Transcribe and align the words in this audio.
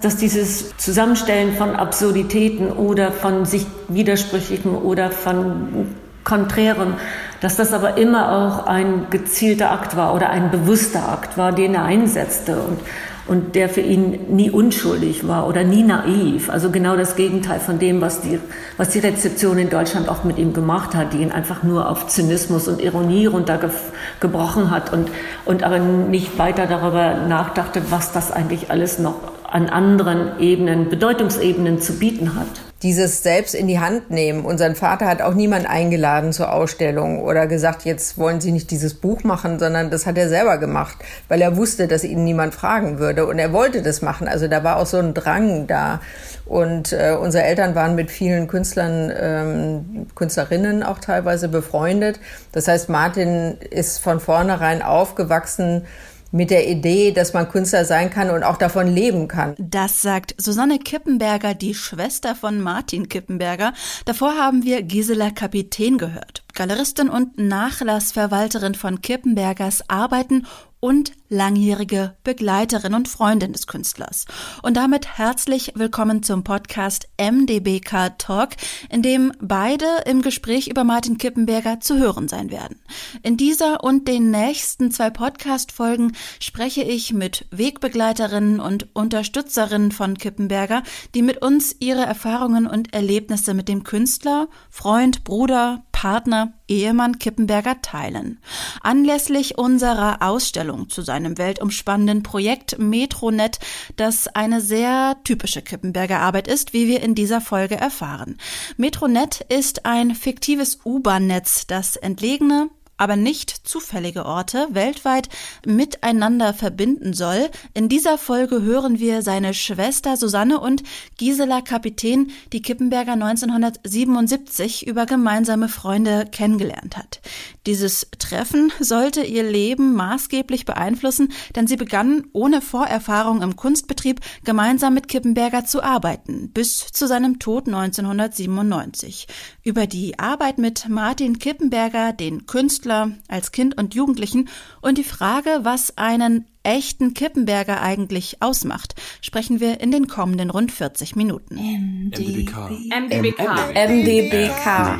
dass 0.00 0.16
dieses 0.16 0.76
Zusammenstellen 0.78 1.54
von 1.54 1.76
Absurditäten 1.76 2.70
oder 2.70 3.12
von 3.12 3.44
sich 3.44 3.66
widersprüchlichem 3.88 4.74
oder 4.74 5.10
von 5.10 5.88
konträrem, 6.24 6.94
dass 7.40 7.56
das 7.56 7.72
aber 7.72 7.96
immer 7.96 8.32
auch 8.32 8.66
ein 8.66 9.06
gezielter 9.10 9.70
Akt 9.72 9.96
war 9.96 10.14
oder 10.14 10.30
ein 10.30 10.50
bewusster 10.50 11.08
Akt 11.08 11.38
war, 11.38 11.52
den 11.52 11.74
er 11.74 11.84
einsetzte 11.84 12.56
und, 12.56 12.78
und 13.26 13.54
der 13.54 13.68
für 13.68 13.80
ihn 13.80 14.34
nie 14.34 14.50
unschuldig 14.50 15.26
war 15.26 15.46
oder 15.46 15.64
nie 15.64 15.82
naiv. 15.82 16.50
Also 16.50 16.70
genau 16.70 16.96
das 16.96 17.16
Gegenteil 17.16 17.58
von 17.58 17.78
dem, 17.78 18.00
was 18.00 18.20
die, 18.20 18.38
was 18.76 18.90
die 18.90 18.98
Rezeption 18.98 19.58
in 19.58 19.70
Deutschland 19.70 20.08
auch 20.08 20.24
mit 20.24 20.38
ihm 20.38 20.52
gemacht 20.52 20.94
hat, 20.94 21.14
die 21.14 21.18
ihn 21.18 21.32
einfach 21.32 21.62
nur 21.62 21.88
auf 21.88 22.06
Zynismus 22.06 22.68
und 22.68 22.82
Ironie 22.82 23.26
runtergebrochen 23.26 24.70
hat 24.70 24.92
und, 24.92 25.10
und 25.46 25.62
aber 25.62 25.78
nicht 25.78 26.38
weiter 26.38 26.66
darüber 26.66 27.14
nachdachte, 27.26 27.82
was 27.90 28.12
das 28.12 28.30
eigentlich 28.30 28.70
alles 28.70 28.98
noch 28.98 29.39
an 29.50 29.68
anderen 29.68 30.38
Ebenen, 30.38 30.88
Bedeutungsebenen 30.88 31.80
zu 31.80 31.94
bieten 31.94 32.34
hat. 32.34 32.46
Dieses 32.82 33.22
selbst 33.22 33.54
in 33.54 33.66
die 33.66 33.78
Hand 33.78 34.10
nehmen. 34.10 34.46
Unseren 34.46 34.74
Vater 34.74 35.06
hat 35.06 35.20
auch 35.20 35.34
niemand 35.34 35.68
eingeladen 35.68 36.32
zur 36.32 36.50
Ausstellung 36.50 37.20
oder 37.20 37.46
gesagt, 37.46 37.84
jetzt 37.84 38.16
wollen 38.16 38.40
Sie 38.40 38.52
nicht 38.52 38.70
dieses 38.70 38.94
Buch 38.94 39.22
machen, 39.22 39.58
sondern 39.58 39.90
das 39.90 40.06
hat 40.06 40.16
er 40.16 40.30
selber 40.30 40.56
gemacht, 40.56 40.96
weil 41.28 41.42
er 41.42 41.58
wusste, 41.58 41.88
dass 41.88 42.04
ihn 42.04 42.24
niemand 42.24 42.54
fragen 42.54 42.98
würde 42.98 43.26
und 43.26 43.38
er 43.38 43.52
wollte 43.52 43.82
das 43.82 44.00
machen. 44.00 44.28
Also 44.28 44.48
da 44.48 44.64
war 44.64 44.76
auch 44.76 44.86
so 44.86 44.96
ein 44.96 45.12
Drang 45.12 45.66
da. 45.66 46.00
Und 46.46 46.92
äh, 46.92 47.16
unsere 47.20 47.44
Eltern 47.44 47.74
waren 47.74 47.94
mit 47.94 48.10
vielen 48.10 48.48
Künstlern, 48.48 49.12
ähm, 49.14 50.06
Künstlerinnen 50.14 50.82
auch 50.82 50.98
teilweise 50.98 51.48
befreundet. 51.48 52.18
Das 52.52 52.66
heißt, 52.66 52.88
Martin 52.88 53.58
ist 53.70 53.98
von 53.98 54.20
vornherein 54.20 54.80
aufgewachsen 54.82 55.84
mit 56.32 56.50
der 56.50 56.68
Idee, 56.68 57.12
dass 57.12 57.32
man 57.32 57.48
Künstler 57.48 57.84
sein 57.84 58.10
kann 58.10 58.30
und 58.30 58.42
auch 58.42 58.56
davon 58.56 58.86
leben 58.86 59.28
kann. 59.28 59.54
Das 59.58 60.02
sagt 60.02 60.34
Susanne 60.38 60.78
Kippenberger, 60.78 61.54
die 61.54 61.74
Schwester 61.74 62.34
von 62.34 62.60
Martin 62.60 63.08
Kippenberger. 63.08 63.72
Davor 64.04 64.34
haben 64.36 64.62
wir 64.64 64.82
Gisela 64.82 65.30
Kapitän 65.30 65.98
gehört. 65.98 66.42
Galeristin 66.60 67.08
und 67.08 67.38
Nachlassverwalterin 67.38 68.74
von 68.74 69.00
Kippenbergers 69.00 69.88
Arbeiten 69.88 70.46
und 70.78 71.12
langjährige 71.28 72.16
Begleiterin 72.24 72.94
und 72.94 73.06
Freundin 73.06 73.52
des 73.52 73.66
Künstlers. 73.66 74.24
Und 74.62 74.76
damit 74.76 75.18
herzlich 75.18 75.72
willkommen 75.76 76.22
zum 76.22 76.42
Podcast 76.42 77.08
MDBK 77.18 78.18
Talk, 78.18 78.50
in 78.90 79.02
dem 79.02 79.32
beide 79.40 79.86
im 80.06 80.22
Gespräch 80.22 80.68
über 80.68 80.84
Martin 80.84 81.18
Kippenberger 81.18 81.80
zu 81.80 81.98
hören 81.98 82.28
sein 82.28 82.50
werden. 82.50 82.80
In 83.22 83.36
dieser 83.36 83.84
und 83.84 84.08
den 84.08 84.30
nächsten 84.30 84.90
zwei 84.90 85.10
Podcast-Folgen 85.10 86.12
spreche 86.40 86.82
ich 86.82 87.12
mit 87.12 87.46
Wegbegleiterinnen 87.50 88.58
und 88.58 88.88
Unterstützerinnen 88.94 89.92
von 89.92 90.16
Kippenberger, 90.16 90.82
die 91.14 91.22
mit 91.22 91.42
uns 91.42 91.76
ihre 91.78 92.02
Erfahrungen 92.02 92.66
und 92.66 92.92
Erlebnisse 92.92 93.54
mit 93.54 93.68
dem 93.68 93.84
Künstler, 93.84 94.48
Freund, 94.70 95.24
Bruder, 95.24 95.84
Partner, 96.00 96.54
Ehemann 96.66 97.18
Kippenberger 97.18 97.82
teilen. 97.82 98.38
Anlässlich 98.80 99.58
unserer 99.58 100.22
Ausstellung 100.22 100.88
zu 100.88 101.02
seinem 101.02 101.36
weltumspannenden 101.36 102.22
Projekt 102.22 102.78
Metronet, 102.78 103.58
das 103.96 104.26
eine 104.26 104.62
sehr 104.62 105.18
typische 105.24 105.60
Kippenberger 105.60 106.20
Arbeit 106.20 106.48
ist, 106.48 106.72
wie 106.72 106.88
wir 106.88 107.02
in 107.02 107.14
dieser 107.14 107.42
Folge 107.42 107.76
erfahren. 107.76 108.38
Metronet 108.78 109.42
ist 109.50 109.84
ein 109.84 110.14
fiktives 110.14 110.78
U-Bahn-Netz, 110.86 111.66
das 111.66 111.96
entlegene, 111.96 112.70
aber 113.00 113.16
nicht 113.16 113.66
zufällige 113.66 114.26
Orte 114.26 114.68
weltweit 114.72 115.30
miteinander 115.64 116.52
verbinden 116.52 117.14
soll. 117.14 117.48
In 117.72 117.88
dieser 117.88 118.18
Folge 118.18 118.60
hören 118.60 118.98
wir 118.98 119.22
seine 119.22 119.54
Schwester 119.54 120.18
Susanne 120.18 120.60
und 120.60 120.82
Gisela 121.16 121.62
Kapitän, 121.62 122.30
die 122.52 122.60
Kippenberger 122.60 123.12
1977 123.12 124.86
über 124.86 125.06
gemeinsame 125.06 125.70
Freunde 125.70 126.26
kennengelernt 126.30 126.98
hat. 126.98 127.22
Dieses 127.66 128.08
Treffen 128.18 128.70
sollte 128.80 129.22
ihr 129.22 129.44
Leben 129.44 129.94
maßgeblich 129.94 130.66
beeinflussen, 130.66 131.32
denn 131.56 131.66
sie 131.66 131.76
begann 131.76 132.24
ohne 132.34 132.60
Vorerfahrung 132.60 133.40
im 133.40 133.56
Kunstbetrieb 133.56 134.20
gemeinsam 134.44 134.92
mit 134.92 135.08
Kippenberger 135.08 135.64
zu 135.64 135.82
arbeiten, 135.82 136.50
bis 136.52 136.88
zu 136.92 137.06
seinem 137.06 137.38
Tod 137.38 137.66
1997. 137.66 139.26
Über 139.62 139.86
die 139.86 140.18
Arbeit 140.18 140.56
mit 140.56 140.88
Martin 140.88 141.38
Kippenberger, 141.38 142.14
den 142.14 142.46
Künstler 142.46 143.12
als 143.28 143.52
Kind 143.52 143.76
und 143.76 143.94
Jugendlichen 143.94 144.48
und 144.80 144.96
die 144.96 145.04
Frage, 145.04 145.60
was 145.64 145.98
einen 145.98 146.46
echten 146.62 147.12
Kippenberger 147.12 147.82
eigentlich 147.82 148.40
ausmacht, 148.40 148.94
sprechen 149.20 149.60
wir 149.60 149.80
in 149.80 149.90
den 149.90 150.06
kommenden 150.06 150.48
rund 150.48 150.72
40 150.72 151.14
Minuten. 151.14 151.56
MDBK. 151.56 152.70
MDBK. 152.90 153.38
MDBK. 153.74 154.98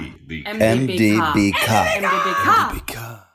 MDBK. 0.59 1.69
MDBK. 2.03 3.27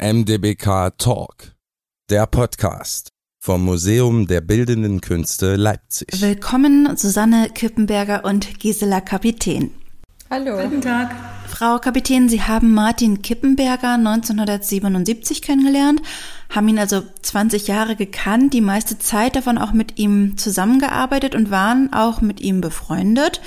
MDBK 0.00 0.98
Talk. 0.98 1.52
Der 2.08 2.26
Podcast 2.26 3.10
vom 3.38 3.64
Museum 3.64 4.26
der 4.26 4.40
Bildenden 4.40 5.02
Künste 5.02 5.56
Leipzig. 5.56 6.22
Willkommen 6.22 6.96
Susanne 6.96 7.50
Kippenberger 7.52 8.24
und 8.24 8.58
Gisela 8.58 9.02
Kapitän. 9.02 9.72
Hallo. 10.30 10.58
Guten 10.62 10.82
Tag. 10.82 11.14
Frau 11.46 11.78
Kapitän, 11.78 12.28
Sie 12.28 12.42
haben 12.42 12.74
Martin 12.74 13.22
Kippenberger 13.22 13.94
1977 13.94 15.40
kennengelernt, 15.40 16.02
haben 16.50 16.68
ihn 16.68 16.78
also 16.78 17.02
20 17.22 17.66
Jahre 17.66 17.96
gekannt, 17.96 18.52
die 18.52 18.60
meiste 18.60 18.98
Zeit 18.98 19.36
davon 19.36 19.56
auch 19.56 19.72
mit 19.72 19.98
ihm 19.98 20.36
zusammengearbeitet 20.36 21.34
und 21.34 21.50
waren 21.50 21.94
auch 21.94 22.20
mit 22.20 22.42
ihm 22.42 22.60
befreundet. 22.60 23.40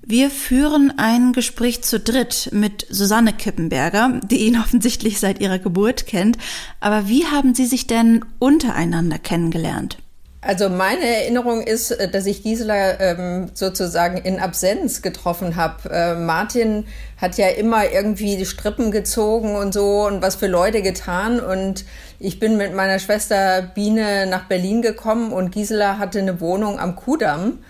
Wir 0.00 0.30
führen 0.30 0.94
ein 0.96 1.34
Gespräch 1.34 1.82
zu 1.82 2.00
dritt 2.00 2.48
mit 2.52 2.86
Susanne 2.88 3.34
Kippenberger, 3.34 4.20
die 4.24 4.46
ihn 4.46 4.58
offensichtlich 4.64 5.20
seit 5.20 5.42
ihrer 5.42 5.58
Geburt 5.58 6.06
kennt. 6.06 6.38
Aber 6.80 7.06
wie 7.06 7.26
haben 7.26 7.54
Sie 7.54 7.66
sich 7.66 7.86
denn 7.86 8.24
untereinander 8.38 9.18
kennengelernt? 9.18 9.98
Also 10.46 10.68
meine 10.68 11.06
Erinnerung 11.06 11.62
ist, 11.62 11.90
äh, 11.90 12.06
dass 12.08 12.26
ich 12.26 12.42
Gisela 12.42 13.00
ähm, 13.00 13.50
sozusagen 13.54 14.18
in 14.18 14.38
Absenz 14.38 15.00
getroffen 15.00 15.56
habe. 15.56 15.88
Äh, 15.90 16.14
Martin 16.16 16.84
hat 17.16 17.38
ja 17.38 17.48
immer 17.48 17.90
irgendwie 17.90 18.36
die 18.36 18.44
Strippen 18.44 18.90
gezogen 18.90 19.56
und 19.56 19.72
so 19.72 20.06
und 20.06 20.20
was 20.20 20.36
für 20.36 20.46
Leute 20.46 20.82
getan. 20.82 21.40
Und 21.40 21.86
ich 22.20 22.40
bin 22.40 22.58
mit 22.58 22.74
meiner 22.74 22.98
Schwester 22.98 23.62
Biene 23.62 24.26
nach 24.26 24.44
Berlin 24.44 24.82
gekommen 24.82 25.32
und 25.32 25.50
Gisela 25.50 25.98
hatte 25.98 26.18
eine 26.18 26.40
Wohnung 26.40 26.78
am 26.78 26.94
Kudamm. 26.94 27.60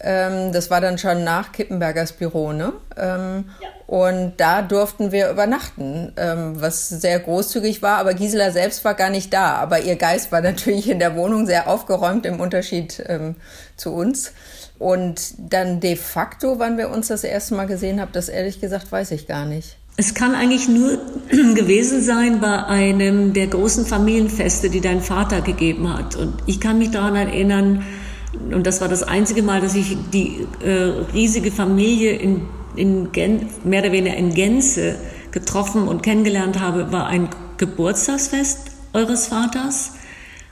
Ähm, 0.00 0.52
das 0.52 0.70
war 0.70 0.80
dann 0.80 0.98
schon 0.98 1.24
nach 1.24 1.52
Kippenbergers 1.52 2.12
Büro, 2.12 2.52
ne? 2.52 2.72
Ähm, 2.96 3.46
ja. 3.60 3.68
Und 3.88 4.34
da 4.36 4.60
durften 4.60 5.12
wir 5.12 5.30
übernachten, 5.30 6.12
ähm, 6.16 6.60
was 6.60 6.88
sehr 6.90 7.18
großzügig 7.18 7.80
war. 7.80 7.98
Aber 7.98 8.14
Gisela 8.14 8.50
selbst 8.50 8.84
war 8.84 8.94
gar 8.94 9.10
nicht 9.10 9.32
da. 9.32 9.54
Aber 9.54 9.80
ihr 9.80 9.96
Geist 9.96 10.30
war 10.30 10.40
natürlich 10.42 10.88
in 10.88 10.98
der 10.98 11.16
Wohnung 11.16 11.46
sehr 11.46 11.68
aufgeräumt 11.68 12.26
im 12.26 12.38
Unterschied 12.38 13.02
ähm, 13.06 13.36
zu 13.76 13.92
uns. 13.92 14.32
Und 14.78 15.34
dann 15.38 15.80
de 15.80 15.96
facto, 15.96 16.58
wann 16.58 16.78
wir 16.78 16.90
uns 16.90 17.08
das 17.08 17.24
erste 17.24 17.54
Mal 17.54 17.66
gesehen 17.66 18.00
haben, 18.00 18.12
das 18.12 18.28
ehrlich 18.28 18.60
gesagt 18.60 18.92
weiß 18.92 19.10
ich 19.10 19.26
gar 19.26 19.44
nicht. 19.44 19.76
Es 19.96 20.14
kann 20.14 20.36
eigentlich 20.36 20.68
nur 20.68 20.98
gewesen 21.30 22.02
sein 22.02 22.40
bei 22.40 22.64
einem 22.64 23.32
der 23.32 23.48
großen 23.48 23.84
Familienfeste, 23.84 24.70
die 24.70 24.80
dein 24.80 25.00
Vater 25.00 25.40
gegeben 25.40 25.92
hat. 25.92 26.14
Und 26.14 26.34
ich 26.46 26.60
kann 26.60 26.78
mich 26.78 26.92
daran 26.92 27.16
erinnern, 27.16 27.84
und 28.32 28.66
das 28.66 28.80
war 28.80 28.88
das 28.88 29.02
einzige 29.02 29.42
Mal, 29.42 29.60
dass 29.60 29.74
ich 29.74 29.96
die 30.12 30.46
äh, 30.62 30.70
riesige 31.14 31.50
Familie 31.50 32.12
in, 32.12 32.42
in 32.76 33.12
Gen, 33.12 33.46
mehr 33.64 33.82
oder 33.82 33.92
weniger 33.92 34.16
in 34.16 34.34
Gänze 34.34 34.96
getroffen 35.30 35.88
und 35.88 36.02
kennengelernt 36.02 36.60
habe, 36.60 36.92
war 36.92 37.06
ein 37.06 37.28
Geburtstagsfest 37.56 38.70
eures 38.92 39.28
Vaters. 39.28 39.92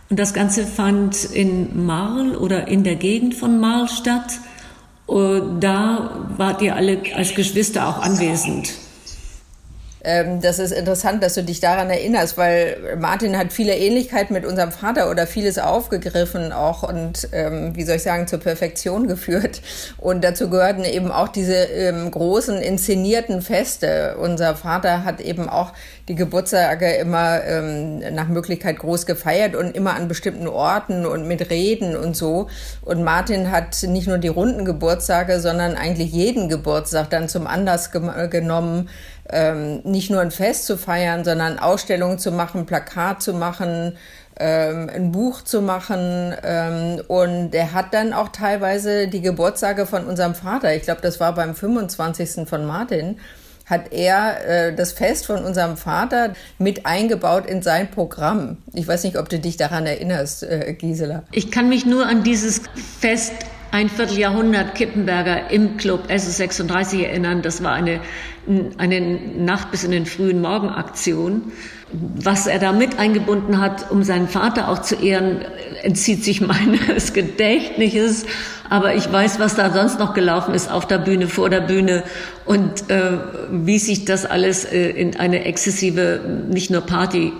Und 0.08 0.18
das 0.18 0.34
Ganze 0.34 0.66
fand 0.66 1.24
in 1.24 1.84
Marl 1.84 2.36
oder 2.36 2.68
in 2.68 2.84
der 2.84 2.96
Gegend 2.96 3.34
von 3.34 3.58
Marl 3.60 3.88
statt. 3.88 4.38
Und 5.06 5.60
da 5.60 6.26
wart 6.36 6.62
ihr 6.62 6.76
alle 6.76 7.00
als 7.14 7.34
Geschwister 7.34 7.88
auch 7.88 7.98
anwesend. 7.98 8.72
Ähm, 10.06 10.40
das 10.40 10.60
ist 10.60 10.70
interessant, 10.70 11.20
dass 11.24 11.34
du 11.34 11.42
dich 11.42 11.58
daran 11.58 11.90
erinnerst, 11.90 12.38
weil 12.38 12.96
Martin 12.96 13.36
hat 13.36 13.52
viele 13.52 13.76
Ähnlichkeiten 13.76 14.34
mit 14.34 14.46
unserem 14.46 14.70
Vater 14.70 15.10
oder 15.10 15.26
vieles 15.26 15.58
aufgegriffen 15.58 16.52
auch 16.52 16.84
und, 16.84 17.28
ähm, 17.32 17.74
wie 17.74 17.82
soll 17.82 17.96
ich 17.96 18.04
sagen, 18.04 18.28
zur 18.28 18.38
Perfektion 18.38 19.08
geführt. 19.08 19.62
Und 19.98 20.22
dazu 20.22 20.48
gehörten 20.48 20.84
eben 20.84 21.10
auch 21.10 21.26
diese 21.26 21.56
ähm, 21.56 22.08
großen 22.08 22.62
inszenierten 22.62 23.42
Feste. 23.42 24.16
Unser 24.18 24.54
Vater 24.54 25.04
hat 25.04 25.20
eben 25.20 25.48
auch 25.48 25.72
die 26.06 26.14
Geburtstage 26.14 26.94
immer 26.94 27.42
ähm, 27.42 27.98
nach 28.14 28.28
Möglichkeit 28.28 28.78
groß 28.78 29.06
gefeiert 29.06 29.56
und 29.56 29.74
immer 29.74 29.94
an 29.96 30.06
bestimmten 30.06 30.46
Orten 30.46 31.04
und 31.04 31.26
mit 31.26 31.50
Reden 31.50 31.96
und 31.96 32.16
so. 32.16 32.46
Und 32.82 33.02
Martin 33.02 33.50
hat 33.50 33.82
nicht 33.82 34.06
nur 34.06 34.18
die 34.18 34.28
runden 34.28 34.64
Geburtstage, 34.64 35.40
sondern 35.40 35.74
eigentlich 35.74 36.12
jeden 36.12 36.48
Geburtstag 36.48 37.10
dann 37.10 37.28
zum 37.28 37.48
Anlass 37.48 37.90
ge 37.90 38.02
genommen, 38.30 38.88
ähm, 39.30 39.80
nicht 39.84 40.10
nur 40.10 40.20
ein 40.20 40.30
Fest 40.30 40.66
zu 40.66 40.76
feiern, 40.76 41.24
sondern 41.24 41.58
Ausstellungen 41.58 42.18
zu 42.18 42.32
machen, 42.32 42.66
Plakat 42.66 43.22
zu 43.22 43.34
machen, 43.34 43.96
ähm, 44.38 44.90
ein 44.94 45.12
Buch 45.12 45.42
zu 45.42 45.62
machen. 45.62 46.34
Ähm, 46.42 47.00
und 47.08 47.54
er 47.54 47.72
hat 47.72 47.94
dann 47.94 48.12
auch 48.12 48.28
teilweise 48.28 49.08
die 49.08 49.20
Geburtstage 49.20 49.86
von 49.86 50.04
unserem 50.04 50.34
Vater, 50.34 50.74
ich 50.74 50.82
glaube, 50.82 51.00
das 51.00 51.20
war 51.20 51.34
beim 51.34 51.54
25. 51.54 52.48
von 52.48 52.66
Martin, 52.66 53.18
hat 53.64 53.92
er 53.92 54.46
äh, 54.46 54.74
das 54.74 54.92
Fest 54.92 55.26
von 55.26 55.44
unserem 55.44 55.76
Vater 55.76 56.34
mit 56.58 56.86
eingebaut 56.86 57.46
in 57.46 57.62
sein 57.62 57.90
Programm. 57.90 58.58
Ich 58.72 58.86
weiß 58.86 59.02
nicht, 59.02 59.18
ob 59.18 59.28
du 59.28 59.40
dich 59.40 59.56
daran 59.56 59.86
erinnerst, 59.86 60.44
äh, 60.44 60.72
Gisela. 60.74 61.24
Ich 61.32 61.50
kann 61.50 61.68
mich 61.68 61.84
nur 61.84 62.06
an 62.06 62.22
dieses 62.22 62.62
Fest 63.00 63.32
ein 63.70 63.88
Vierteljahrhundert 63.88 64.74
Kippenberger 64.74 65.50
im 65.50 65.76
Club 65.76 66.08
SS36 66.08 67.02
erinnern. 67.02 67.42
Das 67.42 67.62
war 67.62 67.72
eine, 67.72 68.00
eine 68.78 69.00
Nacht 69.00 69.70
bis 69.70 69.84
in 69.84 69.90
den 69.90 70.06
frühen 70.06 70.40
Morgen 70.40 70.68
Aktion. 70.68 71.52
Was 71.92 72.46
er 72.46 72.58
da 72.58 72.72
mit 72.72 72.98
eingebunden 72.98 73.60
hat, 73.60 73.90
um 73.90 74.02
seinen 74.02 74.28
Vater 74.28 74.68
auch 74.68 74.80
zu 74.80 74.96
ehren, 74.96 75.44
entzieht 75.82 76.24
sich 76.24 76.40
meines 76.40 77.12
Gedächtnisses. 77.12 78.26
Aber 78.70 78.94
ich 78.94 79.10
weiß, 79.10 79.38
was 79.38 79.54
da 79.54 79.70
sonst 79.72 79.98
noch 79.98 80.14
gelaufen 80.14 80.54
ist 80.54 80.70
auf 80.70 80.86
der 80.86 80.98
Bühne, 80.98 81.28
vor 81.28 81.50
der 81.50 81.60
Bühne 81.60 82.02
und 82.44 82.90
äh, 82.90 83.18
wie 83.50 83.78
sich 83.78 84.04
das 84.04 84.24
alles 84.24 84.64
äh, 84.64 84.90
in 84.90 85.18
eine 85.18 85.44
exzessive, 85.44 86.20
nicht 86.48 86.70
nur 86.70 86.80
Party 86.80 87.32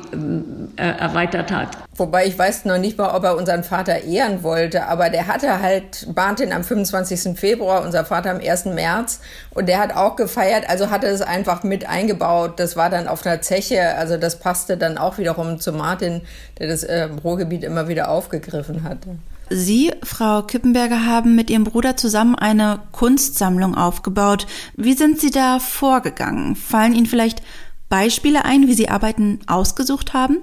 äh, 0.77 0.83
erweitert 0.83 1.51
hat. 1.53 1.69
Wobei 1.95 2.27
ich 2.27 2.39
weiß 2.39 2.67
noch 2.67 2.77
nicht 2.77 2.99
mal, 2.99 3.15
ob 3.15 3.25
er 3.25 3.37
unseren 3.37 3.65
Vater 3.65 4.03
ehren 4.03 4.43
wollte, 4.43 4.87
aber 4.87 5.09
der 5.09 5.27
hatte 5.27 5.63
halt 5.63 6.07
Martin 6.15 6.53
am 6.53 6.63
25. 6.63 7.39
Februar, 7.39 7.83
unser 7.83 8.05
Vater 8.05 8.31
am 8.31 8.41
1. 8.41 8.67
März 8.67 9.21
und 9.51 9.69
der 9.69 9.79
hat 9.79 9.97
auch 9.97 10.17
gefeiert, 10.17 10.69
also 10.69 10.91
hatte 10.91 11.07
es 11.07 11.23
einfach 11.23 11.63
mit 11.63 11.89
eingebaut. 11.89 12.61
Das 12.61 12.77
war 12.77 12.91
dann 12.91 13.09
auf 13.09 13.25
einer 13.25 13.41
Zeche, 13.41 13.97
also 13.97 14.19
das 14.19 14.39
passte 14.39 14.77
dann 14.77 14.99
auch 14.99 15.17
wiederum 15.17 15.59
zu 15.59 15.73
Martin, 15.73 16.21
der 16.59 16.69
das 16.69 16.85
äh, 16.85 17.09
Ruhrgebiet 17.25 17.65
immer 17.65 17.89
wieder 17.89 18.11
aufgegriffen 18.11 18.83
hatte. 18.83 19.17
Sie, 19.49 19.93
Frau 20.03 20.43
Kippenberger, 20.43 21.07
haben 21.07 21.35
mit 21.35 21.51
Ihrem 21.51 21.65
Bruder 21.65 21.97
zusammen 21.97 22.35
eine 22.35 22.81
Kunstsammlung 22.93 23.75
aufgebaut. 23.75 24.47
Wie 24.77 24.95
sind 24.95 25.21
Sie 25.21 25.31
da 25.31 25.59
vorgegangen? 25.59 26.57
Fallen 26.57 26.95
Ihnen 26.95 27.07
vielleicht 27.07 27.43
Beispiele 27.89 28.45
ein, 28.45 28.67
wie 28.67 28.75
Sie 28.75 28.89
Arbeiten 28.89 29.41
ausgesucht 29.47 30.15
haben? 30.15 30.39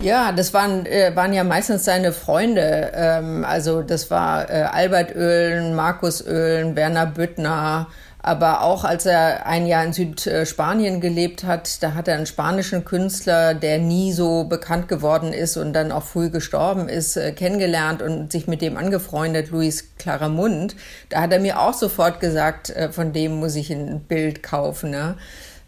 Ja, 0.00 0.30
das 0.30 0.54
waren, 0.54 0.86
äh, 0.86 1.10
waren 1.16 1.32
ja 1.32 1.42
meistens 1.42 1.84
seine 1.84 2.12
Freunde. 2.12 2.92
Ähm, 2.94 3.44
also 3.44 3.82
das 3.82 4.10
war 4.10 4.48
äh, 4.48 4.62
Albert 4.62 5.16
Oehlen, 5.16 5.74
Markus 5.74 6.24
Oehlen, 6.24 6.76
Werner 6.76 7.06
Büttner, 7.06 7.88
aber 8.28 8.60
auch 8.60 8.84
als 8.84 9.06
er 9.06 9.46
ein 9.46 9.66
Jahr 9.66 9.82
in 9.82 9.94
Südspanien 9.94 11.00
gelebt 11.00 11.44
hat, 11.44 11.82
da 11.82 11.94
hat 11.94 12.08
er 12.08 12.16
einen 12.16 12.26
spanischen 12.26 12.84
Künstler, 12.84 13.54
der 13.54 13.78
nie 13.78 14.12
so 14.12 14.44
bekannt 14.44 14.86
geworden 14.86 15.32
ist 15.32 15.56
und 15.56 15.72
dann 15.72 15.90
auch 15.90 16.02
früh 16.02 16.28
gestorben 16.28 16.90
ist, 16.90 17.16
äh, 17.16 17.32
kennengelernt 17.32 18.02
und 18.02 18.30
sich 18.30 18.46
mit 18.46 18.60
dem 18.60 18.76
angefreundet, 18.76 19.50
Luis 19.50 19.94
Claramund. 19.96 20.76
Da 21.08 21.22
hat 21.22 21.32
er 21.32 21.40
mir 21.40 21.58
auch 21.58 21.72
sofort 21.72 22.20
gesagt, 22.20 22.68
äh, 22.68 22.92
von 22.92 23.14
dem 23.14 23.40
muss 23.40 23.56
ich 23.56 23.70
ein 23.70 24.00
Bild 24.00 24.42
kaufen. 24.42 24.90
Ne? 24.90 25.16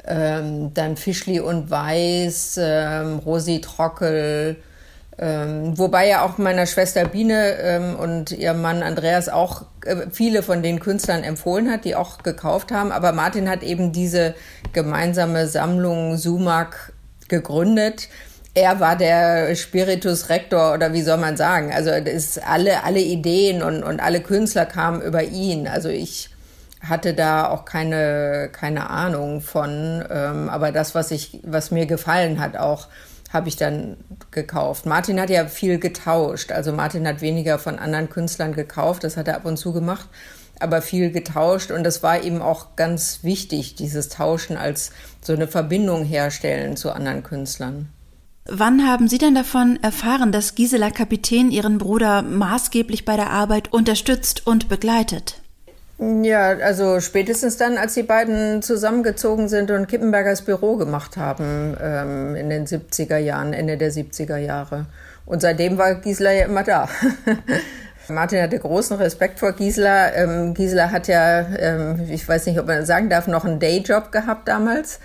Ähm, 0.07 0.75
dann 0.75 0.99
Fischli 0.99 1.41
und 1.41 1.71
Weiß, 1.71 2.61
ähm, 2.63 3.21
Rosi 3.21 3.63
Trockel, 3.63 4.57
ähm, 5.19 5.77
wobei 5.77 6.09
ja 6.09 6.25
auch 6.25 6.39
meiner 6.39 6.67
Schwester 6.67 7.05
Biene 7.05 7.59
ähm, 7.59 7.97
und 7.97 8.33
ihr 8.33 8.55
Mann 8.55 8.83
Andreas 8.83 9.29
auch 9.29 9.67
äh, 9.85 10.07
viele 10.11 10.43
von 10.43 10.63
den 10.63 10.81
Künstlern 10.81 11.25
empfohlen 11.25 11.71
hat, 11.71 11.85
die 11.85 11.95
auch 11.95 12.23
gekauft 12.23 12.73
haben. 12.73 12.91
Aber 12.91 13.13
Martin 13.13 13.49
hat 13.51 13.63
eben 13.63 13.93
diese 13.93 14.35
gemeinsame 14.73 15.47
Sammlung 15.47 16.17
Sumac 16.17 16.93
gegründet. 17.29 18.09
Er 18.55 18.81
war 18.81 18.97
der 18.97 19.55
Spiritus 19.57 20.29
Rector 20.29 20.73
oder 20.75 20.93
wie 20.93 21.03
soll 21.03 21.19
man 21.19 21.37
sagen? 21.37 21.73
Also 21.73 21.91
das 22.03 22.39
alle, 22.39 22.83
alle 22.85 23.01
Ideen 23.01 23.63
und, 23.63 23.83
und 23.83 24.01
alle 24.01 24.21
Künstler 24.23 24.65
kamen 24.65 25.03
über 25.03 25.23
ihn. 25.23 25.69
Also 25.69 25.89
ich 25.89 26.31
hatte 26.81 27.15
da 27.15 27.49
auch 27.49 27.65
keine, 27.65 28.49
keine 28.53 28.89
Ahnung 28.89 29.41
von. 29.41 30.05
Ähm, 30.11 30.49
aber 30.49 30.73
das, 30.73 30.95
was 30.95 31.11
ich, 31.11 31.41
was 31.45 31.71
mir 31.71 31.87
gefallen 31.87 32.41
hat, 32.41 32.57
auch 32.57 32.89
habe 33.33 33.49
ich 33.49 33.57
dann 33.57 33.97
gekauft. 34.31 34.87
Martin 34.87 35.21
hat 35.21 35.31
ja 35.31 35.47
viel 35.47 35.79
getauscht. 35.79 36.53
Also 36.53 36.73
Martin 36.73 37.07
hat 37.07 37.21
weniger 37.21 37.59
von 37.59 37.79
anderen 37.79 38.11
Künstlern 38.11 38.53
gekauft, 38.53 39.05
das 39.05 39.17
hat 39.17 39.29
er 39.29 39.37
ab 39.37 39.45
und 39.45 39.57
zu 39.57 39.73
gemacht, 39.73 40.09
aber 40.59 40.83
viel 40.83 41.11
getauscht. 41.11 41.71
Und 41.71 41.85
das 41.85 42.03
war 42.03 42.23
eben 42.23 42.43
auch 42.43 42.77
ganz 42.77 43.21
wichtig, 43.23 43.77
dieses 43.77 44.09
Tauschen 44.09 44.57
als 44.57 44.91
so 45.23 45.33
eine 45.33 45.47
Verbindung 45.47 46.05
herstellen 46.05 46.77
zu 46.77 46.93
anderen 46.93 47.23
Künstlern. 47.23 47.89
Wann 48.47 48.87
haben 48.87 49.07
Sie 49.07 49.19
denn 49.19 49.35
davon 49.35 49.79
erfahren, 49.81 50.33
dass 50.33 50.57
Gisela 50.57 50.91
Kapitän 50.91 51.53
Ihren 51.53 51.79
Bruder 51.79 52.23
maßgeblich 52.23 53.05
bei 53.05 53.15
der 53.17 53.31
Arbeit 53.31 53.73
unterstützt 53.73 54.47
und 54.47 54.69
begleitet? 54.69 55.40
Ja, 56.01 56.57
also 56.57 56.99
spätestens 57.01 57.59
dann, 57.59 57.77
als 57.77 57.93
die 57.93 58.03
beiden 58.03 58.63
zusammengezogen 58.63 59.51
sind 59.51 59.71
und 59.71 59.87
Kippenbergers 59.87 60.43
Büro 60.43 60.77
gemacht 60.77 61.19
haben 61.19 61.77
ähm, 61.79 62.37
in 62.37 62.49
den 62.49 62.67
70er 62.67 63.19
Jahren, 63.19 63.53
Ende 63.53 63.77
der 63.77 63.93
70er 63.93 64.39
Jahre. 64.39 64.87
Und 65.27 65.43
seitdem 65.43 65.77
war 65.77 65.97
Gisela 65.97 66.33
ja 66.33 66.47
immer 66.47 66.63
da. 66.63 66.89
Martin 68.09 68.41
hatte 68.41 68.59
großen 68.59 68.97
Respekt 68.97 69.41
vor 69.41 69.53
Gisela. 69.53 70.15
Ähm, 70.15 70.55
Gisela 70.55 70.91
hat 70.91 71.07
ja, 71.07 71.41
ähm, 71.41 72.09
ich 72.09 72.27
weiß 72.27 72.47
nicht, 72.47 72.59
ob 72.59 72.67
man 72.67 72.87
sagen 72.87 73.11
darf, 73.11 73.27
noch 73.27 73.45
einen 73.45 73.61
Dayjob 73.61 74.11
gehabt 74.11 74.49
damals 74.49 75.01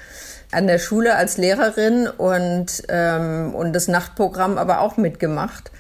an 0.52 0.68
der 0.68 0.80
Schule 0.80 1.16
als 1.16 1.36
Lehrerin 1.38 2.08
und, 2.08 2.84
ähm, 2.88 3.54
und 3.54 3.74
das 3.74 3.90
Nachtprogramm 3.90 4.58
aber 4.58 4.80
auch 4.80 4.96
mitgemacht. 4.96 5.72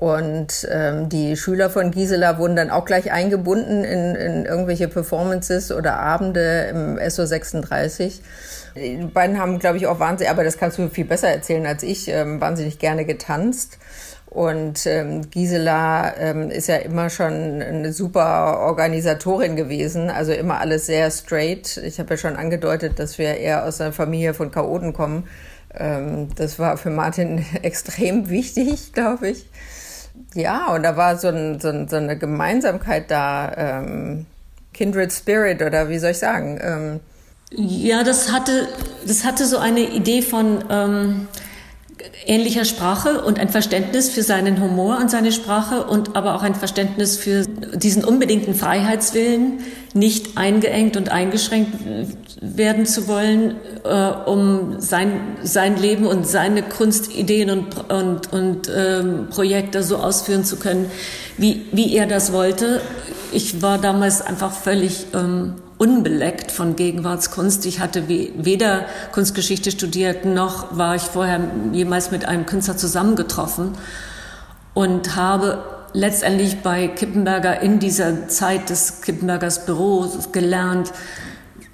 Und 0.00 0.66
ähm, 0.70 1.10
die 1.10 1.36
Schüler 1.36 1.68
von 1.68 1.90
Gisela 1.90 2.38
wurden 2.38 2.56
dann 2.56 2.70
auch 2.70 2.86
gleich 2.86 3.12
eingebunden 3.12 3.84
in, 3.84 4.14
in 4.14 4.46
irgendwelche 4.46 4.88
Performances 4.88 5.70
oder 5.70 5.98
Abende 5.98 6.68
im 6.70 7.10
SO 7.10 7.26
36. 7.26 8.22
Die 8.76 8.96
beiden 9.12 9.38
haben, 9.38 9.58
glaube 9.58 9.76
ich, 9.76 9.86
auch 9.86 10.00
wahnsinnig, 10.00 10.30
aber 10.30 10.42
das 10.42 10.56
kannst 10.56 10.78
du 10.78 10.88
viel 10.88 11.04
besser 11.04 11.28
erzählen 11.28 11.66
als 11.66 11.82
ich, 11.82 12.08
ähm, 12.08 12.40
wahnsinnig 12.40 12.78
gerne 12.78 13.04
getanzt. 13.04 13.76
Und 14.24 14.86
ähm, 14.86 15.28
Gisela 15.28 16.16
ähm, 16.16 16.50
ist 16.50 16.68
ja 16.68 16.76
immer 16.76 17.10
schon 17.10 17.60
eine 17.60 17.92
super 17.92 18.60
Organisatorin 18.60 19.54
gewesen, 19.54 20.08
also 20.08 20.32
immer 20.32 20.60
alles 20.60 20.86
sehr 20.86 21.10
straight. 21.10 21.76
Ich 21.76 21.98
habe 21.98 22.14
ja 22.14 22.16
schon 22.16 22.36
angedeutet, 22.36 22.98
dass 22.98 23.18
wir 23.18 23.36
eher 23.36 23.66
aus 23.66 23.82
einer 23.82 23.92
Familie 23.92 24.32
von 24.32 24.50
Chaoten 24.50 24.94
kommen. 24.94 25.28
Ähm, 25.74 26.28
das 26.36 26.58
war 26.58 26.78
für 26.78 26.88
Martin 26.88 27.44
extrem 27.62 28.30
wichtig, 28.30 28.94
glaube 28.94 29.28
ich. 29.28 29.44
Ja, 30.34 30.74
und 30.74 30.82
da 30.82 30.96
war 30.96 31.16
so, 31.16 31.28
ein, 31.28 31.60
so, 31.60 31.68
ein, 31.68 31.88
so 31.88 31.96
eine 31.96 32.16
Gemeinsamkeit 32.16 33.10
da, 33.10 33.52
ähm, 33.56 34.26
Kindred 34.72 35.12
Spirit 35.12 35.62
oder 35.62 35.88
wie 35.88 35.98
soll 35.98 36.12
ich 36.12 36.18
sagen? 36.18 36.58
Ähm, 36.62 37.00
ja, 37.52 38.04
das 38.04 38.32
hatte, 38.32 38.68
das 39.06 39.24
hatte 39.24 39.46
so 39.46 39.58
eine 39.58 39.80
Idee 39.80 40.22
von 40.22 40.64
ähm, 40.70 41.28
ähnlicher 42.26 42.64
Sprache 42.64 43.22
und 43.24 43.38
ein 43.38 43.48
Verständnis 43.48 44.10
für 44.10 44.22
seinen 44.22 44.60
Humor 44.60 44.98
und 44.98 45.10
seine 45.10 45.32
Sprache 45.32 45.84
und 45.84 46.16
aber 46.16 46.34
auch 46.34 46.42
ein 46.42 46.54
Verständnis 46.54 47.16
für 47.16 47.44
diesen 47.74 48.04
unbedingten 48.04 48.54
Freiheitswillen, 48.54 49.60
nicht 49.94 50.36
eingeengt 50.36 50.96
und 50.96 51.10
eingeschränkt 51.10 51.74
werden 52.40 52.86
zu 52.86 53.08
wollen, 53.08 53.56
äh, 53.84 54.28
um 54.28 54.80
sein, 54.80 55.38
sein 55.42 55.76
Leben 55.76 56.06
und 56.06 56.26
seine 56.26 56.62
Kunstideen 56.62 57.50
und, 57.50 57.90
und, 57.90 58.32
und 58.32 58.70
ähm, 58.74 59.28
Projekte 59.30 59.82
so 59.82 59.96
ausführen 59.96 60.44
zu 60.44 60.56
können, 60.56 60.90
wie, 61.36 61.66
wie 61.72 61.96
er 61.96 62.06
das 62.06 62.32
wollte. 62.32 62.80
Ich 63.32 63.62
war 63.62 63.78
damals 63.78 64.22
einfach 64.22 64.52
völlig 64.52 65.06
ähm, 65.14 65.54
unbeleckt 65.80 66.52
von 66.52 66.76
Gegenwartskunst. 66.76 67.64
Ich 67.64 67.80
hatte 67.80 68.06
weder 68.06 68.84
Kunstgeschichte 69.12 69.70
studiert, 69.70 70.26
noch 70.26 70.76
war 70.76 70.94
ich 70.94 71.02
vorher 71.02 71.40
jemals 71.72 72.10
mit 72.10 72.26
einem 72.26 72.44
Künstler 72.44 72.76
zusammengetroffen 72.76 73.72
und 74.74 75.16
habe 75.16 75.64
letztendlich 75.94 76.60
bei 76.60 76.86
Kippenberger 76.86 77.62
in 77.62 77.78
dieser 77.78 78.28
Zeit 78.28 78.68
des 78.68 79.00
Kippenbergers 79.00 79.64
Büros 79.64 80.32
gelernt 80.32 80.92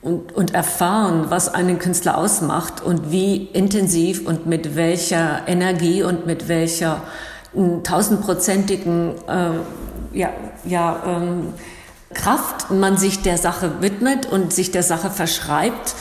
und, 0.03 0.31
und 0.31 0.55
erfahren, 0.55 1.27
was 1.31 1.53
einen 1.53 1.81
Künstler 1.81 2.17
ausmacht 2.17 2.81
und 2.81 3.11
wie 3.11 3.47
intensiv 3.47 4.25
und 4.25 4.47
mit 4.47 4.77
welcher 4.77 5.43
Energie 5.49 6.05
und 6.05 6.27
mit 6.27 6.47
welcher 6.47 7.03
hm, 7.55 7.83
tausendprozentigen 7.83 9.15
äh, 9.27 10.17
ja, 10.17 10.31
ja, 10.65 11.03
ähm, 11.05 11.55
Kraft 12.17 12.71
man 12.71 12.97
sich 12.97 13.23
der 13.23 13.39
Sache 13.39 13.81
widmet 13.81 14.27
und 14.27 14.53
sich 14.53 14.71
der 14.71 14.83
Sache 14.83 15.11
verschreibt. 15.11 15.95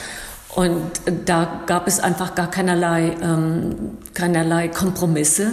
Und 0.56 0.92
da 1.26 1.62
gab 1.66 1.88
es 1.88 2.00
einfach 2.00 2.34
gar 2.34 2.50
keinerlei, 2.50 3.16
ähm, 3.22 3.98
keinerlei 4.14 4.70
Kompromisse. 4.70 5.52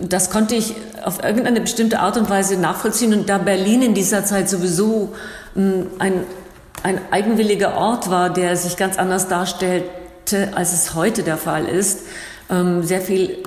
Das 0.00 0.30
konnte 0.30 0.54
ich 0.54 0.76
auf 1.02 1.22
irgendeine 1.22 1.60
bestimmte 1.60 1.98
Art 1.98 2.16
und 2.16 2.30
Weise 2.30 2.56
nachvollziehen. 2.56 3.12
Und 3.12 3.28
da 3.28 3.38
Berlin 3.38 3.82
in 3.82 3.94
dieser 3.94 4.24
Zeit 4.24 4.48
sowieso 4.48 5.14
ähm, 5.56 5.88
ein, 5.98 6.24
ein 6.84 7.00
eigenwilliger 7.10 7.76
Ort 7.76 8.08
war, 8.08 8.30
der 8.30 8.56
sich 8.56 8.76
ganz 8.76 8.96
anders 8.98 9.28
darstellte, 9.28 10.50
als 10.54 10.72
es 10.72 10.94
heute 10.94 11.24
der 11.24 11.36
Fall 11.36 11.66
ist, 11.66 12.00
ähm, 12.48 12.84
sehr 12.84 13.00
viel 13.00 13.42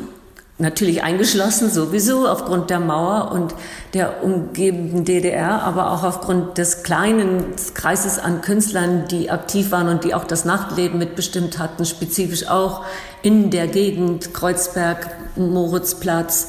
natürlich 0.60 1.04
eingeschlossen 1.04 1.70
sowieso 1.70 2.28
aufgrund 2.28 2.70
der 2.70 2.80
Mauer 2.80 3.32
und 3.32 3.54
der 3.94 4.24
umgebenden 4.24 5.06
DDR, 5.06 5.62
aber 5.64 5.92
auch 5.92 6.04
aufgrund 6.04 6.58
des 6.58 6.84
kleinen 6.84 7.54
Kreises 7.76 8.18
an 8.18 8.42
Künstlern, 8.42 9.08
die 9.08 9.30
aktiv 9.30 9.72
waren 9.72 9.88
und 9.88 10.04
die 10.04 10.16
auch 10.16 10.24
das 10.24 10.46
Nachtleben 10.46 10.98
mitbestimmt 10.98 11.60
hatten, 11.60 11.86
spezifisch 11.86 12.48
auch 12.48 12.86
in 13.22 13.52
der 13.52 13.68
Gegend 13.68 14.34
Kreuzberg, 14.34 15.10
Moritzplatz 15.36 16.48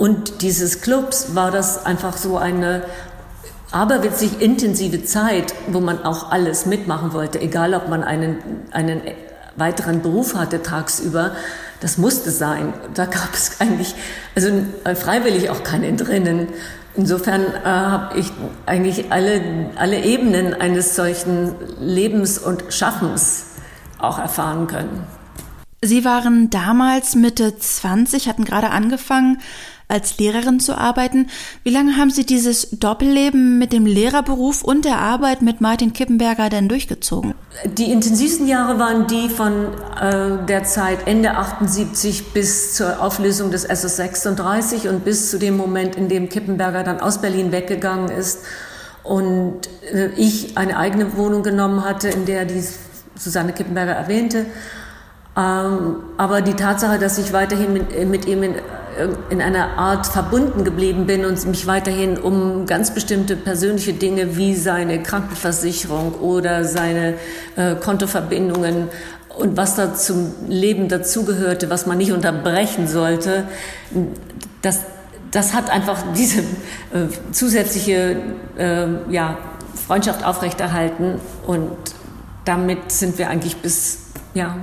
und 0.00 0.40
dieses 0.40 0.80
Clubs 0.80 1.34
war 1.34 1.50
das 1.50 1.84
einfach 1.84 2.16
so 2.16 2.38
eine 2.38 2.84
aberwitzig 3.70 4.40
intensive 4.40 5.04
Zeit, 5.04 5.52
wo 5.68 5.80
man 5.80 6.06
auch 6.06 6.30
alles 6.30 6.64
mitmachen 6.64 7.12
wollte, 7.12 7.38
egal 7.38 7.74
ob 7.74 7.90
man 7.90 8.02
einen, 8.02 8.38
einen 8.70 9.02
weiteren 9.56 10.00
Beruf 10.00 10.34
hatte 10.34 10.62
tagsüber. 10.62 11.32
Das 11.80 11.96
musste 11.98 12.30
sein. 12.30 12.72
Da 12.94 13.06
gab 13.06 13.32
es 13.32 13.60
eigentlich, 13.60 13.94
also 14.34 14.50
äh, 14.84 14.94
freiwillig 14.94 15.50
auch 15.50 15.62
keine 15.62 15.92
drinnen. 15.94 16.48
Insofern 16.96 17.42
äh, 17.42 17.64
habe 17.64 18.18
ich 18.18 18.32
eigentlich 18.66 19.10
alle, 19.10 19.70
alle 19.76 20.02
Ebenen 20.04 20.54
eines 20.54 20.96
solchen 20.96 21.54
Lebens 21.80 22.38
und 22.38 22.64
Schaffens 22.72 23.46
auch 23.98 24.18
erfahren 24.18 24.66
können. 24.66 25.06
Sie 25.82 26.04
waren 26.04 26.50
damals 26.50 27.14
Mitte 27.14 27.56
20, 27.56 28.28
hatten 28.28 28.44
gerade 28.44 28.70
angefangen, 28.70 29.40
als 29.90 30.18
Lehrerin 30.18 30.60
zu 30.60 30.76
arbeiten. 30.76 31.28
Wie 31.62 31.70
lange 31.70 31.96
haben 31.96 32.10
Sie 32.10 32.24
dieses 32.24 32.70
Doppelleben 32.70 33.58
mit 33.58 33.72
dem 33.72 33.86
Lehrerberuf 33.86 34.62
und 34.62 34.84
der 34.84 34.98
Arbeit 34.98 35.42
mit 35.42 35.60
Martin 35.60 35.92
Kippenberger 35.92 36.48
denn 36.48 36.68
durchgezogen? 36.68 37.34
Die 37.64 37.90
intensivsten 37.90 38.46
Jahre 38.46 38.78
waren 38.78 39.06
die 39.06 39.28
von 39.28 39.66
äh, 40.00 40.46
der 40.46 40.64
Zeit 40.64 41.06
Ende 41.06 41.32
78 41.32 42.32
bis 42.32 42.74
zur 42.74 43.02
Auflösung 43.02 43.50
des 43.50 43.64
SS 43.64 43.96
36 43.96 44.88
und 44.88 45.04
bis 45.04 45.30
zu 45.30 45.38
dem 45.38 45.56
Moment, 45.56 45.96
in 45.96 46.08
dem 46.08 46.28
Kippenberger 46.28 46.84
dann 46.84 47.00
aus 47.00 47.20
Berlin 47.20 47.52
weggegangen 47.52 48.10
ist 48.10 48.40
und 49.02 49.68
äh, 49.92 50.08
ich 50.16 50.56
eine 50.56 50.76
eigene 50.76 51.16
Wohnung 51.16 51.42
genommen 51.42 51.84
hatte, 51.84 52.08
in 52.08 52.26
der 52.26 52.44
die 52.44 52.62
Susanne 53.16 53.52
Kippenberger 53.52 53.92
erwähnte. 53.92 54.46
Ähm, 55.36 55.96
aber 56.16 56.40
die 56.40 56.54
Tatsache, 56.54 56.98
dass 56.98 57.18
ich 57.18 57.32
weiterhin 57.32 57.72
mit, 57.72 58.08
mit 58.08 58.26
ihm 58.26 58.42
in 58.42 58.54
in 59.30 59.40
einer 59.40 59.78
Art 59.78 60.06
verbunden 60.06 60.64
geblieben 60.64 61.06
bin 61.06 61.24
und 61.24 61.44
mich 61.46 61.66
weiterhin 61.66 62.18
um 62.18 62.66
ganz 62.66 62.92
bestimmte 62.92 63.36
persönliche 63.36 63.92
Dinge 63.92 64.36
wie 64.36 64.54
seine 64.54 65.02
Krankenversicherung 65.02 66.14
oder 66.14 66.64
seine 66.64 67.14
äh, 67.56 67.76
Kontoverbindungen 67.76 68.88
und 69.36 69.56
was 69.56 69.76
da 69.76 69.94
zum 69.94 70.32
Leben 70.48 70.88
dazugehörte, 70.88 71.70
was 71.70 71.86
man 71.86 71.98
nicht 71.98 72.12
unterbrechen 72.12 72.88
sollte, 72.88 73.44
das, 74.60 74.80
das 75.30 75.54
hat 75.54 75.70
einfach 75.70 76.02
diese 76.16 76.40
äh, 76.40 77.06
zusätzliche 77.32 78.16
äh, 78.58 78.86
ja, 79.10 79.38
Freundschaft 79.86 80.24
aufrechterhalten 80.24 81.20
und 81.46 81.70
damit 82.44 82.90
sind 82.90 83.18
wir 83.18 83.30
eigentlich 83.30 83.56
bis, 83.58 84.00
ja, 84.34 84.56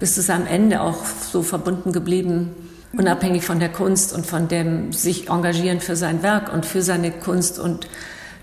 bis 0.00 0.14
zu 0.14 0.22
seinem 0.22 0.46
Ende 0.46 0.80
auch 0.80 1.04
so 1.04 1.42
verbunden 1.42 1.92
geblieben 1.92 2.63
unabhängig 2.98 3.44
von 3.44 3.60
der 3.60 3.68
Kunst 3.68 4.12
und 4.12 4.26
von 4.26 4.48
dem 4.48 4.92
sich 4.92 5.28
engagieren 5.28 5.80
für 5.80 5.96
sein 5.96 6.22
Werk 6.22 6.52
und 6.52 6.66
für 6.66 6.82
seine 6.82 7.10
Kunst 7.10 7.58
und 7.58 7.88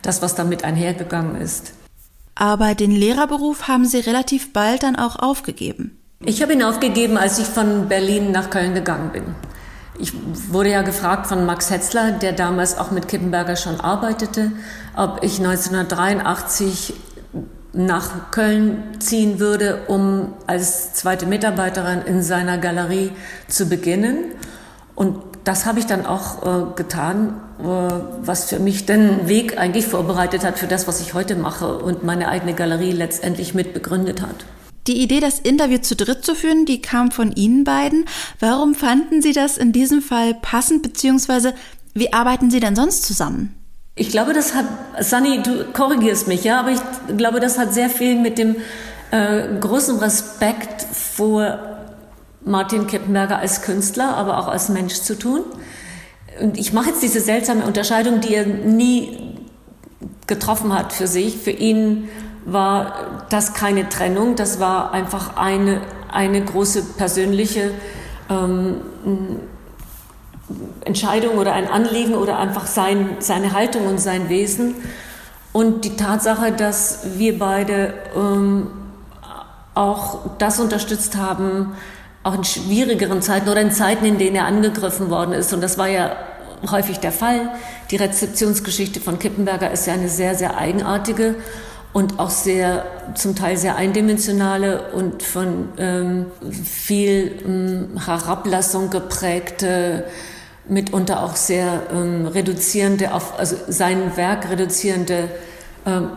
das, 0.02 0.22
was 0.22 0.36
damit 0.36 0.64
einhergegangen 0.64 1.40
ist. 1.40 1.74
Aber 2.36 2.76
den 2.76 2.92
Lehrerberuf 2.92 3.68
haben 3.68 3.86
Sie 3.86 4.00
relativ 4.00 4.54
bald 4.54 4.84
dann 4.84 4.96
auch 4.96 5.18
aufgegeben. 5.18 5.98
Ich 6.24 6.42
habe 6.42 6.54
ihn 6.54 6.64
aufgegeben, 6.64 7.18
als 7.18 7.40
ich 7.40 7.46
von 7.46 7.88
Berlin 7.88 8.32
nach 8.32 8.50
Köln 8.50 8.74
gegangen 8.74 9.12
bin. 9.12 9.24
Ich 10.00 10.14
wurde 10.50 10.72
ja 10.72 10.82
gefragt 10.82 11.28
von 11.28 11.46
Max 11.46 11.70
Hetzler, 11.70 12.12
der 12.12 12.34
damals 12.34 12.78
auch 12.78 12.92
mit 12.92 13.08
Kippenberger 13.08 13.56
schon 13.56 13.80
arbeitete, 13.80 14.52
ob 14.96 15.20
ich 15.24 15.38
1983 15.40 16.94
nach 17.74 18.32
Köln 18.32 18.84
ziehen 19.00 19.40
würde, 19.40 19.84
um 19.88 20.34
als 20.48 20.94
zweite 20.94 21.26
Mitarbeiterin 21.26 22.02
in 22.06 22.22
seiner 22.22 22.58
Galerie 22.58 23.12
zu 23.48 23.68
beginnen. 23.68 24.26
Und 24.96 25.18
das 25.44 25.66
habe 25.66 25.80
ich 25.80 25.86
dann 25.86 26.06
auch 26.06 26.44
äh, 26.44 26.76
getan, 26.76 27.42
äh, 27.60 27.64
was 27.64 28.46
für 28.50 28.60
mich 28.60 28.86
den 28.86 29.28
Weg 29.28 29.58
eigentlich 29.58 29.88
vorbereitet 29.88 30.44
hat 30.44 30.60
für 30.60 30.68
das, 30.68 30.88
was 30.88 31.02
ich 31.02 31.14
heute 31.14 31.36
mache 31.36 31.78
und 31.78 32.04
meine 32.04 32.28
eigene 32.28 32.54
Galerie 32.54 32.92
letztendlich 32.92 33.54
mit 33.54 33.74
begründet 33.74 34.22
hat. 34.22 34.46
Die 34.88 35.02
Idee, 35.02 35.20
das 35.20 35.40
Interview 35.40 35.78
zu 35.78 35.96
dritt 35.96 36.26
zu 36.26 36.36
führen, 36.36 36.66
die 36.66 36.82
kam 36.82 37.12
von 37.12 37.32
Ihnen 37.32 37.64
beiden. 37.64 38.06
Warum 38.40 38.76
fanden 38.76 39.22
Sie 39.22 39.32
das 39.32 39.58
in 39.58 39.72
diesem 39.72 40.02
Fall 40.02 40.34
passend, 40.34 40.82
beziehungsweise 40.82 41.54
wie 41.94 42.14
arbeiten 42.14 42.50
Sie 42.50 42.60
denn 42.60 42.76
sonst 42.76 43.04
zusammen? 43.04 43.61
Ich 43.96 44.10
glaube, 44.10 44.34
das 44.34 44.56
hat, 44.56 44.66
Sunny, 45.02 45.44
du 45.44 45.66
korrigierst 45.74 46.28
mich, 46.28 46.46
ja, 46.46 46.62
aber 46.62 46.72
ich 46.72 46.80
glaube, 47.18 47.42
das 47.42 47.58
hat 47.58 47.74
sehr 47.74 47.90
viel 47.90 48.16
mit 48.16 48.38
dem 48.38 48.56
äh, 49.12 49.60
großen 49.60 50.00
Respekt 50.00 50.82
vor 50.82 51.60
Martin 52.46 52.88
Kippenberger 52.88 53.38
als 53.38 53.62
Künstler, 53.62 54.16
aber 54.16 54.40
auch 54.40 54.48
als 54.48 54.70
Mensch 54.70 55.02
zu 55.02 55.20
tun. 55.20 55.42
Und 56.40 56.58
ich 56.58 56.72
mache 56.72 56.90
jetzt 56.90 57.04
diese 57.04 57.20
seltsame 57.20 57.66
Unterscheidung, 57.66 58.22
die 58.22 58.34
er 58.34 58.46
nie 58.46 59.36
getroffen 60.26 60.74
hat 60.74 60.94
für 60.94 61.08
sich. 61.08 61.38
Für 61.38 61.52
ihn 61.52 62.08
war 62.46 63.26
das 63.30 63.54
keine 63.54 63.90
Trennung, 63.90 64.38
das 64.38 64.62
war 64.62 64.94
einfach 64.94 65.36
eine, 65.36 65.82
eine 66.10 66.44
große 66.44 66.84
persönliche 66.98 67.72
ähm, 68.30 68.78
Entscheidung 70.86 71.38
oder 71.38 71.54
ein 71.54 71.68
Anliegen 71.68 72.14
oder 72.14 72.38
einfach 72.38 72.68
sein, 72.68 73.18
seine 73.20 73.54
Haltung 73.54 73.88
und 73.88 74.00
sein 74.00 74.30
Wesen. 74.30 74.76
Und 75.54 75.84
die 75.84 75.96
Tatsache, 75.96 76.52
dass 76.52 77.18
wir 77.18 77.38
beide 77.38 77.94
ähm, 78.16 78.68
auch 79.74 80.38
das 80.38 80.60
unterstützt 80.60 81.18
haben, 81.18 81.74
auch 82.24 82.36
in 82.36 82.44
schwierigeren 82.44 83.22
Zeiten 83.22 83.50
oder 83.50 83.62
in 83.62 83.72
Zeiten, 83.72 84.06
in 84.06 84.18
denen 84.18 84.36
er 84.36 84.46
angegriffen 84.46 85.10
worden 85.10 85.34
ist. 85.34 85.54
Und 85.54 85.62
das 85.62 85.78
war 85.78 85.88
ja 85.88 86.16
häufig 86.70 87.00
der 87.00 87.12
Fall. 87.12 87.50
Die 87.90 87.96
Rezeptionsgeschichte 87.96 89.00
von 89.00 89.20
Kippenberger 89.20 89.72
ist 89.72 89.88
ja 89.88 89.94
eine 89.94 90.10
sehr, 90.10 90.36
sehr 90.36 90.58
eigenartige 90.58 91.36
und 91.94 92.20
auch 92.20 92.30
sehr, 92.30 92.86
zum 93.16 93.36
Teil 93.36 93.58
sehr 93.58 93.76
eindimensionale 93.76 94.92
und 94.94 95.24
von 95.24 95.70
ähm, 95.78 96.28
viel 96.52 97.40
ähm, 97.46 98.00
Herablassung 98.06 98.90
geprägte 98.90 100.06
mitunter 100.68 101.24
auch 101.24 101.36
sehr 101.36 101.84
ähm, 101.94 102.28
reduzierende, 102.28 103.14
auf 103.14 103.38
also 103.40 103.56
sein 103.68 104.16
Werk 104.16 104.50
reduzierende 104.50 105.30
ähm, 105.86 106.12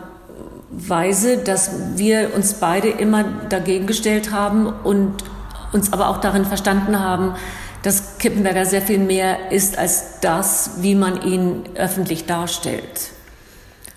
Weise, 0.69 1.37
dass 1.37 1.97
wir 1.97 2.33
uns 2.35 2.55
beide 2.55 2.89
immer 2.89 3.23
dagegen 3.49 3.87
gestellt 3.87 4.31
haben 4.31 4.67
und 4.67 5.13
uns 5.71 5.93
aber 5.93 6.09
auch 6.09 6.17
darin 6.17 6.45
verstanden 6.45 6.99
haben, 6.99 7.35
dass 7.83 8.17
Kippenberger 8.17 8.65
sehr 8.65 8.81
viel 8.81 8.97
mehr 8.97 9.51
ist 9.51 9.77
als 9.77 10.19
das, 10.21 10.81
wie 10.81 10.95
man 10.95 11.21
ihn 11.21 11.63
öffentlich 11.75 12.25
darstellt. 12.25 13.11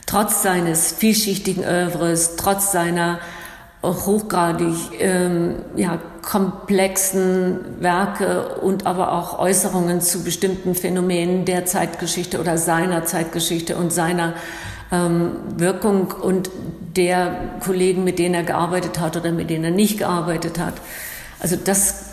Trotz 0.06 0.42
seines 0.42 0.92
vielschichtigen 0.92 1.64
Övres, 1.64 2.36
trotz 2.36 2.72
seiner 2.72 3.18
hochgradig 3.82 4.74
ähm, 4.98 5.56
ja, 5.76 5.98
komplexen 6.28 7.80
Werke 7.80 8.56
und 8.56 8.84
aber 8.84 9.12
auch 9.12 9.38
Äußerungen 9.38 10.02
zu 10.02 10.24
bestimmten 10.24 10.74
Phänomenen 10.74 11.46
der 11.46 11.64
Zeitgeschichte 11.64 12.38
oder 12.38 12.58
seiner 12.58 13.06
Zeitgeschichte 13.06 13.76
und 13.76 13.94
seiner 13.94 14.34
ähm, 14.92 15.36
Wirkung 15.56 16.12
und 16.12 16.50
der 16.96 17.34
Kollegen, 17.64 18.04
mit 18.04 18.18
denen 18.18 18.34
er 18.34 18.42
gearbeitet 18.42 19.00
hat 19.00 19.16
oder 19.16 19.32
mit 19.32 19.48
denen 19.48 19.64
er 19.64 19.70
nicht 19.70 19.96
gearbeitet 19.96 20.58
hat. 20.58 20.74
Also 21.40 21.56
das 21.56 22.04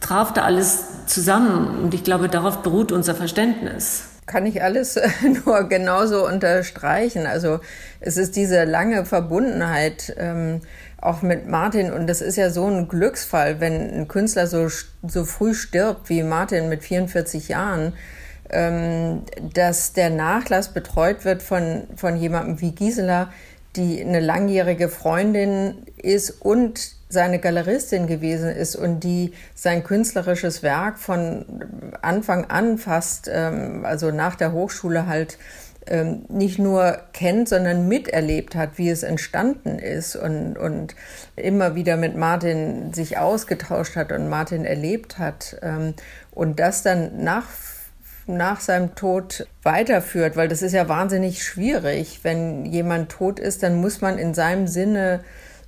traf 0.00 0.32
da 0.32 0.42
alles 0.42 1.06
zusammen 1.06 1.82
und 1.82 1.94
ich 1.94 2.04
glaube, 2.04 2.28
darauf 2.28 2.58
beruht 2.62 2.92
unser 2.92 3.16
Verständnis 3.16 4.04
kann 4.26 4.46
ich 4.46 4.62
alles 4.62 4.98
nur 5.44 5.64
genauso 5.64 6.26
unterstreichen. 6.26 7.26
Also 7.26 7.60
es 8.00 8.16
ist 8.16 8.36
diese 8.36 8.64
lange 8.64 9.04
Verbundenheit 9.04 10.14
ähm, 10.18 10.60
auch 11.04 11.22
mit 11.22 11.46
Martin 11.46 11.92
und 11.92 12.06
das 12.06 12.22
ist 12.22 12.36
ja 12.36 12.50
so 12.50 12.66
ein 12.66 12.88
Glücksfall, 12.88 13.60
wenn 13.60 13.74
ein 13.92 14.08
Künstler 14.08 14.46
so, 14.46 14.68
so 15.06 15.24
früh 15.24 15.54
stirbt 15.54 16.08
wie 16.08 16.22
Martin 16.22 16.68
mit 16.68 16.82
44 16.82 17.48
Jahren, 17.48 17.92
ähm, 18.50 19.22
dass 19.52 19.92
der 19.92 20.10
Nachlass 20.10 20.72
betreut 20.72 21.24
wird 21.24 21.42
von, 21.42 21.84
von 21.96 22.16
jemandem 22.16 22.60
wie 22.60 22.72
Gisela, 22.72 23.30
die 23.76 24.00
eine 24.00 24.20
langjährige 24.20 24.88
Freundin 24.88 25.86
ist 25.96 26.30
und 26.30 26.94
seine 27.08 27.38
Galeristin 27.38 28.06
gewesen 28.06 28.50
ist 28.50 28.74
und 28.74 29.00
die 29.00 29.32
sein 29.54 29.84
künstlerisches 29.84 30.62
Werk 30.62 30.98
von 30.98 31.44
Anfang 32.02 32.46
an 32.46 32.78
fast, 32.78 33.30
ähm, 33.32 33.84
also 33.84 34.10
nach 34.10 34.36
der 34.36 34.52
Hochschule 34.52 35.06
halt 35.06 35.38
nicht 36.28 36.58
nur 36.58 36.98
kennt, 37.12 37.48
sondern 37.48 37.88
miterlebt 37.88 38.54
hat, 38.54 38.78
wie 38.78 38.90
es 38.90 39.02
entstanden 39.02 39.78
ist 39.78 40.16
und, 40.16 40.56
und 40.56 40.94
immer 41.36 41.74
wieder 41.74 41.96
mit 41.96 42.16
Martin 42.16 42.92
sich 42.92 43.18
ausgetauscht 43.18 43.96
hat 43.96 44.12
und 44.12 44.28
Martin 44.28 44.64
erlebt 44.64 45.18
hat 45.18 45.56
ähm, 45.62 45.94
und 46.30 46.58
das 46.60 46.82
dann 46.82 47.22
nach 47.22 47.46
nach 48.26 48.60
seinem 48.60 48.94
Tod 48.94 49.46
weiterführt, 49.62 50.34
weil 50.34 50.48
das 50.48 50.62
ist 50.62 50.72
ja 50.72 50.88
wahnsinnig 50.88 51.42
schwierig. 51.44 52.20
Wenn 52.22 52.64
jemand 52.64 53.10
tot 53.10 53.38
ist, 53.38 53.62
dann 53.62 53.80
muss 53.80 54.00
man 54.00 54.16
in 54.16 54.32
seinem 54.32 54.66
Sinne 54.66 55.20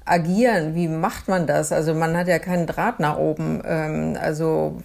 agieren. 0.06 0.74
Wie 0.74 0.88
macht 0.88 1.28
man 1.28 1.46
das? 1.46 1.72
Also 1.72 1.94
man 1.94 2.16
hat 2.16 2.28
ja 2.28 2.38
keinen 2.38 2.66
Draht 2.66 3.00
nach 3.00 3.18
oben. 3.18 3.62
Ähm, 3.66 4.16
also 4.20 4.78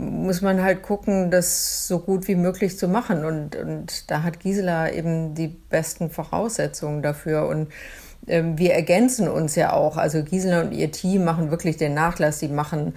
muss 0.00 0.40
man 0.40 0.62
halt 0.62 0.82
gucken, 0.82 1.30
das 1.30 1.86
so 1.86 1.98
gut 1.98 2.26
wie 2.26 2.34
möglich 2.34 2.78
zu 2.78 2.88
machen. 2.88 3.24
Und, 3.24 3.56
und 3.56 4.10
da 4.10 4.22
hat 4.22 4.40
Gisela 4.40 4.90
eben 4.90 5.34
die 5.34 5.48
besten 5.48 6.10
Voraussetzungen 6.10 7.02
dafür. 7.02 7.46
Und 7.46 7.68
ähm, 8.26 8.58
wir 8.58 8.74
ergänzen 8.74 9.28
uns 9.28 9.54
ja 9.56 9.72
auch. 9.72 9.96
Also 9.96 10.22
Gisela 10.22 10.62
und 10.62 10.72
ihr 10.72 10.90
Team 10.90 11.24
machen 11.24 11.50
wirklich 11.50 11.76
den 11.76 11.94
Nachlass. 11.94 12.38
Die 12.38 12.48
machen 12.48 12.94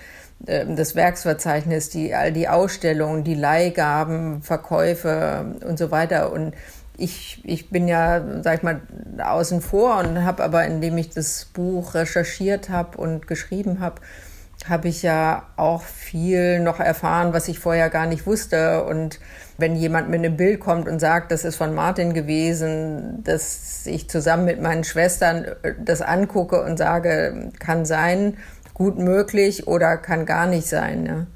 ähm, 0.48 0.76
das 0.76 0.96
Werksverzeichnis, 0.96 1.90
die, 1.90 2.14
all 2.14 2.32
die 2.32 2.48
Ausstellungen, 2.48 3.24
die 3.24 3.36
Leihgaben, 3.36 4.42
Verkäufe 4.42 5.56
und 5.68 5.78
so 5.78 5.92
weiter. 5.92 6.32
Und 6.32 6.54
ich, 6.98 7.42
ich 7.44 7.70
bin 7.70 7.88
ja, 7.88 8.24
sag 8.42 8.58
ich 8.58 8.64
mal, 8.64 8.82
außen 9.18 9.62
vor 9.62 9.98
und 9.98 10.24
habe 10.24 10.44
aber, 10.44 10.66
indem 10.66 10.98
ich 10.98 11.10
das 11.10 11.46
Buch 11.46 11.96
recherchiert 11.96 12.70
habe 12.70 12.98
und 12.98 13.28
geschrieben 13.28 13.80
habe, 13.80 14.02
habe 14.70 14.88
ich 14.88 15.04
ja 15.04 15.48
auch 15.56 15.82
viel 15.82 16.60
noch 16.60 16.80
erfahren, 16.80 17.34
was 17.34 17.48
ich 17.48 17.60
vorher 17.60 17.90
gar 17.90 18.06
nicht 18.06 18.26
wusste. 18.26 18.84
Und 18.84 19.20
wenn 19.58 19.76
jemand 19.76 20.10
mit 20.10 20.20
einem 20.20 20.38
Bild 20.38 20.60
kommt 20.60 20.88
und 20.88 21.00
sagt, 21.00 21.32
das 21.32 21.46
ist 21.46 21.56
von 21.56 21.74
Martin 21.74 22.14
gewesen, 22.14 23.24
dass 23.24 23.86
ich 23.86 24.10
zusammen 24.10 24.46
mit 24.46 24.62
meinen 24.62 24.84
Schwestern 24.84 25.46
äh, 25.64 25.74
das 25.84 26.02
angucke 26.02 26.64
und 26.64 26.78
sage, 26.78 27.52
kann 27.60 27.86
sein, 27.86 28.38
gut 28.74 28.98
möglich 28.98 29.68
oder 29.68 29.98
kann 29.98 30.26
gar 30.26 30.48
nicht 30.48 30.68
sein. 30.68 31.06
Ja. 31.06 31.28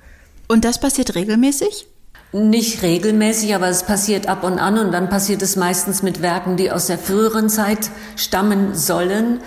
Und 0.47 0.65
das 0.65 0.79
passiert 0.79 1.15
regelmäßig? 1.15 1.87
Nicht 2.33 2.83
regelmäßig, 2.83 3.55
aber 3.55 3.69
es 3.69 3.83
passiert 3.83 4.27
ab 4.27 4.43
und 4.43 4.59
an 4.59 4.77
und 4.77 4.91
dann 4.91 5.09
passiert 5.09 5.41
es 5.41 5.55
meistens 5.55 6.03
mit 6.03 6.21
Werken, 6.21 6.57
die 6.57 6.71
aus 6.71 6.87
der 6.87 6.97
früheren 6.97 7.47
Zeit 7.49 7.89
stammen 8.17 8.75
sollen. 8.75 9.39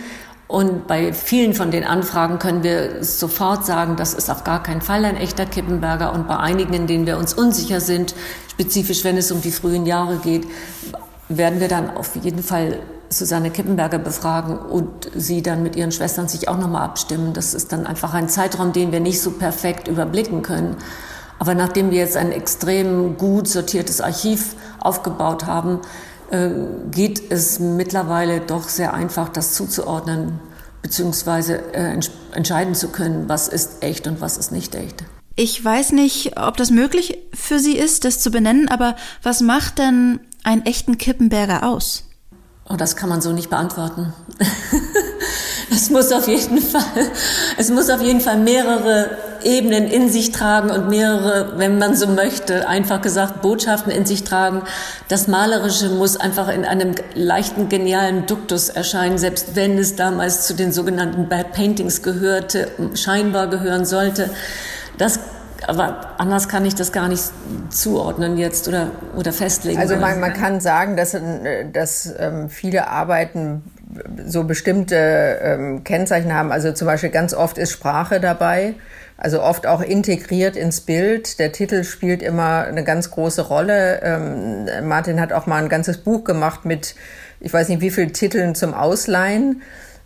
Und 0.51 0.89
bei 0.89 1.13
vielen 1.13 1.55
von 1.55 1.71
den 1.71 1.85
Anfragen 1.85 2.41
können 2.41 2.65
wir 2.65 3.05
sofort 3.05 3.65
sagen, 3.65 3.95
das 3.95 4.15
ist 4.15 4.29
auf 4.29 4.43
gar 4.43 4.61
keinen 4.65 4.81
Fall 4.81 5.05
ein 5.05 5.17
echter 5.17 5.47
Kippenberger. 5.47 6.13
Und 6.13 6.27
bei 6.27 6.39
einigen, 6.39 6.73
in 6.73 6.89
denen 6.89 7.07
wir 7.07 7.19
uns 7.19 7.35
unsicher 7.35 7.81
sind, 7.81 8.17
spezifisch 8.51 9.05
wenn 9.05 9.17
es 9.17 9.31
um 9.31 9.41
die 9.41 9.53
frühen 9.53 9.87
Jahre 9.87 10.17
geht, 10.17 10.49
werden 11.29 11.61
wir 11.61 11.69
dann 11.69 11.97
auf 11.97 12.17
jeden 12.17 12.43
Fall 12.43 12.81
Susanne 13.11 13.53
Kippenberger 13.53 14.01
befragen 14.01 14.59
und 14.59 15.09
sie 15.15 15.41
dann 15.41 15.63
mit 15.63 15.77
ihren 15.77 15.93
Schwestern 15.93 16.27
sich 16.27 16.49
auch 16.49 16.59
nochmal 16.59 16.83
abstimmen. 16.83 17.33
Das 17.33 17.55
ist 17.55 17.71
dann 17.71 17.87
einfach 17.87 18.13
ein 18.13 18.29
Zeitraum, 18.29 18.73
den 18.73 18.91
wir 18.91 18.99
nicht 18.99 19.21
so 19.23 19.31
perfekt 19.31 19.87
überblicken 19.87 20.43
können. 20.43 20.77
Aber 21.39 21.55
nachdem 21.55 21.93
wir 21.93 21.99
jetzt 21.99 22.17
ein 22.17 22.33
extrem 22.33 23.17
gut 23.17 23.47
sortiertes 23.47 24.01
Archiv 24.01 24.57
aufgebaut 24.81 25.47
haben, 25.47 25.79
geht 26.91 27.31
es 27.31 27.59
mittlerweile 27.59 28.41
doch 28.41 28.69
sehr 28.69 28.95
einfach, 28.95 29.29
das 29.29 29.55
zuzuordnen 29.55 30.41
beziehungsweise 30.83 31.75
äh, 31.75 31.99
entscheiden 32.33 32.75
zu 32.75 32.89
können, 32.89 33.29
was 33.29 33.49
ist 33.49 33.83
echt 33.83 34.07
und 34.07 34.21
was 34.21 34.37
ist 34.39 34.53
nicht 34.53 34.75
echt. 34.75 35.05
Ich 35.37 35.63
weiß 35.65 35.93
nicht, 35.93 36.39
ob 36.39 36.57
das 36.57 36.71
möglich 36.71 37.19
für 37.35 37.59
Sie 37.59 37.77
ist, 37.77 38.05
das 38.05 38.21
zu 38.21 38.31
benennen, 38.31 38.69
aber 38.69 38.97
was 39.23 39.41
macht 39.41 39.79
denn 39.79 40.21
einen 40.43 40.65
echten 40.67 40.99
Kippenberger 40.99 41.65
aus? 41.65 42.10
Oh, 42.73 42.77
das 42.77 42.95
kann 42.95 43.09
man 43.09 43.21
so 43.21 43.33
nicht 43.33 43.51
beantworten. 43.51 44.13
es 45.73 45.91
muss 45.91 46.13
auf 46.13 46.29
jeden 46.29 46.63
Fall, 46.63 46.83
es 47.59 47.69
muss 47.69 47.91
auf 47.91 48.01
jeden 48.01 48.21
Fall 48.21 48.37
mehrere 48.37 49.11
Ebenen 49.43 49.89
in 49.89 50.09
sich 50.09 50.31
tragen 50.31 50.71
und 50.71 50.89
mehrere, 50.89 51.59
wenn 51.59 51.79
man 51.79 51.97
so 51.97 52.07
möchte, 52.07 52.69
einfach 52.69 53.03
gesagt 53.03 53.43
Botschaften 53.43 53.91
in 53.91 54.07
sich 54.07 54.23
tragen. 54.23 54.63
Das 55.09 55.27
Malerische 55.27 55.89
muss 55.89 56.17
einfach 56.17 56.47
in 56.47 56.65
einem 56.65 56.95
leichten, 57.15 57.69
genialen 57.69 58.27
Duktus 58.27 58.69
erscheinen, 58.69 59.19
selbst 59.19 59.57
wenn 59.57 59.77
es 59.77 59.97
damals 59.97 60.47
zu 60.47 60.55
den 60.55 60.71
sogenannten 60.71 61.29
Bad 61.29 61.53
Paintings 61.53 62.03
gehörte, 62.03 62.71
scheinbar 62.95 63.49
gehören 63.49 63.85
sollte. 63.85 64.31
Das 64.97 65.19
aber 65.67 66.15
anders 66.19 66.49
kann 66.49 66.65
ich 66.65 66.75
das 66.75 66.93
gar 66.93 67.09
nicht 67.09 67.25
zuordnen 67.71 68.39
jetzt 68.39 68.69
oder, 68.69 68.91
oder 69.17 69.33
festlegen. 69.33 69.79
Also 69.79 69.97
man, 69.97 70.21
man 70.21 70.33
kann 70.33 70.61
sagen, 70.61 70.97
dass, 70.97 71.17
dass 71.73 72.15
ähm, 72.19 72.49
viele 72.49 72.89
Arbeiten 72.89 73.63
so 74.27 74.45
bestimmte 74.45 74.97
ähm, 75.43 75.85
Kennzeichen 75.85 76.33
haben. 76.33 76.53
Also 76.53 76.73
zum 76.73 76.87
Beispiel 76.87 77.11
ganz 77.11 77.35
oft 77.35 77.59
ist 77.59 77.73
Sprache 77.73 78.21
dabei, 78.21 78.75
also 79.17 79.43
oft 79.43 79.67
auch 79.67 79.83
integriert 79.83 80.57
ins 80.57 80.81
Bild. 80.81 81.39
Der 81.39 81.53
Titel 81.53 81.85
spielt 81.85 82.23
immer 82.23 82.65
eine 82.65 82.85
ganz 82.85 83.11
große 83.11 83.43
Rolle. 83.43 84.01
Ähm, 84.03 84.89
Martin 84.89 85.21
hat 85.21 85.33
auch 85.33 85.47
mal 85.47 85.63
ein 85.63 85.69
ganzes 85.69 85.99
Buch 85.99 86.25
gemacht 86.25 86.65
mit, 86.65 86.95
ich 87.41 87.53
weiß 87.53 87.69
nicht 87.69 87.81
wie 87.81 87.91
vielen 87.91 88.13
Titeln 88.13 88.55
zum 88.55 88.75
Ausleihen. 88.75 89.63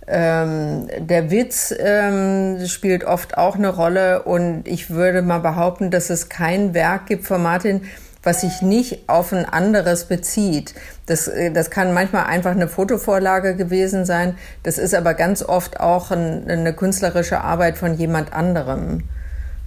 Ähm, 0.06 0.88
der 0.98 1.30
Witz 1.30 1.74
ähm, 1.78 2.66
spielt 2.66 3.04
oft 3.04 3.38
auch 3.38 3.56
eine 3.56 3.68
Rolle 3.68 4.22
und 4.22 4.68
ich 4.68 4.90
würde 4.90 5.22
mal 5.22 5.38
behaupten, 5.38 5.90
dass 5.90 6.10
es 6.10 6.28
kein 6.28 6.74
Werk 6.74 7.06
gibt 7.06 7.26
von 7.26 7.42
Martin, 7.42 7.82
was 8.22 8.42
sich 8.42 8.62
nicht 8.62 9.08
auf 9.08 9.32
ein 9.32 9.44
anderes 9.44 10.04
bezieht. 10.04 10.74
Das, 11.06 11.28
äh, 11.28 11.50
das 11.50 11.70
kann 11.70 11.94
manchmal 11.94 12.24
einfach 12.24 12.50
eine 12.50 12.68
Fotovorlage 12.68 13.56
gewesen 13.56 14.04
sein. 14.04 14.36
Das 14.62 14.78
ist 14.78 14.94
aber 14.94 15.14
ganz 15.14 15.42
oft 15.42 15.80
auch 15.80 16.10
ein, 16.10 16.50
eine 16.50 16.74
künstlerische 16.74 17.40
Arbeit 17.40 17.78
von 17.78 17.94
jemand 17.94 18.32
anderem. 18.32 19.04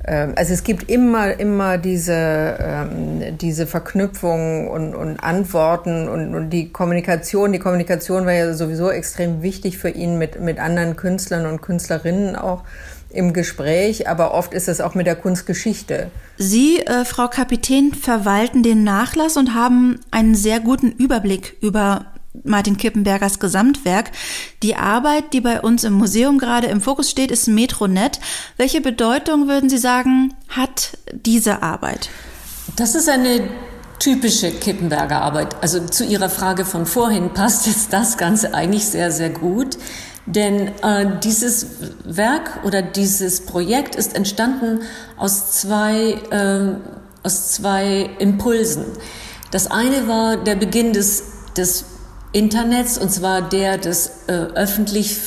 Ähm, 0.08 0.34
also 0.36 0.54
es 0.54 0.64
gibt 0.64 0.90
immer, 0.90 1.40
immer 1.40 1.78
diese, 1.78 2.58
ähm, 2.60 3.38
diese 3.38 3.68
Verknüpfungen 3.68 4.68
und, 4.68 4.96
und 4.96 5.20
Antworten 5.20 6.08
und, 6.08 6.34
und 6.34 6.50
die 6.50 6.70
Kommunikation. 6.72 7.52
Die 7.52 7.60
Kommunikation 7.60 8.26
war 8.26 8.34
ja 8.34 8.54
sowieso 8.54 8.90
extrem 8.90 9.42
wichtig 9.42 9.78
für 9.78 9.90
ihn 9.90 10.18
mit, 10.18 10.40
mit 10.42 10.60
anderen 10.60 10.96
Künstlern 10.96 11.46
und 11.46 11.62
Künstlerinnen 11.62 12.36
auch 12.36 12.64
im 13.10 13.34
Gespräch, 13.34 14.10
aber 14.10 14.34
oft 14.34 14.54
ist 14.54 14.68
es 14.68 14.82
auch 14.82 14.94
mit 14.94 15.08
der 15.08 15.16
Kunstgeschichte. 15.16 16.12
Sie, 16.38 16.80
äh, 16.80 17.06
Frau 17.06 17.28
Kapitän, 17.28 17.94
verwalten 17.94 18.64
den 18.64 18.84
Nachlass 18.84 19.38
und 19.38 19.54
haben 19.54 20.00
einen 20.12 20.36
sehr 20.36 20.60
guten 20.60 20.92
Überblick 20.92 21.56
über 21.62 22.06
Martin 22.44 22.78
Kippenbergers 22.78 23.40
Gesamtwerk. 23.40 24.12
Die 24.64 24.76
Arbeit, 24.76 25.34
die 25.34 25.42
bei 25.42 25.62
uns 25.62 25.84
im 25.84 25.94
Museum 25.94 26.38
gerade 26.38 26.68
im 26.68 26.82
Fokus 26.82 27.10
steht, 27.10 27.32
ist 27.32 27.48
Metronet. 27.48 28.20
Welche 28.58 28.82
Bedeutung 28.82 29.48
würden 29.48 29.70
Sie 29.70 29.78
sagen, 29.78 30.34
hat 30.50 30.98
diese 31.12 31.64
Arbeit? 31.64 32.10
Das 32.76 32.96
ist 32.96 33.10
eine 33.10 33.50
typische 34.00 34.52
Kippenberger 34.52 35.22
Arbeit. 35.22 35.56
Also 35.62 35.86
zu 35.86 36.06
Ihrer 36.06 36.30
Frage 36.30 36.66
von 36.66 36.86
vorhin 36.86 37.30
passt 37.34 37.68
jetzt 37.68 37.94
das 37.94 38.18
Ganze 38.18 38.54
eigentlich 38.54 38.86
sehr, 38.86 39.12
sehr 39.12 39.30
gut. 39.30 39.78
Denn 40.26 40.74
äh, 40.84 41.20
dieses 41.24 41.68
Werk 42.04 42.60
oder 42.66 42.82
dieses 42.82 43.46
Projekt 43.46 43.96
ist 43.96 44.14
entstanden 44.14 44.82
aus 45.16 45.54
zwei, 45.54 46.20
äh, 46.32 46.76
aus 47.24 47.52
zwei 47.54 48.10
Impulsen. 48.20 48.86
Das 49.52 49.72
eine 49.72 50.10
war 50.10 50.36
der 50.36 50.56
Beginn 50.56 50.92
des, 50.92 51.24
des 51.56 51.86
Internets, 52.38 52.98
und 53.00 53.12
zwar 53.12 53.42
der 53.42 53.78
des 53.78 54.24
äh, 54.28 54.34
öffentlich 54.34 55.18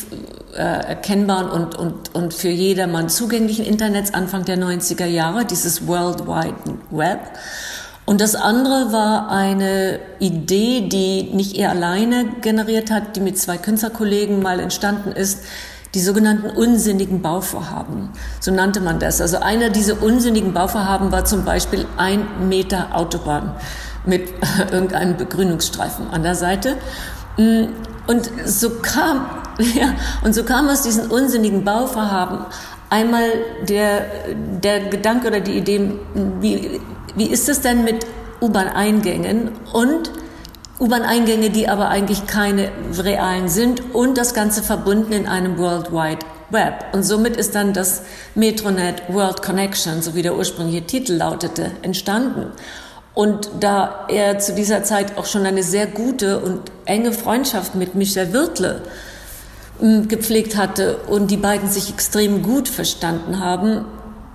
äh, 0.54 0.58
erkennbaren 0.58 1.50
und, 1.50 1.74
und, 1.74 2.14
und 2.14 2.34
für 2.34 2.48
jedermann 2.48 3.08
zugänglichen 3.08 3.64
Internets 3.64 4.14
Anfang 4.14 4.44
der 4.44 4.56
90er 4.56 5.06
Jahre, 5.06 5.44
dieses 5.44 5.88
World 5.88 6.26
Wide 6.28 6.78
Web. 6.90 7.18
Und 8.06 8.20
das 8.20 8.36
andere 8.36 8.92
war 8.92 9.28
eine 9.28 9.98
Idee, 10.20 10.88
die 10.88 11.34
nicht 11.34 11.56
er 11.56 11.70
alleine 11.70 12.26
generiert 12.40 12.90
hat, 12.90 13.16
die 13.16 13.20
mit 13.20 13.38
zwei 13.38 13.56
Künstlerkollegen 13.58 14.40
mal 14.40 14.60
entstanden 14.60 15.10
ist, 15.10 15.40
die 15.94 16.00
sogenannten 16.00 16.50
unsinnigen 16.50 17.22
Bauvorhaben. 17.22 18.10
So 18.38 18.52
nannte 18.52 18.80
man 18.80 19.00
das. 19.00 19.20
Also 19.20 19.38
einer 19.38 19.70
dieser 19.70 20.00
unsinnigen 20.00 20.52
Bauvorhaben 20.52 21.10
war 21.10 21.24
zum 21.24 21.44
Beispiel 21.44 21.86
ein 21.96 22.48
Meter 22.48 22.94
Autobahn 22.94 23.56
mit 24.06 24.28
irgendeinem 24.70 25.16
Begrünungsstreifen 25.16 26.10
an 26.10 26.22
der 26.22 26.34
Seite. 26.34 26.76
Mm, 27.36 27.66
und 28.06 28.30
so 28.44 28.70
kam, 28.80 29.26
ja, 29.74 29.94
und 30.24 30.34
so 30.34 30.44
kam 30.44 30.68
aus 30.68 30.82
diesen 30.82 31.10
unsinnigen 31.10 31.64
Bauvorhaben 31.64 32.46
einmal 32.90 33.28
der, 33.68 34.06
der 34.62 34.80
Gedanke 34.88 35.28
oder 35.28 35.40
die 35.40 35.56
Idee, 35.56 35.92
wie, 36.40 36.80
wie 37.14 37.26
ist 37.26 37.48
es 37.48 37.60
denn 37.60 37.84
mit 37.84 38.04
U-Bahn-Eingängen 38.42 39.52
und 39.72 40.10
U-Bahn-Eingänge, 40.80 41.50
die 41.50 41.68
aber 41.68 41.88
eigentlich 41.88 42.26
keine 42.26 42.70
realen 42.98 43.48
sind 43.48 43.94
und 43.94 44.18
das 44.18 44.34
Ganze 44.34 44.62
verbunden 44.62 45.12
in 45.12 45.26
einem 45.26 45.58
World 45.58 45.92
Wide 45.92 46.24
Web. 46.50 46.86
Und 46.92 47.04
somit 47.04 47.36
ist 47.36 47.54
dann 47.54 47.72
das 47.72 48.02
Metronet 48.34 49.02
World 49.08 49.42
Connection, 49.42 50.02
so 50.02 50.14
wie 50.14 50.22
der 50.22 50.36
ursprüngliche 50.36 50.86
Titel 50.86 51.14
lautete, 51.14 51.70
entstanden. 51.82 52.46
Und 53.20 53.50
da 53.60 54.06
er 54.08 54.38
zu 54.38 54.54
dieser 54.54 54.82
Zeit 54.82 55.18
auch 55.18 55.26
schon 55.26 55.44
eine 55.44 55.62
sehr 55.62 55.86
gute 55.86 56.40
und 56.40 56.72
enge 56.86 57.12
Freundschaft 57.12 57.74
mit 57.74 57.94
Michel 57.94 58.32
Wirtle 58.32 58.80
hm, 59.78 60.08
gepflegt 60.08 60.56
hatte 60.56 60.96
und 60.96 61.30
die 61.30 61.36
beiden 61.36 61.68
sich 61.68 61.90
extrem 61.90 62.42
gut 62.42 62.66
verstanden 62.66 63.38
haben, 63.38 63.84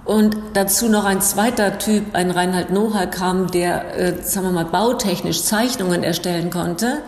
und 0.03 0.37
dazu 0.53 0.87
noch 0.87 1.03
ein 1.03 1.19
zweiter 1.19 1.79
Typ, 1.79 2.13
ein 2.13 2.29
Reinhard 2.29 2.69
Noah 2.69 3.07
kam, 3.07 3.49
der, 3.49 3.97
äh, 3.97 4.13
sagen 4.21 4.45
wir 4.45 4.51
mal, 4.51 4.65
bautechnisch 4.65 5.41
Zeichnungen 5.41 6.03
erstellen 6.03 6.51
konnte. 6.51 6.99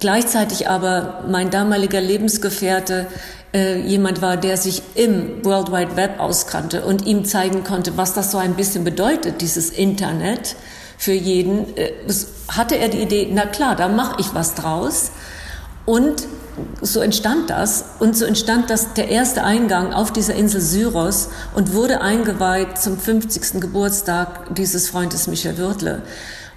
Gleichzeitig 0.00 0.68
aber 0.68 1.24
mein 1.28 1.50
damaliger 1.50 2.00
Lebensgefährte 2.00 3.06
äh, 3.54 3.80
jemand 3.80 4.22
war, 4.22 4.36
der 4.36 4.56
sich 4.56 4.82
im 4.94 5.44
World 5.44 5.72
Wide 5.72 5.96
Web 5.96 6.20
auskannte 6.20 6.84
und 6.84 7.06
ihm 7.06 7.24
zeigen 7.24 7.64
konnte, 7.64 7.96
was 7.96 8.14
das 8.14 8.30
so 8.30 8.38
ein 8.38 8.54
bisschen 8.54 8.84
bedeutet, 8.84 9.40
dieses 9.40 9.70
Internet 9.70 10.56
für 10.98 11.12
jeden, 11.12 11.76
äh, 11.76 11.92
hatte 12.48 12.76
er 12.76 12.88
die 12.88 13.02
Idee, 13.02 13.28
na 13.32 13.46
klar, 13.46 13.74
da 13.74 13.88
mache 13.88 14.20
ich 14.20 14.34
was 14.34 14.54
draus. 14.54 15.10
Und 15.84 16.28
so 16.80 17.00
entstand 17.00 17.50
das. 17.50 17.84
Und 17.98 18.16
so 18.16 18.24
entstand 18.24 18.70
das 18.70 18.94
der 18.94 19.08
erste 19.08 19.42
Eingang 19.42 19.92
auf 19.92 20.12
dieser 20.12 20.34
Insel 20.34 20.60
Syros 20.60 21.30
und 21.54 21.72
wurde 21.72 22.00
eingeweiht 22.00 22.78
zum 22.78 22.98
50. 22.98 23.60
Geburtstag 23.60 24.54
dieses 24.54 24.90
Freundes 24.90 25.26
Michel 25.26 25.56
Würtle. 25.56 26.02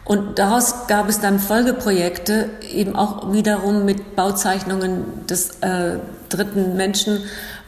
Und 0.05 0.37
daraus 0.37 0.87
gab 0.87 1.09
es 1.09 1.19
dann 1.19 1.39
Folgeprojekte, 1.39 2.49
eben 2.71 2.95
auch 2.95 3.33
wiederum 3.33 3.85
mit 3.85 4.15
Bauzeichnungen 4.15 5.25
des 5.27 5.61
äh, 5.61 5.97
dritten 6.29 6.77
Menschen. 6.77 7.23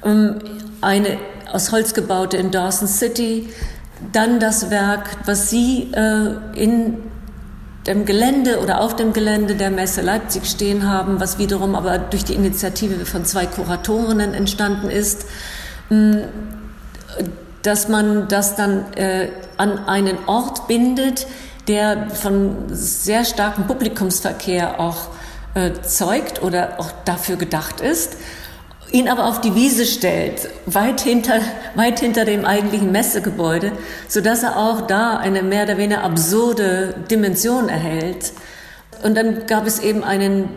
Ähm, 0.06 0.36
eine 0.80 1.18
aus 1.52 1.72
Holz 1.72 1.94
gebaute 1.94 2.38
in 2.38 2.52
Dawson 2.52 2.88
City, 2.88 3.50
dann 4.14 4.40
das 4.40 4.70
Werk, 4.70 5.08
was 5.26 5.50
sie 5.50 5.92
äh, 5.94 6.36
in 6.54 6.98
dem 7.88 8.06
Gelände 8.06 8.60
oder 8.60 8.82
auf 8.82 8.96
dem 8.96 9.14
Gelände 9.14 9.56
der 9.56 9.72
Messe 9.72 10.02
Leipzig 10.02 10.46
stehen 10.46 10.88
haben, 10.88 11.20
was 11.20 11.40
wiederum 11.40 11.74
aber 11.74 11.98
durch 11.98 12.26
die 12.26 12.34
Initiative 12.34 13.06
von 13.06 13.26
zwei 13.26 13.46
Kuratorinnen 13.46 14.34
entstanden 14.34 14.90
ist, 14.90 15.26
hm, 15.88 16.24
dass 17.64 17.88
man 17.88 18.28
das 18.28 18.56
dann 18.56 18.94
äh, 18.94 19.30
an 19.56 19.80
einen 19.88 20.18
Ort 20.28 20.68
bindet, 20.68 21.28
der 21.68 22.10
von 22.10 22.68
sehr 22.70 23.26
starkem 23.26 23.68
Publikumsverkehr 23.68 24.80
auch 24.80 25.10
äh, 25.54 25.72
zeugt 25.82 26.42
oder 26.42 26.80
auch 26.80 26.92
dafür 27.06 27.36
gedacht 27.36 27.82
ist 27.82 28.18
ihn 28.92 29.10
aber 29.10 29.26
auf 29.26 29.42
die 29.42 29.56
Wiese 29.56 29.86
stellt, 29.86 30.50
weit 30.66 31.02
hinter, 31.02 31.40
weit 31.76 32.00
hinter 32.00 32.26
dem 32.26 32.46
eigentlichen 32.46 32.92
Messegebäude, 32.92 33.72
so 34.08 34.22
dass 34.22 34.44
er 34.44 34.58
auch 34.58 34.82
da 34.82 35.18
eine 35.18 35.44
mehr 35.44 35.64
oder 35.64 35.78
weniger 35.78 36.04
absurde 36.04 36.96
Dimension 37.10 37.70
erhält. 37.70 38.34
Und 39.04 39.16
dann 39.16 39.46
gab 39.46 39.68
es 39.68 39.80
eben 39.80 40.04
einen 40.04 40.50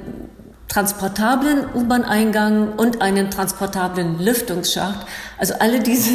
transportablen 0.69 1.67
U-Bahn-Eingang 1.75 2.75
und 2.75 3.03
einen 3.03 3.31
transportablen 3.31 4.21
Lüftungsschacht. 4.21 5.05
Also 5.37 5.55
alle 5.59 5.81
diese, 5.81 6.13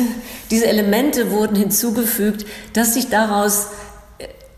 diese 0.49 0.67
Elemente 0.67 1.29
wurden 1.31 1.57
hinzugefügt, 1.57 2.45
dass 2.71 2.93
sich 2.93 3.09
daraus 3.09 3.67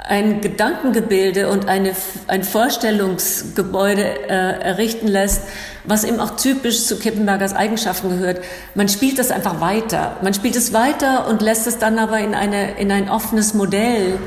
ein 0.07 0.41
Gedankengebilde 0.41 1.49
und 1.49 1.67
eine, 1.67 1.93
ein 2.27 2.43
Vorstellungsgebäude 2.43 4.03
äh, 4.03 4.61
errichten 4.61 5.07
lässt, 5.07 5.43
was 5.83 6.03
eben 6.03 6.19
auch 6.19 6.35
typisch 6.37 6.85
zu 6.85 6.97
Kippenbergers 6.99 7.53
Eigenschaften 7.53 8.09
gehört. 8.09 8.41
Man 8.75 8.89
spielt 8.89 9.19
das 9.19 9.31
einfach 9.31 9.61
weiter. 9.61 10.17
Man 10.21 10.33
spielt 10.33 10.55
es 10.55 10.73
weiter 10.73 11.27
und 11.27 11.41
lässt 11.41 11.67
es 11.67 11.77
dann 11.77 11.99
aber 11.99 12.19
in, 12.19 12.33
eine, 12.33 12.77
in 12.79 12.91
ein 12.91 13.09
offenes 13.09 13.53
Modell 13.53 14.17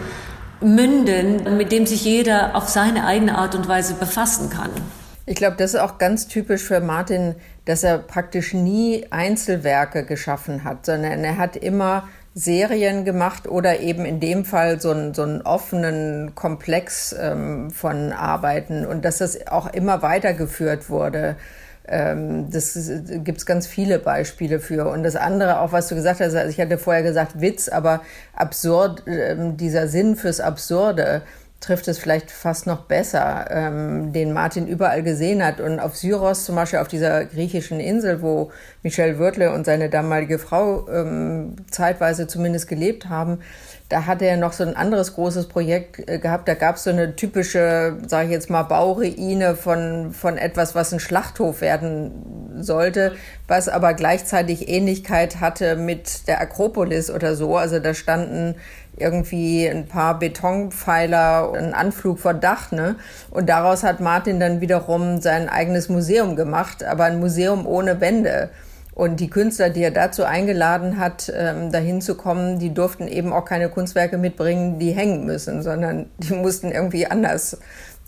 münden, 0.60 1.56
mit 1.56 1.72
dem 1.72 1.86
sich 1.86 2.04
jeder 2.04 2.54
auf 2.54 2.68
seine 2.68 3.06
eigene 3.06 3.36
Art 3.36 3.54
und 3.54 3.68
Weise 3.68 3.94
befassen 3.94 4.50
kann. 4.50 4.70
Ich 5.26 5.36
glaube, 5.36 5.56
das 5.56 5.74
ist 5.74 5.80
auch 5.80 5.98
ganz 5.98 6.26
typisch 6.26 6.62
für 6.62 6.80
Martin, 6.80 7.36
dass 7.64 7.84
er 7.84 7.98
praktisch 7.98 8.52
nie 8.52 9.06
Einzelwerke 9.10 10.04
geschaffen 10.04 10.64
hat, 10.64 10.86
sondern 10.86 11.24
er 11.24 11.38
hat 11.38 11.56
immer 11.56 12.08
Serien 12.34 13.04
gemacht 13.04 13.48
oder 13.48 13.80
eben 13.80 14.04
in 14.04 14.20
dem 14.20 14.44
Fall 14.44 14.80
so 14.80 14.90
einen, 14.90 15.14
so 15.14 15.22
einen 15.22 15.42
offenen 15.42 16.34
Komplex 16.34 17.14
ähm, 17.18 17.70
von 17.70 18.12
Arbeiten 18.12 18.86
und 18.86 19.04
dass 19.04 19.18
das 19.18 19.48
auch 19.48 19.72
immer 19.72 20.02
weitergeführt 20.02 20.88
wurde. 20.88 21.36
Ähm, 21.88 22.48
das 22.50 22.74
gibt 23.24 23.38
es 23.38 23.46
ganz 23.46 23.66
viele 23.66 23.98
Beispiele 23.98 24.60
für. 24.60 24.88
Und 24.88 25.02
das 25.02 25.16
andere, 25.16 25.58
auch 25.58 25.72
was 25.72 25.88
du 25.88 25.96
gesagt 25.96 26.20
hast, 26.20 26.34
also 26.34 26.48
ich 26.48 26.60
hatte 26.60 26.78
vorher 26.78 27.02
gesagt 27.02 27.40
Witz, 27.40 27.68
aber 27.68 28.02
absurd, 28.32 29.02
ähm, 29.06 29.56
dieser 29.56 29.88
Sinn 29.88 30.14
fürs 30.14 30.40
Absurde, 30.40 31.22
trifft 31.60 31.88
es 31.88 31.98
vielleicht 31.98 32.30
fast 32.30 32.66
noch 32.66 32.84
besser, 32.84 33.46
ähm, 33.50 34.12
den 34.14 34.32
Martin 34.32 34.66
überall 34.66 35.02
gesehen 35.02 35.44
hat. 35.44 35.60
Und 35.60 35.78
auf 35.78 35.94
Syros, 35.94 36.46
zum 36.46 36.56
Beispiel 36.56 36.78
auf 36.78 36.88
dieser 36.88 37.26
griechischen 37.26 37.80
Insel, 37.80 38.22
wo 38.22 38.50
Michel 38.82 39.18
Wörtle 39.18 39.52
und 39.52 39.66
seine 39.66 39.90
damalige 39.90 40.38
Frau 40.38 40.88
ähm, 40.88 41.56
zeitweise 41.70 42.26
zumindest 42.26 42.66
gelebt 42.66 43.10
haben, 43.10 43.40
da 43.90 44.06
hatte 44.06 44.24
er 44.24 44.36
noch 44.36 44.52
so 44.52 44.62
ein 44.62 44.76
anderes 44.76 45.14
großes 45.14 45.48
Projekt 45.48 46.08
äh, 46.08 46.18
gehabt. 46.18 46.48
Da 46.48 46.54
gab 46.54 46.76
es 46.76 46.84
so 46.84 46.90
eine 46.90 47.16
typische, 47.16 47.98
sage 48.06 48.26
ich 48.26 48.32
jetzt 48.32 48.48
mal, 48.48 48.62
Bauruine 48.62 49.56
von, 49.56 50.12
von 50.12 50.38
etwas, 50.38 50.74
was 50.74 50.92
ein 50.92 51.00
Schlachthof 51.00 51.60
werden 51.60 52.54
sollte, 52.60 53.16
was 53.48 53.68
aber 53.68 53.94
gleichzeitig 53.94 54.68
Ähnlichkeit 54.68 55.40
hatte 55.40 55.74
mit 55.74 56.28
der 56.28 56.40
Akropolis 56.40 57.10
oder 57.10 57.34
so. 57.34 57.56
Also 57.56 57.80
da 57.80 57.92
standen 57.92 58.54
irgendwie 59.00 59.66
ein 59.66 59.86
paar 59.86 60.18
Betonpfeiler, 60.18 61.52
ein 61.54 61.74
Anflug 61.74 62.18
vor 62.18 62.34
Dach, 62.34 62.72
ne? 62.72 62.96
Und 63.30 63.48
daraus 63.48 63.82
hat 63.82 64.00
Martin 64.00 64.40
dann 64.40 64.60
wiederum 64.60 65.20
sein 65.20 65.48
eigenes 65.48 65.88
Museum 65.88 66.36
gemacht, 66.36 66.84
aber 66.84 67.04
ein 67.04 67.20
Museum 67.20 67.66
ohne 67.66 68.00
Wände. 68.00 68.50
Und 69.00 69.20
die 69.20 69.30
Künstler, 69.30 69.70
die 69.70 69.82
er 69.82 69.92
dazu 69.92 70.24
eingeladen 70.24 70.98
hat, 70.98 71.32
ähm, 71.34 71.72
dahin 71.72 72.02
zu 72.02 72.16
kommen, 72.16 72.58
die 72.58 72.74
durften 72.74 73.08
eben 73.08 73.32
auch 73.32 73.44
keine 73.44 73.68
Kunstwerke 73.68 74.18
mitbringen, 74.18 74.78
die 74.78 74.90
hängen 74.90 75.24
müssen, 75.24 75.62
sondern 75.62 76.10
die 76.18 76.34
mussten 76.34 76.70
irgendwie 76.70 77.06
anders 77.06 77.56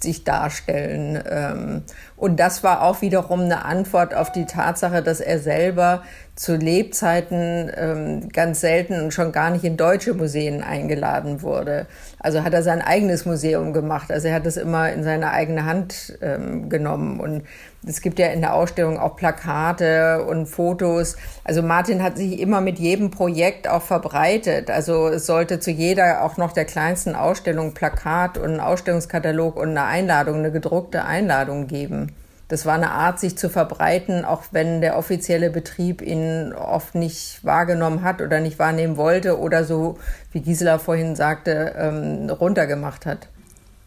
sich 0.03 0.25
darstellen. 0.25 1.23
Ähm, 1.31 1.83
und 2.17 2.39
das 2.39 2.63
war 2.63 2.83
auch 2.83 3.01
wiederum 3.01 3.41
eine 3.41 3.65
Antwort 3.65 4.15
auf 4.15 4.33
die 4.33 4.45
Tatsache, 4.45 5.03
dass 5.03 5.21
er 5.21 5.39
selber 5.39 6.03
zu 6.35 6.57
Lebzeiten 6.57 7.71
ähm, 7.77 8.29
ganz 8.31 8.61
selten 8.63 9.01
und 9.03 9.13
schon 9.13 9.33
gar 9.33 9.51
nicht 9.51 9.65
in 9.65 9.77
deutsche 9.77 10.15
Museen 10.15 10.63
eingeladen 10.63 11.43
wurde. 11.43 11.87
Also 12.19 12.43
hat 12.43 12.55
er 12.55 12.63
sein 12.63 12.81
eigenes 12.81 13.27
Museum 13.27 13.75
gemacht. 13.75 14.11
Also 14.11 14.29
er 14.29 14.35
hat 14.35 14.47
es 14.47 14.57
immer 14.57 14.91
in 14.91 15.05
seine 15.05 15.31
eigene 15.31 15.67
Hand 15.67 16.19
ähm, 16.23 16.71
genommen. 16.71 17.21
Und 17.21 17.43
es 17.87 18.01
gibt 18.01 18.19
ja 18.19 18.29
in 18.29 18.41
der 18.41 18.55
Ausstellung 18.55 18.99
auch 18.99 19.17
Plakate 19.17 20.25
und 20.25 20.47
Fotos. 20.47 21.17
Also 21.45 21.63
Martin 21.63 22.03
hat 22.03 22.17
sich 22.17 22.41
immer 22.41 22.63
mit 22.63 22.79
jedem 22.79 23.11
Projekt 23.11 23.69
auch 23.69 23.83
verbreitet. 23.83 24.71
Also 24.71 25.09
es 25.09 25.27
sollte 25.27 25.61
zu 25.61 25.71
jeder, 25.71 26.25
auch 26.25 26.39
noch 26.39 26.53
der 26.53 26.65
kleinsten 26.65 27.15
Ausstellung, 27.15 27.75
Plakat 27.75 28.39
und 28.39 28.53
einen 28.53 28.61
Ausstellungskatalog 28.61 29.57
und 29.57 29.71
eine 29.71 29.85
Einladung, 29.85 30.37
eine 30.37 30.51
gedruckte 30.51 31.05
Einladung 31.05 31.67
geben 31.67 32.13
das 32.53 32.67
war 32.67 32.75
eine 32.75 32.91
Art, 32.91 33.19
sich 33.19 33.39
zu 33.39 33.49
verbreiten, 33.49 34.27
auch 34.27 34.43
wenn 34.51 34.83
der 34.83 34.99
offizielle 34.99 35.49
Betrieb 35.49 36.03
ihn 36.03 36.53
oft 36.53 36.95
nicht 36.95 37.43
wahrgenommen 37.43 38.03
hat 38.03 38.21
oder 38.21 38.41
nicht 38.41 38.59
wahrnehmen 38.59 38.99
wollte 38.99 39.39
oder 39.39 39.65
so, 39.65 39.99
wie 40.33 40.41
Gisela 40.41 40.79
vorhin 40.79 41.17
sagte, 41.17 41.75
ähm, 41.79 42.29
runtergemacht 42.29 43.07
hat. 43.07 43.29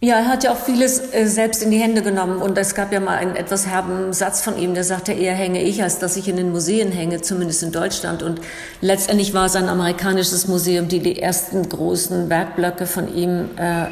Ja, 0.02 0.16
er 0.16 0.28
hat 0.28 0.44
ja 0.44 0.52
auch 0.52 0.58
vieles 0.58 1.14
äh, 1.14 1.28
selbst 1.28 1.62
in 1.62 1.70
die 1.70 1.78
Hände 1.78 2.02
genommen 2.02 2.42
und 2.42 2.58
es 2.58 2.74
gab 2.74 2.92
ja 2.92 3.00
mal 3.00 3.18
einen 3.18 3.36
etwas 3.36 3.68
herben 3.68 4.14
Satz 4.14 4.42
von 4.42 4.58
ihm, 4.58 4.74
der 4.74 4.84
sagte, 4.84 5.14
eher 5.14 5.36
hänge 5.36 5.62
ich, 5.62 5.84
als 5.84 6.00
dass 6.00 6.18
ich 6.18 6.28
in 6.28 6.36
den 6.36 6.52
Museen 6.52 6.92
hänge, 6.92 7.22
zumindest 7.22 7.62
in 7.62 7.72
Deutschland. 7.72 8.24
Und 8.24 8.42
letztendlich 8.82 9.36
war 9.36 9.46
es 9.46 9.56
ein 9.56 9.70
amerikanisches 9.70 10.48
Museum, 10.48 10.88
die 10.88 11.02
die 11.02 11.22
ersten 11.22 11.70
großen 11.70 12.32
Werkblöcke 12.32 12.88
von 12.88 13.14
ihm 13.14 13.50
äh, 13.58 13.86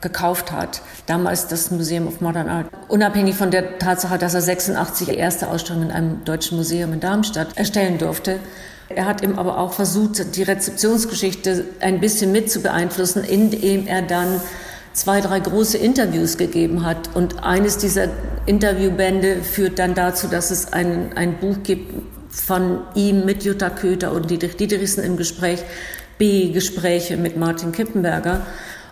gekauft 0.00 0.52
hat. 0.52 0.82
Damals 1.06 1.46
das 1.48 1.70
Museum 1.70 2.06
of 2.06 2.20
Modern 2.20 2.48
Art. 2.48 2.66
Unabhängig 2.88 3.34
von 3.34 3.50
der 3.50 3.78
Tatsache, 3.78 4.18
dass 4.18 4.34
er 4.34 4.42
86 4.42 5.08
die 5.08 5.14
erste 5.14 5.48
Ausstellung 5.48 5.82
in 5.82 5.90
einem 5.90 6.24
deutschen 6.24 6.56
Museum 6.56 6.92
in 6.92 7.00
Darmstadt 7.00 7.56
erstellen 7.56 7.98
durfte. 7.98 8.40
Er 8.88 9.06
hat 9.06 9.22
eben 9.22 9.38
aber 9.38 9.58
auch 9.58 9.72
versucht, 9.72 10.36
die 10.36 10.42
Rezeptionsgeschichte 10.42 11.64
ein 11.80 12.00
bisschen 12.00 12.32
mit 12.32 12.50
zu 12.50 12.60
beeinflussen, 12.60 13.22
indem 13.22 13.86
er 13.86 14.02
dann 14.02 14.40
zwei, 14.92 15.20
drei 15.20 15.38
große 15.38 15.78
Interviews 15.78 16.36
gegeben 16.36 16.84
hat. 16.84 17.14
Und 17.14 17.44
eines 17.44 17.78
dieser 17.78 18.08
Interviewbände 18.46 19.42
führt 19.42 19.78
dann 19.78 19.94
dazu, 19.94 20.26
dass 20.26 20.50
es 20.50 20.72
ein, 20.72 21.16
ein 21.16 21.38
Buch 21.38 21.62
gibt 21.62 21.94
von 22.30 22.80
ihm 22.94 23.24
mit 23.24 23.44
Jutta 23.44 23.70
Köter 23.70 24.12
und 24.12 24.30
Dietrich 24.30 24.56
Dietrichsen 24.56 25.04
im 25.04 25.16
Gespräch, 25.16 25.62
B-Gespräche 26.18 27.16
mit 27.16 27.36
Martin 27.36 27.72
Kippenberger. 27.72 28.46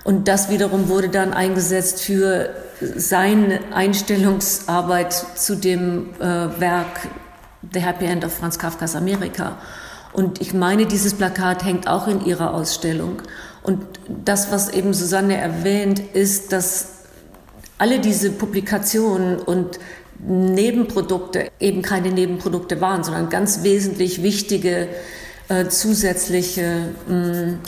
Und 0.04 0.28
das 0.28 0.48
wiederum 0.48 0.88
wurde 0.88 1.08
dann 1.08 1.32
eingesetzt 1.32 2.00
für 2.00 2.50
seine 2.80 3.60
Einstellungsarbeit 3.72 5.12
zu 5.12 5.56
dem 5.56 6.10
äh, 6.20 6.60
Werk 6.60 7.08
The 7.72 7.80
Happy 7.80 8.04
End 8.04 8.24
of 8.24 8.32
Franz 8.32 8.58
Kafkas 8.58 8.94
Amerika. 8.94 9.58
Und 10.12 10.40
ich 10.40 10.54
meine, 10.54 10.86
dieses 10.86 11.14
Plakat 11.14 11.64
hängt 11.64 11.88
auch 11.88 12.08
in 12.08 12.24
ihrer 12.24 12.54
Ausstellung. 12.54 13.22
Und 13.62 13.84
das, 14.24 14.50
was 14.50 14.70
eben 14.70 14.94
Susanne 14.94 15.36
erwähnt, 15.36 16.00
ist, 16.14 16.52
dass 16.52 16.88
alle 17.76 18.00
diese 18.00 18.30
Publikationen 18.30 19.38
und 19.38 19.78
Nebenprodukte 20.20 21.50
eben 21.60 21.82
keine 21.82 22.10
Nebenprodukte 22.10 22.80
waren, 22.80 23.04
sondern 23.04 23.28
ganz 23.28 23.62
wesentlich 23.62 24.22
wichtige 24.22 24.88
äh, 25.48 25.68
zusätzliche 25.68 26.88
mh, 27.06 27.14
mm, 27.14 27.58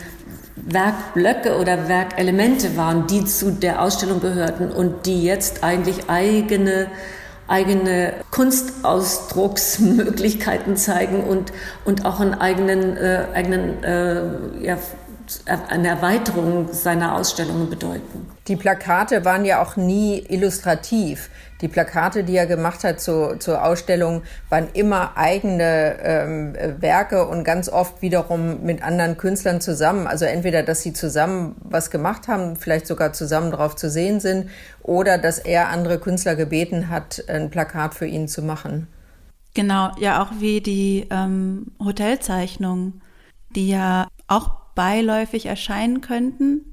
Werkblöcke 0.67 1.59
oder 1.59 1.89
Werkelemente 1.89 2.77
waren, 2.77 3.07
die 3.07 3.25
zu 3.25 3.53
der 3.53 3.83
Ausstellung 3.83 4.21
gehörten 4.21 4.71
und 4.71 5.07
die 5.07 5.23
jetzt 5.23 5.65
eigentlich 5.65 6.09
eigene 6.09 6.89
eigene 7.51 8.15
Kunstausdrucksmöglichkeiten 8.31 10.77
zeigen 10.77 11.25
und, 11.25 11.53
und 11.85 12.07
auch 12.07 12.21
einen 12.21 12.35
eigenen, 12.35 12.97
äh, 12.97 13.25
eigenen 13.35 13.83
äh, 13.83 14.23
ja, 14.63 14.79
eine 15.69 15.89
Erweiterung 15.89 16.73
seiner 16.73 17.17
Ausstellungen 17.17 17.69
bedeuten. 17.69 18.29
Die 18.49 18.57
Plakate 18.57 19.25
waren 19.25 19.45
ja 19.45 19.63
auch 19.63 19.77
nie 19.77 20.25
illustrativ. 20.29 21.31
Die 21.61 21.69
Plakate, 21.69 22.25
die 22.25 22.37
er 22.37 22.47
gemacht 22.47 22.85
hat 22.85 23.01
zu, 23.01 23.37
zur 23.39 23.65
Ausstellung, 23.65 24.23
waren 24.49 24.69
immer 24.73 25.17
eigene 25.17 25.97
ähm, 26.03 26.55
Werke 26.81 27.27
und 27.27 27.45
ganz 27.45 27.69
oft 27.69 28.01
wiederum 28.01 28.63
mit 28.63 28.83
anderen 28.83 29.17
Künstlern 29.17 29.61
zusammen. 29.61 30.07
Also 30.07 30.25
entweder, 30.25 30.63
dass 30.63 30.83
sie 30.83 30.93
zusammen 30.93 31.57
was 31.63 31.91
gemacht 31.91 32.29
haben, 32.29 32.57
vielleicht 32.57 32.87
sogar 32.87 33.13
zusammen 33.13 33.51
drauf 33.51 33.77
zu 33.77 33.91
sehen 33.91 34.21
sind, 34.21 34.49
oder 34.83 35.19
dass 35.19 35.39
er 35.39 35.69
andere 35.69 35.99
Künstler 35.99 36.35
gebeten 36.35 36.89
hat, 36.89 37.23
ein 37.29 37.51
Plakat 37.51 37.95
für 37.95 38.07
ihn 38.07 38.29
zu 38.29 38.43
machen. 38.43 38.89
Genau, 39.55 39.91
ja 39.99 40.23
auch 40.23 40.33
wie 40.39 40.61
die 40.61 41.07
ähm, 41.11 41.73
Hotelzeichnungen, 41.79 43.03
die 43.55 43.69
ja 43.69 44.09
auch 44.29 44.53
beiläufig 44.75 45.47
erscheinen 45.47 46.01
könnten, 46.01 46.70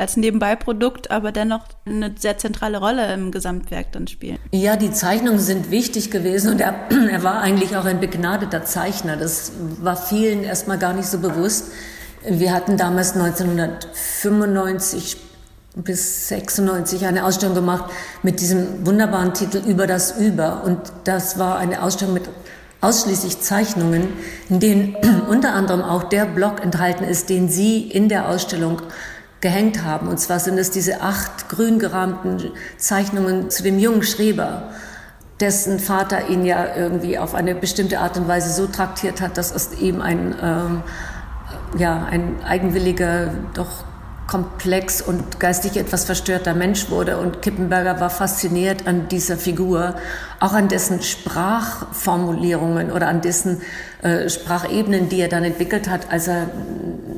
als 0.00 0.16
Nebenbeiprodukt, 0.16 1.10
aber 1.10 1.30
dennoch 1.30 1.60
eine 1.84 2.14
sehr 2.18 2.38
zentrale 2.38 2.78
Rolle 2.78 3.12
im 3.12 3.30
Gesamtwerk 3.30 3.92
dann 3.92 4.08
spielen. 4.08 4.38
Ja, 4.50 4.76
die 4.76 4.92
Zeichnungen 4.92 5.38
sind 5.38 5.70
wichtig 5.70 6.10
gewesen 6.10 6.52
und 6.52 6.60
er, 6.60 6.74
er 7.10 7.22
war 7.22 7.40
eigentlich 7.40 7.76
auch 7.76 7.84
ein 7.84 8.00
begnadeter 8.00 8.64
Zeichner. 8.64 9.16
Das 9.16 9.52
war 9.80 9.96
vielen 9.96 10.42
erstmal 10.42 10.78
gar 10.78 10.94
nicht 10.94 11.08
so 11.08 11.18
bewusst. 11.18 11.66
Wir 12.26 12.52
hatten 12.52 12.78
damals 12.78 13.14
1995 13.14 15.18
bis 15.76 16.26
96 16.28 17.06
eine 17.06 17.24
Ausstellung 17.24 17.54
gemacht 17.54 17.92
mit 18.22 18.40
diesem 18.40 18.86
wunderbaren 18.86 19.34
Titel 19.34 19.62
Über 19.66 19.86
das 19.86 20.18
Über. 20.18 20.64
Und 20.64 20.80
das 21.04 21.38
war 21.38 21.58
eine 21.58 21.82
Ausstellung 21.82 22.14
mit 22.14 22.24
ausschließlich 22.80 23.40
Zeichnungen, 23.40 24.08
in 24.48 24.60
denen 24.60 24.96
unter 25.28 25.52
anderem 25.52 25.82
auch 25.82 26.04
der 26.04 26.24
Block 26.24 26.62
enthalten 26.62 27.04
ist, 27.04 27.28
den 27.28 27.50
Sie 27.50 27.82
in 27.82 28.08
der 28.08 28.28
Ausstellung 28.28 28.80
gehängt 29.40 29.82
haben. 29.84 30.08
Und 30.08 30.18
zwar 30.18 30.38
sind 30.38 30.58
es 30.58 30.70
diese 30.70 31.00
acht 31.00 31.48
grün 31.48 31.78
gerahmten 31.78 32.52
Zeichnungen 32.76 33.50
zu 33.50 33.62
dem 33.62 33.78
jungen 33.78 34.02
Schreber, 34.02 34.70
dessen 35.40 35.78
Vater 35.78 36.28
ihn 36.28 36.44
ja 36.44 36.76
irgendwie 36.76 37.18
auf 37.18 37.34
eine 37.34 37.54
bestimmte 37.54 38.00
Art 38.00 38.16
und 38.18 38.28
Weise 38.28 38.52
so 38.52 38.66
traktiert 38.66 39.20
hat, 39.20 39.38
dass 39.38 39.54
es 39.54 39.80
ihm 39.80 40.02
ein, 40.02 40.34
ähm, 40.42 40.82
ja, 41.78 42.04
ein 42.04 42.42
eigenwilliger, 42.44 43.32
doch 43.54 43.84
komplex 44.30 45.02
und 45.02 45.40
geistig 45.40 45.76
etwas 45.76 46.04
verstörter 46.04 46.54
Mensch 46.54 46.88
wurde. 46.88 47.18
Und 47.18 47.42
Kippenberger 47.42 47.98
war 47.98 48.10
fasziniert 48.10 48.86
an 48.86 49.08
dieser 49.08 49.36
Figur, 49.36 49.96
auch 50.38 50.52
an 50.52 50.68
dessen 50.68 51.02
Sprachformulierungen 51.02 52.92
oder 52.92 53.08
an 53.08 53.22
dessen 53.22 53.60
äh, 54.02 54.28
Sprachebenen, 54.28 55.08
die 55.08 55.20
er 55.20 55.28
dann 55.28 55.42
entwickelt 55.42 55.90
hat, 55.90 56.12
als 56.12 56.28
er, 56.28 56.48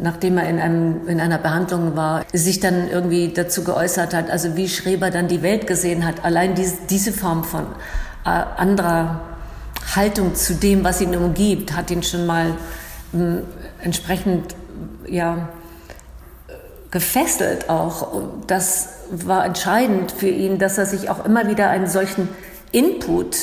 nachdem 0.03 0.39
er 0.39 0.49
in, 0.49 0.59
einem, 0.59 1.07
in 1.07 1.21
einer 1.21 1.37
Behandlung 1.37 1.97
war, 1.97 2.25
sich 2.33 2.61
dann 2.61 2.89
irgendwie 2.89 3.29
dazu 3.29 3.63
geäußert 3.63 4.15
hat, 4.15 4.31
also 4.31 4.57
wie 4.57 4.71
Schreber 4.71 5.11
dann 5.11 5.29
die 5.29 5.43
Welt 5.43 5.67
gesehen 5.67 6.07
hat. 6.07 6.25
Allein 6.25 6.55
diese, 6.55 6.77
diese 6.89 7.13
Form 7.13 7.45
von 7.45 7.67
äh, 8.25 8.31
anderer 8.31 9.21
Haltung 9.95 10.35
zu 10.35 10.55
dem, 10.55 10.83
was 10.83 11.03
ihn 11.03 11.15
umgibt, 11.15 11.77
hat 11.77 11.91
ihn 11.91 12.03
schon 12.03 12.25
mal 12.25 12.55
äh, 13.13 13.85
entsprechend, 13.85 14.55
ja, 15.07 15.51
gefesselt 16.93 17.69
auch. 17.69 18.13
Und 18.13 18.51
das 18.51 18.91
war 19.11 19.45
entscheidend 19.45 20.13
für 20.13 20.29
ihn, 20.29 20.59
dass 20.59 20.79
er 20.79 20.87
sich 20.87 21.11
auch 21.11 21.25
immer 21.25 21.49
wieder 21.49 21.69
einen 21.71 21.89
solchen 21.89 22.29
Input 22.71 23.37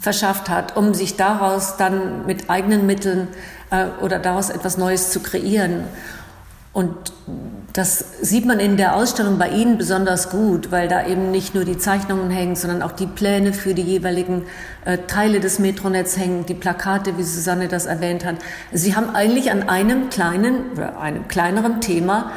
verschafft 0.00 0.48
hat, 0.48 0.76
um 0.76 0.94
sich 0.94 1.16
daraus 1.16 1.76
dann 1.76 2.24
mit 2.26 2.48
eigenen 2.48 2.86
Mitteln 2.86 3.28
äh, 3.70 3.86
oder 4.02 4.18
daraus 4.18 4.48
etwas 4.48 4.78
Neues 4.78 5.10
zu 5.10 5.20
kreieren. 5.20 5.84
Und 6.72 7.12
das 7.74 8.04
sieht 8.22 8.46
man 8.46 8.58
in 8.58 8.78
der 8.78 8.96
Ausstellung 8.96 9.38
bei 9.38 9.50
Ihnen 9.50 9.76
besonders 9.76 10.30
gut, 10.30 10.70
weil 10.70 10.88
da 10.88 11.06
eben 11.06 11.30
nicht 11.30 11.54
nur 11.54 11.64
die 11.64 11.76
Zeichnungen 11.76 12.30
hängen, 12.30 12.56
sondern 12.56 12.82
auch 12.82 12.92
die 12.92 13.06
Pläne 13.06 13.52
für 13.52 13.74
die 13.74 13.82
jeweiligen 13.82 14.44
äh, 14.84 14.98
Teile 15.06 15.40
des 15.40 15.58
Metronets 15.58 16.16
hängen, 16.16 16.46
die 16.46 16.54
Plakate, 16.54 17.18
wie 17.18 17.22
Susanne 17.22 17.68
das 17.68 17.86
erwähnt 17.86 18.24
hat. 18.24 18.36
Sie 18.72 18.96
haben 18.96 19.14
eigentlich 19.14 19.50
an 19.50 19.68
einem 19.68 20.08
kleinen 20.08 20.72
oder 20.72 20.98
einem 20.98 21.28
kleineren 21.28 21.80
Thema 21.80 22.32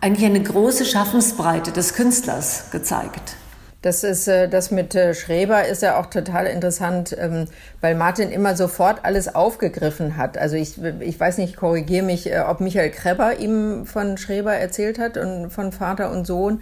eigentlich 0.00 0.26
eine 0.26 0.42
große 0.42 0.84
Schaffensbreite 0.84 1.72
des 1.72 1.94
Künstlers 1.94 2.70
gezeigt. 2.70 3.36
Das 3.82 4.04
ist 4.04 4.28
äh, 4.28 4.46
das 4.46 4.70
mit 4.70 4.94
äh, 4.94 5.14
Schreber 5.14 5.66
ist 5.66 5.80
ja 5.80 5.98
auch 5.98 6.06
total 6.06 6.46
interessant, 6.46 7.16
ähm, 7.18 7.46
weil 7.80 7.94
Martin 7.94 8.30
immer 8.30 8.54
sofort 8.54 9.06
alles 9.06 9.34
aufgegriffen 9.34 10.18
hat. 10.18 10.36
Also 10.36 10.56
ich, 10.56 10.74
ich 11.00 11.18
weiß 11.18 11.38
nicht, 11.38 11.56
korrigiere 11.56 12.04
mich, 12.04 12.30
äh, 12.30 12.40
ob 12.40 12.60
Michael 12.60 12.90
Kreber 12.90 13.38
ihm 13.38 13.86
von 13.86 14.18
Schreber 14.18 14.52
erzählt 14.52 14.98
hat 14.98 15.16
und 15.16 15.50
von 15.50 15.72
Vater 15.72 16.10
und 16.10 16.26
Sohn. 16.26 16.60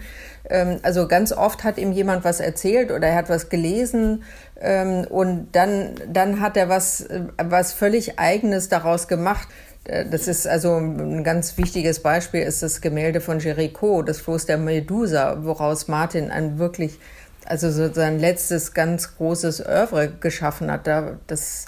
Ähm, 0.49 0.79
also 0.83 1.09
ganz 1.09 1.33
oft 1.33 1.65
hat 1.65 1.79
ihm 1.79 1.91
jemand 1.91 2.25
was 2.25 2.39
erzählt 2.39 2.93
oder 2.93 3.09
er 3.09 3.17
hat 3.17 3.29
was 3.29 3.49
gelesen 3.49 4.23
ähm, 4.61 5.05
und 5.11 5.49
dann, 5.53 5.95
dann 6.07 6.41
hat 6.41 6.57
er 6.57 6.69
was, 6.69 7.09
was 7.37 7.73
völlig 7.73 8.21
Eigenes 8.21 8.69
daraus 8.69 9.09
gemacht. 9.09 9.49
Äh, 9.89 10.07
das 10.09 10.29
ist 10.29 10.47
also 10.47 10.77
ein 10.77 11.25
ganz 11.25 11.57
wichtiges 11.59 12.01
Beispiel 12.01 12.43
ist 12.43 12.63
das 12.63 12.81
Gemälde 12.81 13.21
von 13.21 13.41
Jericho, 13.41 14.03
das 14.03 14.21
Floß 14.21 14.47
der 14.47 14.59
Medusa, 14.59 15.39
woraus 15.43 15.89
Martin 15.89 16.31
ein 16.31 16.59
wirklich, 16.59 16.99
also 17.47 17.71
so 17.71 17.93
sein 17.93 18.21
letztes 18.21 18.75
ganz 18.75 19.17
großes 19.17 19.67
Oeuvre 19.67 20.13
geschaffen 20.21 20.71
hat. 20.71 20.87
Das 21.27 21.67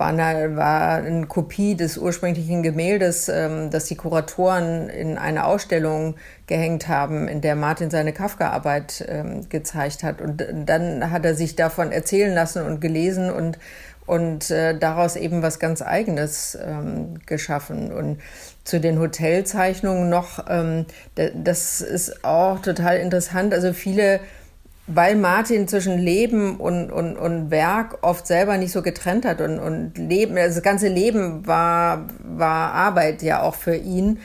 war 0.00 0.08
eine, 0.08 0.56
war 0.56 0.94
eine 0.94 1.26
Kopie 1.26 1.74
des 1.74 1.98
ursprünglichen 1.98 2.62
Gemäldes, 2.62 3.28
ähm, 3.28 3.68
das 3.70 3.84
die 3.84 3.96
Kuratoren 3.96 4.88
in 4.88 5.18
eine 5.18 5.44
Ausstellung 5.44 6.14
gehängt 6.46 6.88
haben, 6.88 7.28
in 7.28 7.42
der 7.42 7.54
Martin 7.54 7.90
seine 7.90 8.14
Kafka-Arbeit 8.14 9.04
ähm, 9.06 9.46
gezeigt 9.50 10.02
hat. 10.02 10.22
Und 10.22 10.42
dann 10.64 11.10
hat 11.10 11.26
er 11.26 11.34
sich 11.34 11.54
davon 11.54 11.92
erzählen 11.92 12.34
lassen 12.34 12.64
und 12.64 12.80
gelesen 12.80 13.30
und 13.30 13.58
und 14.10 14.50
äh, 14.50 14.76
daraus 14.76 15.14
eben 15.14 15.40
was 15.40 15.60
ganz 15.60 15.82
Eigenes 15.82 16.58
ähm, 16.60 17.20
geschaffen. 17.26 17.92
Und 17.92 18.18
zu 18.64 18.80
den 18.80 18.98
Hotelzeichnungen 18.98 20.08
noch, 20.08 20.46
ähm, 20.48 20.86
das 21.14 21.80
ist 21.80 22.24
auch 22.24 22.58
total 22.58 22.96
interessant. 22.96 23.54
Also 23.54 23.72
viele, 23.72 24.18
weil 24.88 25.14
Martin 25.14 25.68
zwischen 25.68 25.96
Leben 25.96 26.56
und, 26.56 26.90
und, 26.90 27.16
und 27.18 27.52
Werk 27.52 27.98
oft 28.02 28.26
selber 28.26 28.56
nicht 28.56 28.72
so 28.72 28.82
getrennt 28.82 29.24
hat 29.24 29.40
und, 29.40 29.60
und 29.60 29.96
Leben, 29.96 30.36
also 30.36 30.56
das 30.56 30.64
ganze 30.64 30.88
Leben 30.88 31.46
war, 31.46 32.08
war 32.24 32.72
Arbeit 32.72 33.22
ja 33.22 33.42
auch 33.42 33.54
für 33.54 33.76
ihn 33.76 34.18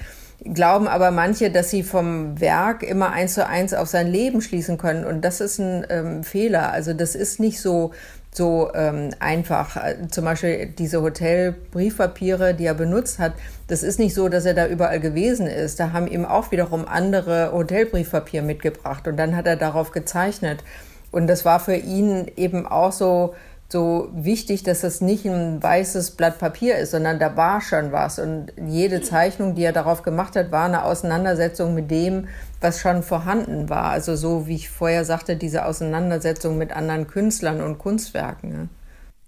glauben 0.54 0.88
aber 0.88 1.10
manche, 1.10 1.50
dass 1.50 1.72
sie 1.72 1.82
vom 1.82 2.40
Werk 2.40 2.84
immer 2.84 3.12
eins 3.12 3.34
zu 3.34 3.48
eins 3.48 3.74
auf 3.74 3.88
sein 3.88 4.06
Leben 4.06 4.42
schließen 4.42 4.78
können. 4.78 5.04
Und 5.04 5.22
das 5.26 5.42
ist 5.42 5.58
ein 5.58 5.88
ähm, 5.90 6.24
Fehler. 6.24 6.72
Also 6.72 6.94
das 6.94 7.16
ist 7.16 7.40
nicht 7.40 7.60
so, 7.60 7.94
so 8.36 8.72
ähm, 8.74 9.12
einfach. 9.20 9.78
Zum 10.12 10.26
Beispiel 10.26 10.68
diese 10.68 11.02
Hotelbriefpapiere, 11.02 12.54
die 12.54 12.66
er 12.66 12.74
benutzt 12.74 13.20
hat, 13.20 13.34
das 13.68 13.84
ist 13.84 14.00
nicht 14.00 14.14
so, 14.14 14.30
dass 14.30 14.46
er 14.46 14.54
da 14.54 14.68
überall 14.68 15.00
gewesen 15.00 15.48
ist. 15.48 15.80
Da 15.80 15.92
haben 15.92 16.08
ihm 16.08 16.26
auch 16.26 16.52
wiederum 16.52 16.88
andere 16.88 17.52
Hotelbriefpapier 17.52 18.42
mitgebracht 18.42 19.08
und 19.08 19.18
dann 19.18 19.36
hat 19.36 19.48
er 19.48 19.56
darauf 19.56 19.92
gezeichnet. 19.92 20.64
Und 21.12 21.28
das 21.28 21.46
war 21.46 21.60
für 21.60 21.76
ihn 21.76 22.30
eben 22.36 22.68
auch 22.68 22.92
so, 22.92 23.36
so 23.70 24.10
wichtig, 24.14 24.64
dass 24.64 24.82
das 24.82 25.02
nicht 25.02 25.26
ein 25.26 25.62
weißes 25.62 26.12
Blatt 26.12 26.38
Papier 26.40 26.78
ist, 26.78 26.92
sondern 26.92 27.20
da 27.20 27.36
war 27.36 27.62
schon 27.62 27.92
was. 27.92 28.20
Und 28.20 28.54
jede 28.68 29.02
Zeichnung, 29.02 29.56
die 29.56 29.64
er 29.64 29.74
darauf 29.74 30.04
gemacht 30.04 30.36
hat, 30.36 30.52
war 30.52 30.66
eine 30.66 30.84
Auseinandersetzung 30.84 31.74
mit 31.74 31.90
dem, 31.90 32.28
was 32.62 32.80
schon 32.80 33.04
vorhanden 33.04 33.70
war. 33.70 33.90
Also 33.90 34.16
so, 34.16 34.48
wie 34.48 34.56
ich 34.56 34.70
vorher 34.70 35.04
sagte, 35.04 35.36
diese 35.36 35.66
Auseinandersetzung 35.66 36.58
mit 36.58 36.72
anderen 36.72 37.08
Künstlern 37.08 37.62
und 37.62 37.80
Kunstwerken. 37.80 38.70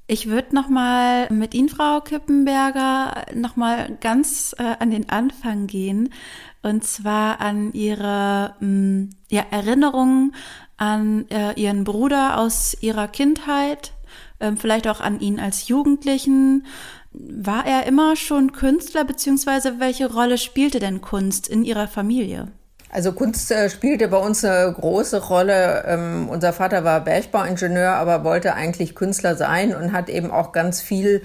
Ich 0.09 0.29
würde 0.29 0.55
noch 0.55 0.69
mal 0.69 1.27
mit 1.29 1.53
Ihnen, 1.53 1.67
Frau 1.67 1.99
Kippenberger, 1.99 3.25
noch 3.35 3.57
mal 3.57 3.97
ganz 3.99 4.55
äh, 4.57 4.75
an 4.79 4.89
den 4.89 5.09
Anfang 5.09 5.67
gehen 5.67 6.13
und 6.61 6.85
zwar 6.85 7.41
an 7.41 7.73
Ihre 7.73 8.55
mh, 8.61 8.67
mm, 8.67 9.09
ja, 9.29 9.43
Erinnerungen 9.51 10.33
an 10.77 11.25
äh, 11.29 11.59
Ihren 11.59 11.83
Bruder 11.83 12.39
aus 12.39 12.77
Ihrer 12.79 13.09
Kindheit, 13.09 13.93
vielleicht 14.57 14.87
auch 14.87 14.99
an 15.01 15.19
ihn 15.19 15.39
als 15.39 15.67
Jugendlichen. 15.67 16.65
War 17.11 17.65
er 17.65 17.85
immer 17.85 18.15
schon 18.15 18.51
Künstler, 18.51 19.03
beziehungsweise 19.03 19.79
welche 19.79 20.11
Rolle 20.11 20.37
spielte 20.37 20.79
denn 20.79 21.01
Kunst 21.01 21.47
in 21.47 21.63
Ihrer 21.63 21.87
Familie? 21.87 22.47
Also 22.89 23.11
Kunst 23.11 23.51
äh, 23.51 23.69
spielte 23.69 24.07
bei 24.07 24.17
uns 24.17 24.45
eine 24.45 24.71
große 24.71 25.27
Rolle. 25.27 25.83
Ähm, 25.85 26.29
unser 26.29 26.53
Vater 26.53 26.83
war 26.85 27.01
Bergbauingenieur, 27.01 27.91
aber 27.91 28.23
wollte 28.23 28.53
eigentlich 28.53 28.95
Künstler 28.95 29.35
sein 29.35 29.75
und 29.75 29.91
hat 29.91 30.07
eben 30.07 30.31
auch 30.31 30.53
ganz 30.53 30.81
viel, 30.81 31.21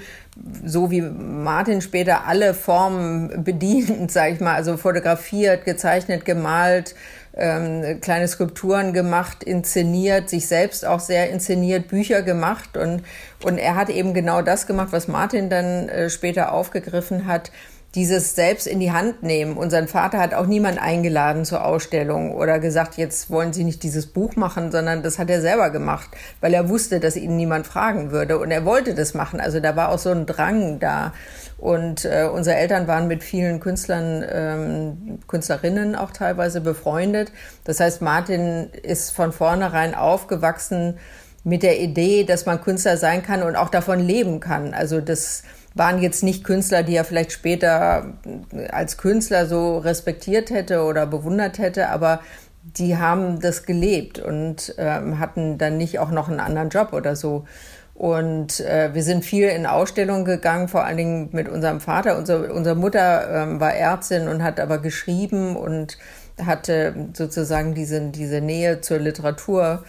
so 0.64 0.90
wie 0.90 1.00
Martin 1.00 1.80
später, 1.80 2.26
alle 2.26 2.54
Formen 2.54 3.44
bedient, 3.44 4.10
sage 4.10 4.34
ich 4.34 4.40
mal. 4.40 4.54
Also 4.54 4.76
fotografiert, 4.76 5.64
gezeichnet, 5.64 6.24
gemalt, 6.24 6.96
ähm, 7.34 8.00
kleine 8.00 8.28
Skulpturen 8.28 8.92
gemacht, 8.92 9.42
inszeniert, 9.42 10.28
sich 10.28 10.46
selbst 10.46 10.86
auch 10.86 11.00
sehr 11.00 11.30
inszeniert, 11.30 11.88
Bücher 11.88 12.22
gemacht 12.22 12.76
und, 12.76 13.02
und 13.42 13.58
er 13.58 13.76
hat 13.76 13.88
eben 13.88 14.14
genau 14.14 14.42
das 14.42 14.66
gemacht, 14.66 14.88
was 14.90 15.08
Martin 15.08 15.48
dann 15.48 15.88
äh, 15.88 16.10
später 16.10 16.52
aufgegriffen 16.52 17.26
hat 17.26 17.50
dieses 17.94 18.34
selbst 18.34 18.66
in 18.66 18.80
die 18.80 18.92
Hand 18.92 19.22
nehmen. 19.22 19.56
Unseren 19.56 19.86
Vater 19.86 20.18
hat 20.18 20.32
auch 20.32 20.46
niemand 20.46 20.80
eingeladen 20.80 21.44
zur 21.44 21.64
Ausstellung 21.64 22.32
oder 22.32 22.58
gesagt, 22.58 22.96
jetzt 22.96 23.28
wollen 23.28 23.52
Sie 23.52 23.64
nicht 23.64 23.82
dieses 23.82 24.06
Buch 24.06 24.34
machen, 24.36 24.72
sondern 24.72 25.02
das 25.02 25.18
hat 25.18 25.28
er 25.28 25.42
selber 25.42 25.70
gemacht, 25.70 26.08
weil 26.40 26.54
er 26.54 26.68
wusste, 26.68 27.00
dass 27.00 27.16
ihn 27.16 27.36
niemand 27.36 27.66
fragen 27.66 28.10
würde 28.10 28.38
und 28.38 28.50
er 28.50 28.64
wollte 28.64 28.94
das 28.94 29.12
machen. 29.12 29.40
Also 29.40 29.60
da 29.60 29.76
war 29.76 29.90
auch 29.90 29.98
so 29.98 30.10
ein 30.10 30.26
Drang 30.26 30.78
da. 30.78 31.12
Und 31.62 32.04
äh, 32.04 32.24
unsere 32.24 32.56
Eltern 32.56 32.88
waren 32.88 33.06
mit 33.06 33.22
vielen 33.22 33.60
Künstlern, 33.60 34.24
ähm, 34.28 35.20
Künstlerinnen 35.28 35.94
auch 35.94 36.10
teilweise 36.10 36.60
befreundet. 36.60 37.30
Das 37.62 37.78
heißt, 37.78 38.02
Martin 38.02 38.68
ist 38.82 39.12
von 39.12 39.30
vornherein 39.30 39.94
aufgewachsen 39.94 40.98
mit 41.44 41.62
der 41.62 41.78
Idee, 41.78 42.24
dass 42.24 42.46
man 42.46 42.60
Künstler 42.60 42.96
sein 42.96 43.22
kann 43.22 43.44
und 43.44 43.54
auch 43.54 43.68
davon 43.68 44.00
leben 44.00 44.40
kann. 44.40 44.74
Also 44.74 45.00
das 45.00 45.44
waren 45.76 46.02
jetzt 46.02 46.24
nicht 46.24 46.42
Künstler, 46.42 46.82
die 46.82 46.96
er 46.96 47.04
vielleicht 47.04 47.30
später 47.30 48.12
als 48.72 48.98
Künstler 48.98 49.46
so 49.46 49.78
respektiert 49.78 50.50
hätte 50.50 50.82
oder 50.82 51.06
bewundert 51.06 51.58
hätte, 51.58 51.90
aber 51.90 52.22
die 52.64 52.96
haben 52.96 53.38
das 53.38 53.66
gelebt 53.66 54.18
und 54.18 54.74
ähm, 54.78 55.20
hatten 55.20 55.58
dann 55.58 55.76
nicht 55.76 56.00
auch 56.00 56.10
noch 56.10 56.28
einen 56.28 56.40
anderen 56.40 56.70
Job 56.70 56.92
oder 56.92 57.14
so. 57.14 57.44
Und 57.94 58.60
äh, 58.60 58.94
wir 58.94 59.02
sind 59.02 59.24
viel 59.24 59.48
in 59.48 59.66
Ausstellungen 59.66 60.24
gegangen, 60.24 60.68
vor 60.68 60.84
allen 60.84 60.96
Dingen 60.96 61.28
mit 61.32 61.48
unserem 61.48 61.80
Vater. 61.80 62.16
Unser, 62.16 62.52
unsere 62.52 62.74
Mutter 62.74 63.42
ähm, 63.42 63.60
war 63.60 63.74
Ärztin 63.74 64.28
und 64.28 64.42
hat 64.42 64.58
aber 64.60 64.78
geschrieben 64.78 65.56
und 65.56 65.98
hatte 66.42 66.94
sozusagen 67.12 67.74
diese, 67.74 68.00
diese 68.10 68.40
Nähe 68.40 68.80
zur 68.80 68.98
Literatur 68.98 69.84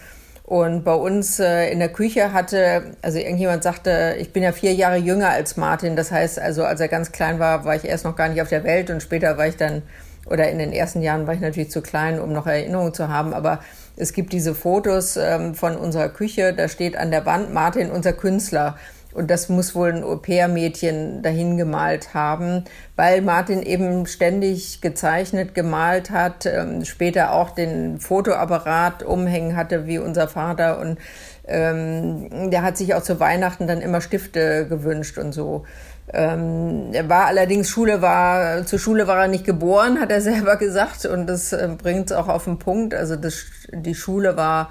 und 0.46 0.84
bei 0.84 0.92
uns 0.92 1.40
äh, 1.40 1.70
in 1.70 1.78
der 1.78 1.88
Küche 1.88 2.34
hatte, 2.34 2.94
also 3.00 3.18
irgendjemand 3.18 3.62
sagte, 3.62 4.16
ich 4.18 4.30
bin 4.30 4.42
ja 4.42 4.52
vier 4.52 4.74
Jahre 4.74 4.96
jünger 4.96 5.30
als 5.30 5.56
Martin. 5.56 5.96
Das 5.96 6.12
heißt, 6.12 6.38
also 6.38 6.64
als 6.64 6.80
er 6.80 6.88
ganz 6.88 7.12
klein 7.12 7.38
war, 7.38 7.64
war 7.64 7.74
ich 7.74 7.84
erst 7.84 8.04
noch 8.04 8.14
gar 8.14 8.28
nicht 8.28 8.42
auf 8.42 8.50
der 8.50 8.62
Welt 8.62 8.90
und 8.90 9.02
später 9.02 9.38
war 9.38 9.46
ich 9.46 9.56
dann, 9.56 9.82
oder 10.26 10.50
in 10.50 10.58
den 10.58 10.74
ersten 10.74 11.00
Jahren 11.00 11.26
war 11.26 11.32
ich 11.32 11.40
natürlich 11.40 11.70
zu 11.70 11.80
klein, 11.80 12.20
um 12.20 12.34
noch 12.34 12.46
Erinnerungen 12.46 12.92
zu 12.92 13.08
haben. 13.08 13.32
Aber 13.32 13.60
es 13.96 14.12
gibt 14.12 14.32
diese 14.32 14.54
Fotos 14.54 15.16
ähm, 15.16 15.54
von 15.54 15.76
unserer 15.76 16.08
Küche, 16.08 16.52
da 16.52 16.68
steht 16.68 16.96
an 16.96 17.10
der 17.10 17.26
Wand 17.26 17.52
Martin, 17.52 17.90
unser 17.90 18.12
Künstler. 18.12 18.76
Und 19.12 19.30
das 19.30 19.48
muss 19.48 19.76
wohl 19.76 19.92
ein 19.92 20.02
Au-pair-Mädchen 20.02 21.22
dahin 21.22 21.56
gemalt 21.56 22.14
haben, 22.14 22.64
weil 22.96 23.22
Martin 23.22 23.62
eben 23.62 24.06
ständig 24.06 24.80
gezeichnet, 24.80 25.54
gemalt 25.54 26.10
hat, 26.10 26.46
ähm, 26.46 26.84
später 26.84 27.32
auch 27.32 27.50
den 27.50 28.00
Fotoapparat 28.00 29.04
umhängen 29.04 29.54
hatte 29.56 29.86
wie 29.86 29.98
unser 29.98 30.26
Vater. 30.26 30.80
Und 30.80 30.98
ähm, 31.46 32.50
der 32.50 32.62
hat 32.62 32.76
sich 32.76 32.94
auch 32.94 33.02
zu 33.04 33.20
Weihnachten 33.20 33.68
dann 33.68 33.80
immer 33.80 34.00
Stifte 34.00 34.66
gewünscht 34.66 35.16
und 35.16 35.30
so. 35.30 35.64
Ähm, 36.12 36.90
er 36.92 37.08
war 37.08 37.26
allerdings 37.26 37.70
Schule 37.70 38.02
war 38.02 38.66
zur 38.66 38.78
Schule 38.78 39.06
war 39.06 39.22
er 39.22 39.28
nicht 39.28 39.44
geboren, 39.44 40.00
hat 40.00 40.10
er 40.10 40.20
selber 40.20 40.56
gesagt 40.58 41.06
und 41.06 41.26
das 41.26 41.52
äh, 41.52 41.68
bringt 41.76 42.10
es 42.10 42.16
auch 42.16 42.28
auf 42.28 42.44
den 42.44 42.58
Punkt. 42.58 42.94
Also 42.94 43.16
das, 43.16 43.44
die 43.72 43.94
Schule 43.94 44.36
war 44.36 44.70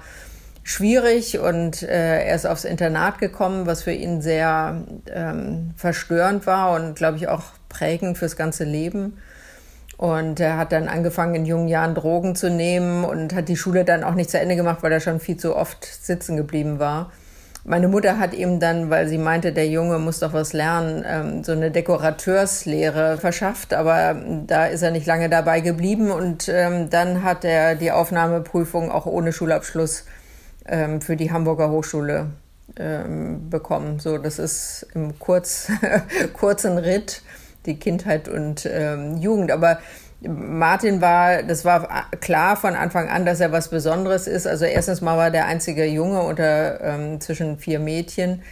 schwierig 0.62 1.38
und 1.38 1.82
äh, 1.82 2.24
er 2.24 2.34
ist 2.34 2.46
aufs 2.46 2.64
Internat 2.64 3.18
gekommen, 3.18 3.66
was 3.66 3.82
für 3.82 3.92
ihn 3.92 4.22
sehr 4.22 4.82
ähm, 5.12 5.74
verstörend 5.76 6.46
war 6.46 6.72
und 6.74 6.94
glaube 6.94 7.18
ich 7.18 7.28
auch 7.28 7.42
prägend 7.68 8.16
fürs 8.16 8.36
ganze 8.36 8.64
Leben. 8.64 9.18
Und 9.96 10.40
er 10.40 10.56
hat 10.56 10.72
dann 10.72 10.88
angefangen, 10.88 11.34
in 11.34 11.46
jungen 11.46 11.68
Jahren 11.68 11.94
Drogen 11.94 12.34
zu 12.34 12.50
nehmen 12.50 13.04
und 13.04 13.34
hat 13.34 13.48
die 13.48 13.56
Schule 13.56 13.84
dann 13.84 14.02
auch 14.02 14.14
nicht 14.14 14.30
zu 14.30 14.40
Ende 14.40 14.56
gemacht, 14.56 14.82
weil 14.82 14.92
er 14.92 15.00
schon 15.00 15.20
viel 15.20 15.36
zu 15.36 15.54
oft 15.54 15.84
sitzen 15.84 16.36
geblieben 16.36 16.78
war. 16.78 17.12
Meine 17.66 17.88
Mutter 17.88 18.18
hat 18.18 18.34
ihm 18.34 18.60
dann, 18.60 18.90
weil 18.90 19.08
sie 19.08 19.16
meinte, 19.16 19.50
der 19.52 19.66
Junge 19.68 19.98
muss 19.98 20.20
doch 20.20 20.34
was 20.34 20.52
lernen, 20.52 21.02
ähm, 21.06 21.44
so 21.44 21.52
eine 21.52 21.70
Dekorateurslehre 21.70 23.16
verschafft, 23.16 23.72
aber 23.72 24.14
da 24.46 24.66
ist 24.66 24.82
er 24.82 24.90
nicht 24.90 25.06
lange 25.06 25.30
dabei 25.30 25.60
geblieben 25.60 26.10
und 26.10 26.46
ähm, 26.50 26.90
dann 26.90 27.22
hat 27.22 27.42
er 27.42 27.74
die 27.74 27.90
Aufnahmeprüfung 27.90 28.90
auch 28.90 29.06
ohne 29.06 29.32
Schulabschluss 29.32 30.04
ähm, 30.66 31.00
für 31.00 31.16
die 31.16 31.32
Hamburger 31.32 31.70
Hochschule 31.70 32.28
bekommen. 33.50 34.00
So, 34.00 34.16
das 34.16 34.38
ist 34.38 34.86
im 34.94 35.18
kurz, 35.18 35.70
kurzen 36.32 36.78
Ritt 36.78 37.22
die 37.66 37.78
Kindheit 37.78 38.26
und 38.26 38.68
Jugend. 39.20 39.52
Aber 39.52 39.78
Martin 40.20 41.00
war, 41.00 41.42
das 41.42 41.64
war 41.64 42.06
klar 42.20 42.56
von 42.56 42.74
Anfang 42.74 43.08
an, 43.08 43.26
dass 43.26 43.40
er 43.40 43.52
was 43.52 43.68
Besonderes 43.68 44.26
ist. 44.26 44.46
Also 44.46 44.64
erstens 44.64 45.00
mal 45.00 45.16
war 45.16 45.30
der 45.30 45.46
einzige 45.46 45.84
Junge 45.84 46.22
unter 46.22 46.80
ähm, 46.80 47.20
zwischen 47.20 47.58
vier 47.58 47.78
Mädchen. 47.78 48.42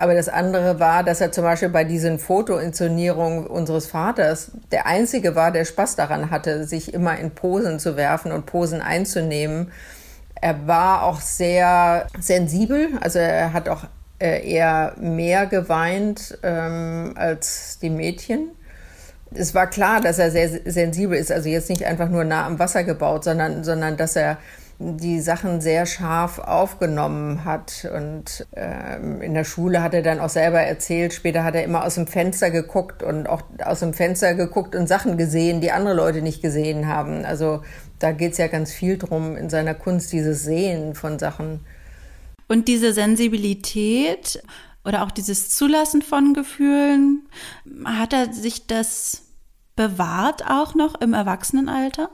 Aber 0.00 0.14
das 0.14 0.28
andere 0.28 0.78
war, 0.78 1.02
dass 1.02 1.20
er 1.20 1.32
zum 1.32 1.42
Beispiel 1.42 1.70
bei 1.70 1.82
diesen 1.82 2.20
Fotoinszenierungen 2.20 3.46
unseres 3.48 3.88
Vaters 3.88 4.52
der 4.70 4.86
einzige 4.86 5.34
war, 5.34 5.50
der 5.50 5.64
Spaß 5.64 5.96
daran 5.96 6.30
hatte, 6.30 6.64
sich 6.66 6.94
immer 6.94 7.18
in 7.18 7.32
Posen 7.32 7.80
zu 7.80 7.96
werfen 7.96 8.30
und 8.30 8.46
Posen 8.46 8.80
einzunehmen. 8.80 9.72
Er 10.40 10.68
war 10.68 11.02
auch 11.02 11.20
sehr 11.20 12.06
sensibel, 12.20 12.90
also 13.00 13.18
er 13.18 13.52
hat 13.52 13.68
auch 13.68 13.86
äh, 14.20 14.48
eher 14.48 14.94
mehr 14.98 15.46
geweint 15.46 16.38
ähm, 16.44 17.14
als 17.16 17.80
die 17.80 17.90
Mädchen. 17.90 18.50
Es 19.34 19.54
war 19.54 19.68
klar, 19.68 20.00
dass 20.00 20.18
er 20.18 20.30
sehr 20.30 20.48
sensibel 20.64 21.18
ist, 21.18 21.30
also 21.30 21.48
jetzt 21.48 21.68
nicht 21.68 21.84
einfach 21.84 22.08
nur 22.08 22.24
nah 22.24 22.46
am 22.46 22.58
Wasser 22.58 22.84
gebaut, 22.84 23.24
sondern, 23.24 23.64
sondern 23.64 23.96
dass 23.96 24.16
er 24.16 24.38
die 24.80 25.20
Sachen 25.20 25.60
sehr 25.60 25.86
scharf 25.86 26.38
aufgenommen 26.38 27.44
hat. 27.44 27.88
Und 27.92 28.46
ähm, 28.54 29.20
in 29.20 29.34
der 29.34 29.44
Schule 29.44 29.82
hat 29.82 29.92
er 29.92 30.02
dann 30.02 30.20
auch 30.20 30.28
selber 30.28 30.60
erzählt, 30.60 31.12
später 31.12 31.42
hat 31.42 31.56
er 31.56 31.64
immer 31.64 31.84
aus 31.84 31.96
dem 31.96 32.06
Fenster 32.06 32.50
geguckt 32.50 33.02
und 33.02 33.28
auch 33.28 33.42
aus 33.64 33.80
dem 33.80 33.92
Fenster 33.92 34.34
geguckt 34.34 34.76
und 34.76 34.86
Sachen 34.86 35.16
gesehen, 35.16 35.60
die 35.60 35.72
andere 35.72 35.94
Leute 35.94 36.22
nicht 36.22 36.42
gesehen 36.42 36.86
haben. 36.86 37.24
Also 37.24 37.62
da 37.98 38.12
geht 38.12 38.32
es 38.32 38.38
ja 38.38 38.46
ganz 38.46 38.72
viel 38.72 38.98
drum 38.98 39.36
in 39.36 39.50
seiner 39.50 39.74
Kunst, 39.74 40.12
dieses 40.12 40.44
Sehen 40.44 40.94
von 40.94 41.18
Sachen. 41.18 41.60
Und 42.46 42.68
diese 42.68 42.92
Sensibilität 42.92 44.42
oder 44.84 45.02
auch 45.02 45.10
dieses 45.10 45.50
Zulassen 45.50 46.02
von 46.02 46.34
Gefühlen, 46.34 47.28
hat 47.84 48.12
er 48.12 48.32
sich 48.32 48.66
das 48.66 49.22
bewahrt 49.76 50.44
auch 50.48 50.74
noch 50.74 51.00
im 51.00 51.14
Erwachsenenalter? 51.14 52.10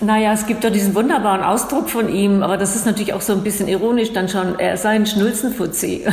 Naja, 0.00 0.32
es 0.32 0.46
gibt 0.46 0.64
doch 0.64 0.70
diesen 0.70 0.94
wunderbaren 0.94 1.42
Ausdruck 1.42 1.88
von 1.88 2.08
ihm, 2.08 2.42
aber 2.42 2.56
das 2.56 2.74
ist 2.74 2.84
natürlich 2.84 3.12
auch 3.12 3.20
so 3.20 3.32
ein 3.32 3.42
bisschen 3.42 3.68
ironisch 3.68 4.12
dann 4.12 4.28
schon, 4.28 4.58
er 4.58 4.76
sei 4.76 4.90
ein 4.90 5.06
Schnulzenfuzzi. 5.06 6.04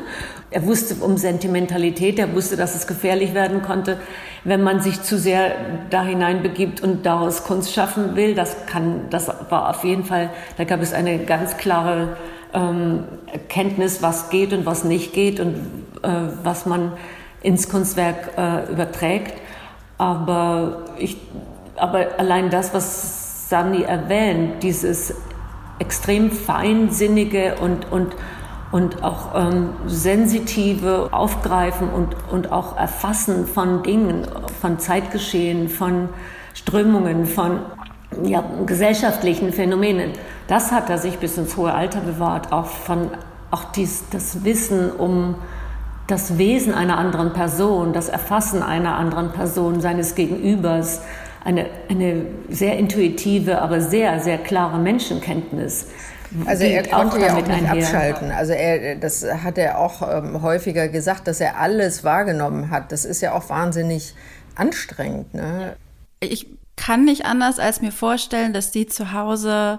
er 0.50 0.66
wusste 0.66 0.94
um 1.02 1.16
Sentimentalität, 1.16 2.18
er 2.18 2.32
wusste, 2.32 2.56
dass 2.56 2.76
es 2.76 2.86
gefährlich 2.86 3.34
werden 3.34 3.62
konnte, 3.62 3.98
wenn 4.44 4.62
man 4.62 4.80
sich 4.80 5.02
zu 5.02 5.18
sehr 5.18 5.52
da 5.90 6.04
hineinbegibt 6.04 6.80
und 6.80 7.04
daraus 7.04 7.42
Kunst 7.42 7.72
schaffen 7.72 8.14
will. 8.14 8.34
Das 8.34 8.66
kann, 8.66 9.10
das 9.10 9.28
war 9.50 9.70
auf 9.70 9.82
jeden 9.82 10.04
Fall, 10.04 10.30
da 10.56 10.64
gab 10.64 10.80
es 10.80 10.92
eine 10.92 11.18
ganz 11.24 11.56
klare 11.56 12.16
ähm, 12.54 13.04
Kenntnis, 13.48 14.02
was 14.02 14.30
geht 14.30 14.52
und 14.52 14.64
was 14.64 14.84
nicht 14.84 15.12
geht 15.12 15.40
und 15.40 15.54
äh, 16.02 16.08
was 16.42 16.66
man 16.66 16.92
ins 17.42 17.68
Kunstwerk 17.68 18.38
äh, 18.38 18.72
überträgt. 18.72 19.34
Aber 19.98 20.84
ich, 20.98 21.16
aber 21.76 22.06
allein 22.18 22.50
das, 22.50 22.72
was 22.72 23.48
Sani 23.48 23.82
erwähnt, 23.82 24.62
dieses 24.62 25.14
extrem 25.78 26.30
feinsinnige 26.30 27.56
und, 27.60 27.90
und, 27.92 28.16
und 28.72 29.02
auch 29.02 29.34
ähm, 29.34 29.70
sensitive 29.86 31.08
Aufgreifen 31.12 31.88
und, 31.90 32.16
und 32.30 32.52
auch 32.52 32.76
Erfassen 32.76 33.46
von 33.46 33.82
Dingen, 33.82 34.26
von 34.60 34.78
Zeitgeschehen, 34.78 35.68
von 35.68 36.08
Strömungen, 36.54 37.26
von 37.26 37.60
ja, 38.24 38.44
gesellschaftlichen 38.64 39.52
Phänomenen. 39.52 40.12
Das 40.46 40.72
hat 40.72 40.90
er 40.90 40.98
sich 40.98 41.18
bis 41.18 41.38
ins 41.38 41.56
hohe 41.56 41.72
Alter 41.72 42.00
bewahrt, 42.00 42.52
auch 42.52 42.66
von 42.66 43.10
auch 43.50 43.64
dies, 43.72 44.04
das 44.10 44.44
Wissen 44.44 44.90
um 44.90 45.36
das 46.06 46.36
Wesen 46.38 46.74
einer 46.74 46.98
anderen 46.98 47.32
Person, 47.32 47.92
das 47.92 48.08
Erfassen 48.08 48.62
einer 48.62 48.96
anderen 48.96 49.32
Person, 49.32 49.80
seines 49.80 50.14
Gegenübers, 50.14 51.00
eine, 51.44 51.66
eine 51.88 52.26
sehr 52.50 52.78
intuitive, 52.78 53.62
aber 53.62 53.80
sehr, 53.80 54.20
sehr 54.20 54.38
klare 54.38 54.78
Menschenkenntnis. 54.78 55.86
Also 56.46 56.64
er 56.64 56.82
konnte 56.82 57.20
ja 57.20 57.32
auch 57.32 57.36
nicht 57.36 57.48
einher. 57.48 57.84
abschalten. 57.84 58.32
Also 58.32 58.52
er, 58.52 58.96
das 58.96 59.24
hat 59.24 59.56
er 59.56 59.78
auch 59.78 60.02
ähm, 60.02 60.42
häufiger 60.42 60.88
gesagt, 60.88 61.28
dass 61.28 61.40
er 61.40 61.58
alles 61.58 62.02
wahrgenommen 62.02 62.70
hat. 62.70 62.90
Das 62.92 63.04
ist 63.04 63.20
ja 63.20 63.32
auch 63.32 63.48
wahnsinnig 63.50 64.14
anstrengend. 64.56 65.32
Ne? 65.32 65.76
Ich 66.20 66.48
kann 66.76 67.04
nicht 67.04 67.24
anders 67.24 67.58
als 67.58 67.80
mir 67.80 67.92
vorstellen, 67.92 68.52
dass 68.52 68.72
die 68.72 68.86
zu 68.86 69.12
Hause 69.12 69.78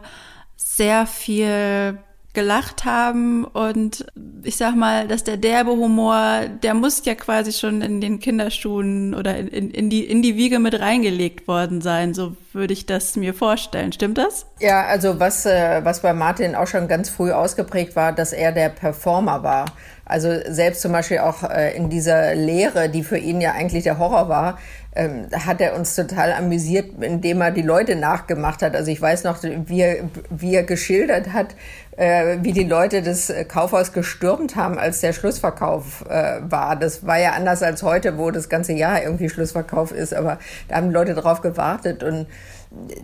sehr 0.55 1.05
viel 1.05 1.99
gelacht 2.35 2.85
haben 2.85 3.45
und 3.45 4.05
ich 4.43 4.57
sag 4.57 4.75
mal, 4.75 5.07
dass 5.07 5.23
der 5.23 5.37
derbe 5.37 5.71
Humor, 5.71 6.41
der 6.61 6.75
muss 6.75 7.03
ja 7.05 7.15
quasi 7.15 7.51
schon 7.51 7.81
in 7.81 8.01
den 8.01 8.19
Kinderschuhen 8.19 9.15
oder 9.15 9.37
in, 9.37 9.71
in, 9.71 9.89
die, 9.89 10.03
in 10.03 10.21
die 10.21 10.35
Wiege 10.35 10.59
mit 10.59 10.79
reingelegt 10.79 11.47
worden 11.47 11.81
sein, 11.81 12.13
so 12.13 12.35
würde 12.53 12.73
ich 12.73 12.85
das 12.85 13.15
mir 13.15 13.33
vorstellen. 13.33 13.91
Stimmt 13.91 14.19
das? 14.19 14.45
Ja, 14.59 14.85
also 14.85 15.19
was, 15.19 15.45
äh, 15.47 15.79
was 15.83 16.01
bei 16.01 16.13
Martin 16.13 16.53
auch 16.53 16.67
schon 16.67 16.87
ganz 16.87 17.09
früh 17.09 17.31
ausgeprägt 17.31 17.95
war, 17.95 18.11
dass 18.11 18.33
er 18.33 18.51
der 18.51 18.69
Performer 18.69 19.41
war. 19.41 19.65
Also 20.05 20.29
selbst 20.47 20.81
zum 20.81 20.91
Beispiel 20.91 21.17
auch 21.17 21.43
äh, 21.43 21.75
in 21.75 21.89
dieser 21.89 22.35
Lehre, 22.35 22.89
die 22.89 23.03
für 23.03 23.17
ihn 23.17 23.41
ja 23.41 23.53
eigentlich 23.53 23.83
der 23.83 23.97
Horror 23.97 24.29
war, 24.29 24.59
ähm, 24.95 25.27
hat 25.31 25.59
er 25.59 25.75
uns 25.75 25.95
total 25.95 26.31
amüsiert, 26.31 27.01
indem 27.01 27.41
er 27.41 27.51
die 27.51 27.63
Leute 27.63 27.95
nachgemacht 27.95 28.61
hat. 28.61 28.75
Also 28.75 28.91
ich 28.91 29.01
weiß 29.01 29.23
noch, 29.23 29.39
wie 29.43 29.81
er, 29.81 29.97
wie 30.29 30.55
er 30.55 30.63
geschildert 30.63 31.33
hat, 31.33 31.55
äh, 31.97 32.37
wie 32.41 32.53
die 32.53 32.63
Leute 32.63 33.01
das 33.01 33.33
Kaufhaus 33.47 33.93
gestürmt 33.93 34.55
haben, 34.55 34.77
als 34.77 35.01
der 35.01 35.11
Schlussverkauf 35.11 36.05
äh, 36.07 36.39
war. 36.41 36.75
Das 36.75 37.05
war 37.05 37.17
ja 37.17 37.31
anders 37.31 37.63
als 37.63 37.81
heute, 37.83 38.17
wo 38.17 38.29
das 38.29 38.47
ganze 38.47 38.73
Jahr 38.73 39.01
irgendwie 39.01 39.29
Schlussverkauf 39.29 39.91
ist, 39.91 40.13
aber 40.13 40.37
da 40.67 40.75
haben 40.75 40.91
Leute 40.91 41.15
drauf 41.15 41.41
gewartet 41.41 42.03
und 42.03 42.27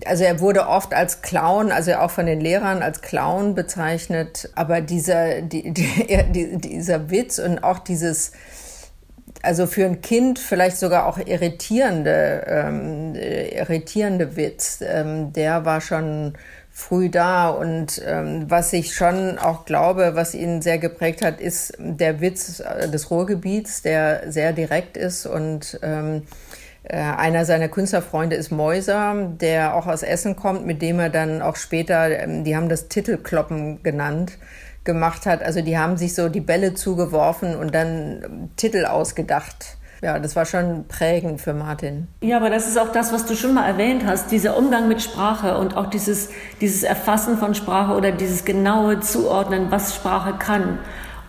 also 0.05 0.23
er 0.23 0.39
wurde 0.39 0.67
oft 0.67 0.93
als 0.93 1.21
Clown, 1.21 1.71
also 1.71 1.93
auch 1.95 2.11
von 2.11 2.25
den 2.25 2.41
Lehrern 2.41 2.81
als 2.81 3.01
Clown 3.01 3.55
bezeichnet, 3.55 4.49
aber 4.55 4.81
dieser, 4.81 5.41
die, 5.41 5.71
die, 5.73 6.57
dieser 6.57 7.09
Witz 7.09 7.39
und 7.39 7.63
auch 7.63 7.79
dieses, 7.79 8.31
also 9.41 9.67
für 9.67 9.85
ein 9.85 10.01
Kind 10.01 10.39
vielleicht 10.39 10.77
sogar 10.77 11.07
auch 11.07 11.17
irritierende, 11.17 12.45
ähm, 12.47 13.15
irritierende 13.15 14.35
Witz, 14.35 14.79
ähm, 14.81 15.33
der 15.33 15.65
war 15.65 15.81
schon 15.81 16.33
früh 16.73 17.09
da 17.09 17.49
und 17.49 18.01
ähm, 18.05 18.45
was 18.49 18.71
ich 18.71 18.95
schon 18.95 19.37
auch 19.37 19.65
glaube, 19.65 20.11
was 20.15 20.33
ihn 20.33 20.61
sehr 20.61 20.77
geprägt 20.77 21.23
hat, 21.23 21.41
ist 21.41 21.73
der 21.77 22.21
Witz 22.21 22.57
des 22.57 23.11
Ruhrgebiets, 23.11 23.81
der 23.81 24.31
sehr 24.31 24.53
direkt 24.53 24.95
ist 24.95 25.25
und 25.25 25.79
ähm, 25.83 26.17
äh, 26.17 26.50
einer 26.89 27.45
seiner 27.45 27.67
Künstlerfreunde 27.67 28.35
ist 28.35 28.51
Mäuser, 28.51 29.29
der 29.39 29.75
auch 29.75 29.85
aus 29.85 30.01
Essen 30.01 30.35
kommt, 30.35 30.65
mit 30.65 30.81
dem 30.81 30.99
er 30.99 31.09
dann 31.09 31.41
auch 31.41 31.55
später, 31.55 32.19
ähm, 32.19 32.43
die 32.43 32.55
haben 32.55 32.69
das 32.69 32.87
Titelkloppen 32.87 33.83
genannt, 33.83 34.39
gemacht 34.83 35.27
hat. 35.27 35.43
Also 35.43 35.61
die 35.61 35.77
haben 35.77 35.97
sich 35.97 36.15
so 36.15 36.27
die 36.27 36.41
Bälle 36.41 36.73
zugeworfen 36.73 37.55
und 37.55 37.75
dann 37.75 38.23
ähm, 38.23 38.49
Titel 38.55 38.85
ausgedacht. 38.85 39.77
Ja, 40.01 40.17
das 40.17 40.35
war 40.35 40.45
schon 40.47 40.87
prägend 40.87 41.39
für 41.39 41.53
Martin. 41.53 42.07
Ja, 42.21 42.37
aber 42.37 42.49
das 42.49 42.67
ist 42.67 42.79
auch 42.79 42.91
das, 42.91 43.13
was 43.13 43.27
du 43.27 43.35
schon 43.35 43.53
mal 43.53 43.67
erwähnt 43.67 44.03
hast, 44.03 44.31
dieser 44.31 44.57
Umgang 44.57 44.87
mit 44.87 45.03
Sprache 45.03 45.59
und 45.59 45.77
auch 45.77 45.85
dieses, 45.85 46.29
dieses 46.59 46.81
Erfassen 46.81 47.37
von 47.37 47.53
Sprache 47.53 47.93
oder 47.93 48.11
dieses 48.11 48.43
genaue 48.43 49.01
Zuordnen, 49.01 49.69
was 49.69 49.93
Sprache 49.93 50.33
kann 50.39 50.79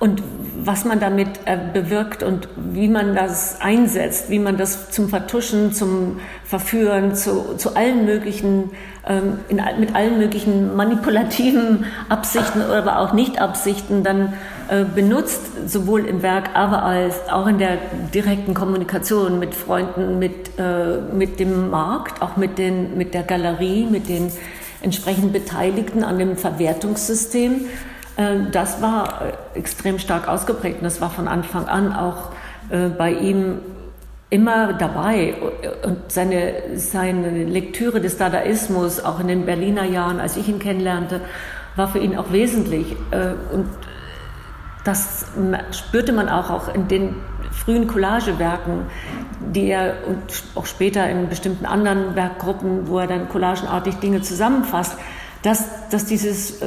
und 0.02 0.20
was 0.64 0.84
man 0.84 0.98
damit 0.98 1.28
äh, 1.44 1.56
bewirkt 1.72 2.24
und 2.24 2.48
wie 2.56 2.88
man 2.88 3.14
das 3.14 3.60
einsetzt, 3.60 4.30
wie 4.30 4.40
man 4.40 4.56
das 4.56 4.90
zum 4.90 5.08
Vertuschen, 5.08 5.72
zum 5.72 6.18
Verführen, 6.44 7.14
zu, 7.14 7.54
zu 7.56 7.76
allen 7.76 8.04
möglichen, 8.04 8.70
ähm, 9.06 9.38
in, 9.48 9.62
mit 9.78 9.94
allen 9.94 10.18
möglichen 10.18 10.74
manipulativen 10.74 11.84
Absichten 12.08 12.62
oder 12.62 12.98
auch 12.98 13.12
Nicht-Absichten 13.12 14.02
dann 14.02 14.32
äh, 14.68 14.84
benutzt, 14.84 15.40
sowohl 15.68 16.04
im 16.04 16.20
Werk, 16.24 16.50
aber 16.54 16.82
als 16.82 17.28
auch 17.30 17.46
in 17.46 17.58
der 17.58 17.78
direkten 18.12 18.54
Kommunikation 18.54 19.38
mit 19.38 19.54
Freunden, 19.54 20.18
mit, 20.18 20.58
äh, 20.58 21.00
mit 21.14 21.38
dem 21.38 21.70
Markt, 21.70 22.22
auch 22.22 22.36
mit, 22.36 22.58
den, 22.58 22.98
mit 22.98 23.14
der 23.14 23.22
Galerie, 23.22 23.86
mit 23.88 24.08
den 24.08 24.32
entsprechend 24.80 25.32
Beteiligten 25.32 26.02
an 26.02 26.18
dem 26.18 26.36
Verwertungssystem. 26.36 27.66
Ähm, 28.16 28.48
das 28.52 28.82
war 28.82 29.22
äh, 29.22 29.58
extrem 29.58 29.98
stark 29.98 30.28
ausgeprägt 30.28 30.78
und 30.78 30.84
das 30.84 31.00
war 31.00 31.10
von 31.10 31.28
Anfang 31.28 31.66
an 31.66 31.92
auch 31.92 32.30
äh, 32.70 32.88
bei 32.88 33.12
ihm 33.12 33.58
immer 34.30 34.72
dabei. 34.72 35.34
Und 35.84 36.10
seine, 36.10 36.54
seine 36.76 37.44
Lektüre 37.44 38.00
des 38.00 38.16
Dadaismus, 38.16 39.00
auch 39.00 39.20
in 39.20 39.28
den 39.28 39.44
Berliner 39.44 39.84
Jahren, 39.84 40.20
als 40.20 40.36
ich 40.36 40.48
ihn 40.48 40.58
kennenlernte, 40.58 41.20
war 41.76 41.88
für 41.88 41.98
ihn 41.98 42.16
auch 42.16 42.32
wesentlich. 42.32 42.96
Äh, 43.10 43.34
und 43.52 43.68
das 44.84 45.26
spürte 45.70 46.12
man 46.12 46.28
auch, 46.28 46.50
auch 46.50 46.74
in 46.74 46.88
den 46.88 47.14
frühen 47.52 47.86
Collagewerken, 47.86 48.86
die 49.54 49.68
er 49.68 49.94
und 50.06 50.22
auch 50.54 50.66
später 50.66 51.08
in 51.08 51.28
bestimmten 51.28 51.66
anderen 51.66 52.16
Werkgruppen, 52.16 52.88
wo 52.88 52.98
er 52.98 53.06
dann 53.06 53.28
collagenartig 53.28 53.96
Dinge 53.96 54.22
zusammenfasst, 54.22 54.96
dass, 55.42 55.88
dass 55.90 56.06
dieses 56.06 56.60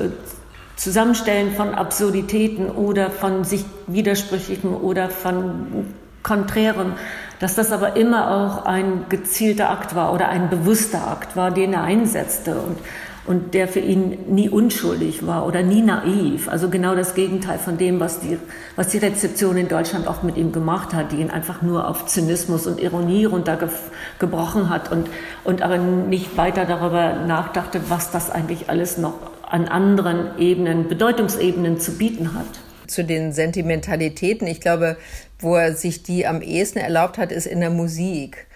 Zusammenstellen 0.76 1.54
von 1.56 1.74
Absurditäten 1.74 2.70
oder 2.70 3.10
von 3.10 3.44
sich 3.44 3.66
widersprüchlichen 3.88 4.76
oder 4.76 5.10
von 5.10 5.86
konträrem, 6.22 6.94
dass 7.40 7.56
das 7.56 7.72
aber 7.72 7.96
immer 7.96 8.32
auch 8.32 8.66
ein 8.66 9.06
gezielter 9.10 9.70
Akt 9.70 9.96
war 9.96 10.14
oder 10.14 10.28
ein 10.30 10.50
bewusster 10.50 11.08
Akt 11.08 11.36
war, 11.36 11.52
den 11.52 11.74
er 11.74 11.84
einsetzte 11.84 12.56
und, 12.56 12.78
und 13.26 13.54
der 13.54 13.68
für 13.68 13.80
ihn 13.80 14.18
nie 14.34 14.50
unschuldig 14.50 15.26
war 15.28 15.46
oder 15.46 15.62
nie 15.62 15.82
naiv. 15.82 16.50
Also 16.50 16.70
genau 16.70 16.96
das 16.96 17.14
Gegenteil 17.14 17.60
von 17.60 17.78
dem, 17.78 18.00
was 18.00 18.20
die, 18.20 18.38
was 18.76 18.88
die 18.88 18.98
Rezeption 18.98 19.56
in 19.56 19.68
Deutschland 19.68 20.08
auch 20.08 20.24
mit 20.24 20.36
ihm 20.36 20.52
gemacht 20.52 20.94
hat, 20.94 21.12
die 21.12 21.18
ihn 21.18 21.30
einfach 21.30 21.62
nur 21.62 21.88
auf 21.88 22.06
Zynismus 22.06 22.68
und 22.68 22.82
Ironie 22.82 23.26
runtergebrochen 23.26 24.70
hat 24.70 24.92
und, 24.92 25.10
und 25.44 25.62
aber 25.62 25.78
nicht 25.78 26.38
weiter 26.38 26.66
darüber 26.66 27.14
nachdachte, 27.28 27.82
was 27.90 28.12
das 28.12 28.32
eigentlich 28.32 28.70
alles 28.70 28.98
noch 28.98 29.35
an 29.50 29.68
anderen 29.68 30.38
Ebenen, 30.40 30.88
Bedeutungsebenen 30.88 31.80
zu 31.80 31.98
bieten 31.98 32.34
hat. 32.34 32.46
Zu 32.88 33.04
den 33.04 33.34
Sentimentalitäten, 33.34 34.48
ich 34.48 34.62
glaube, 34.62 34.98
wo 35.40 35.56
er 35.56 35.74
sich 35.74 36.04
die 36.04 36.28
am 36.28 36.42
ehesten 36.42 36.80
erlaubt 36.80 37.18
hat, 37.18 37.32
ist 37.32 37.48
in 37.48 37.60
der 37.60 37.72
Musik. 37.72 38.48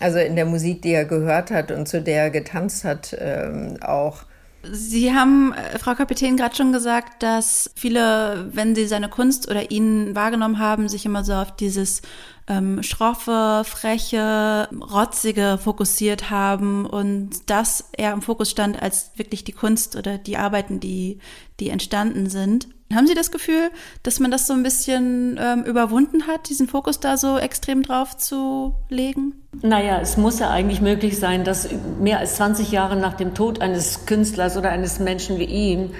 Also 0.00 0.18
in 0.18 0.36
der 0.36 0.46
Musik, 0.46 0.82
die 0.82 0.92
er 0.92 1.04
gehört 1.04 1.50
hat 1.50 1.70
und 1.70 1.86
zu 1.88 2.00
der 2.00 2.24
er 2.24 2.30
getanzt 2.30 2.84
hat, 2.84 3.16
ähm, 3.18 3.78
auch. 3.80 4.24
Sie 4.62 5.12
haben, 5.12 5.52
äh, 5.52 5.78
Frau 5.78 5.94
Kapitän, 5.94 6.36
gerade 6.36 6.56
schon 6.56 6.72
gesagt, 6.72 7.22
dass 7.22 7.70
viele, 7.74 8.48
wenn 8.52 8.74
sie 8.74 8.86
seine 8.86 9.08
Kunst 9.08 9.50
oder 9.50 9.70
ihn 9.70 10.14
wahrgenommen 10.14 10.58
haben, 10.58 10.88
sich 10.88 11.04
immer 11.04 11.22
so 11.22 11.34
auf 11.34 11.54
dieses 11.54 12.02
ähm, 12.46 12.82
schroffe, 12.82 13.62
freche, 13.64 14.68
rotzige 14.72 15.58
fokussiert 15.62 16.30
haben 16.30 16.84
und 16.86 17.50
das 17.50 17.88
eher 17.96 18.12
im 18.12 18.22
Fokus 18.22 18.50
stand 18.50 18.82
als 18.82 19.12
wirklich 19.16 19.44
die 19.44 19.52
Kunst 19.52 19.96
oder 19.96 20.18
die 20.18 20.36
Arbeiten, 20.36 20.80
die, 20.80 21.18
die 21.60 21.70
entstanden 21.70 22.28
sind. 22.28 22.68
Haben 22.92 23.06
Sie 23.06 23.14
das 23.14 23.30
Gefühl, 23.30 23.70
dass 24.02 24.20
man 24.20 24.30
das 24.30 24.46
so 24.46 24.52
ein 24.52 24.62
bisschen 24.62 25.40
ähm, 25.40 25.64
überwunden 25.64 26.26
hat, 26.26 26.48
diesen 26.48 26.68
Fokus 26.68 27.00
da 27.00 27.16
so 27.16 27.38
extrem 27.38 27.82
drauf 27.82 28.16
zu 28.16 28.74
legen? 28.90 29.34
Naja, 29.62 30.00
es 30.00 30.16
muss 30.16 30.38
ja 30.38 30.50
eigentlich 30.50 30.82
möglich 30.82 31.18
sein, 31.18 31.44
dass 31.44 31.68
mehr 31.98 32.18
als 32.18 32.36
20 32.36 32.70
Jahre 32.70 32.96
nach 32.96 33.14
dem 33.14 33.34
Tod 33.34 33.62
eines 33.62 34.04
Künstlers 34.04 34.56
oder 34.56 34.70
eines 34.70 35.00
Menschen 35.00 35.38
wie 35.38 35.44
ihm 35.44 35.90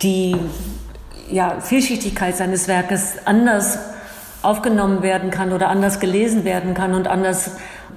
die 0.00 0.36
ja, 1.30 1.60
Vielschichtigkeit 1.60 2.36
seines 2.36 2.68
Werkes 2.68 3.16
anders 3.24 3.78
aufgenommen 4.42 5.02
werden 5.02 5.30
kann 5.30 5.52
oder 5.52 5.68
anders 5.68 6.00
gelesen 6.00 6.44
werden 6.44 6.74
kann 6.74 6.94
und 6.94 7.08
anders 7.08 7.52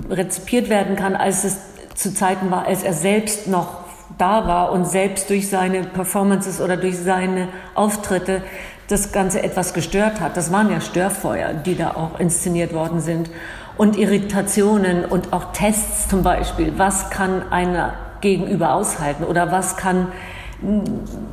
rezipiert 0.09 0.69
werden 0.69 0.95
kann, 0.95 1.15
als 1.15 1.43
es 1.43 1.57
zu 1.95 2.13
Zeiten 2.13 2.49
war, 2.51 2.65
als 2.65 2.83
er 2.83 2.93
selbst 2.93 3.47
noch 3.47 3.81
da 4.17 4.47
war 4.47 4.71
und 4.71 4.85
selbst 4.85 5.29
durch 5.29 5.49
seine 5.49 5.83
Performances 5.83 6.61
oder 6.61 6.77
durch 6.77 6.97
seine 6.97 7.47
Auftritte 7.75 8.41
das 8.87 9.11
Ganze 9.11 9.41
etwas 9.41 9.73
gestört 9.73 10.19
hat. 10.19 10.35
Das 10.37 10.51
waren 10.51 10.69
ja 10.69 10.81
Störfeuer, 10.81 11.53
die 11.53 11.75
da 11.75 11.91
auch 11.91 12.19
inszeniert 12.19 12.73
worden 12.73 12.99
sind. 12.99 13.29
Und 13.77 13.97
Irritationen 13.97 15.05
und 15.05 15.33
auch 15.33 15.53
Tests 15.53 16.09
zum 16.09 16.23
Beispiel. 16.23 16.73
Was 16.77 17.09
kann 17.09 17.51
einer 17.51 17.93
gegenüber 18.19 18.73
aushalten 18.73 19.23
oder 19.23 19.51
was 19.51 19.77
kann, 19.77 20.07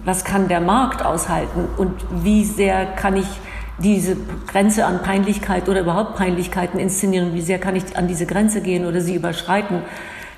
was 0.05 0.25
kann 0.25 0.49
der 0.49 0.61
Markt 0.61 1.05
aushalten 1.05 1.69
und 1.77 1.93
wie 2.23 2.45
sehr 2.45 2.87
kann 2.87 3.17
ich 3.17 3.29
diese 3.79 4.17
Grenze 4.47 4.87
an 4.87 5.03
Peinlichkeit 5.03 5.69
oder 5.69 5.81
überhaupt 5.81 6.17
Peinlichkeiten 6.17 6.79
inszenieren, 6.79 7.35
wie 7.35 7.41
sehr 7.41 7.59
kann 7.59 7.77
ich 7.77 7.97
an 7.97 8.09
diese 8.09 8.27
Grenze 8.27 8.61
gehen 8.61 8.87
oder 8.87 9.01
sie 9.01 9.15
überschreiten. 9.15 9.83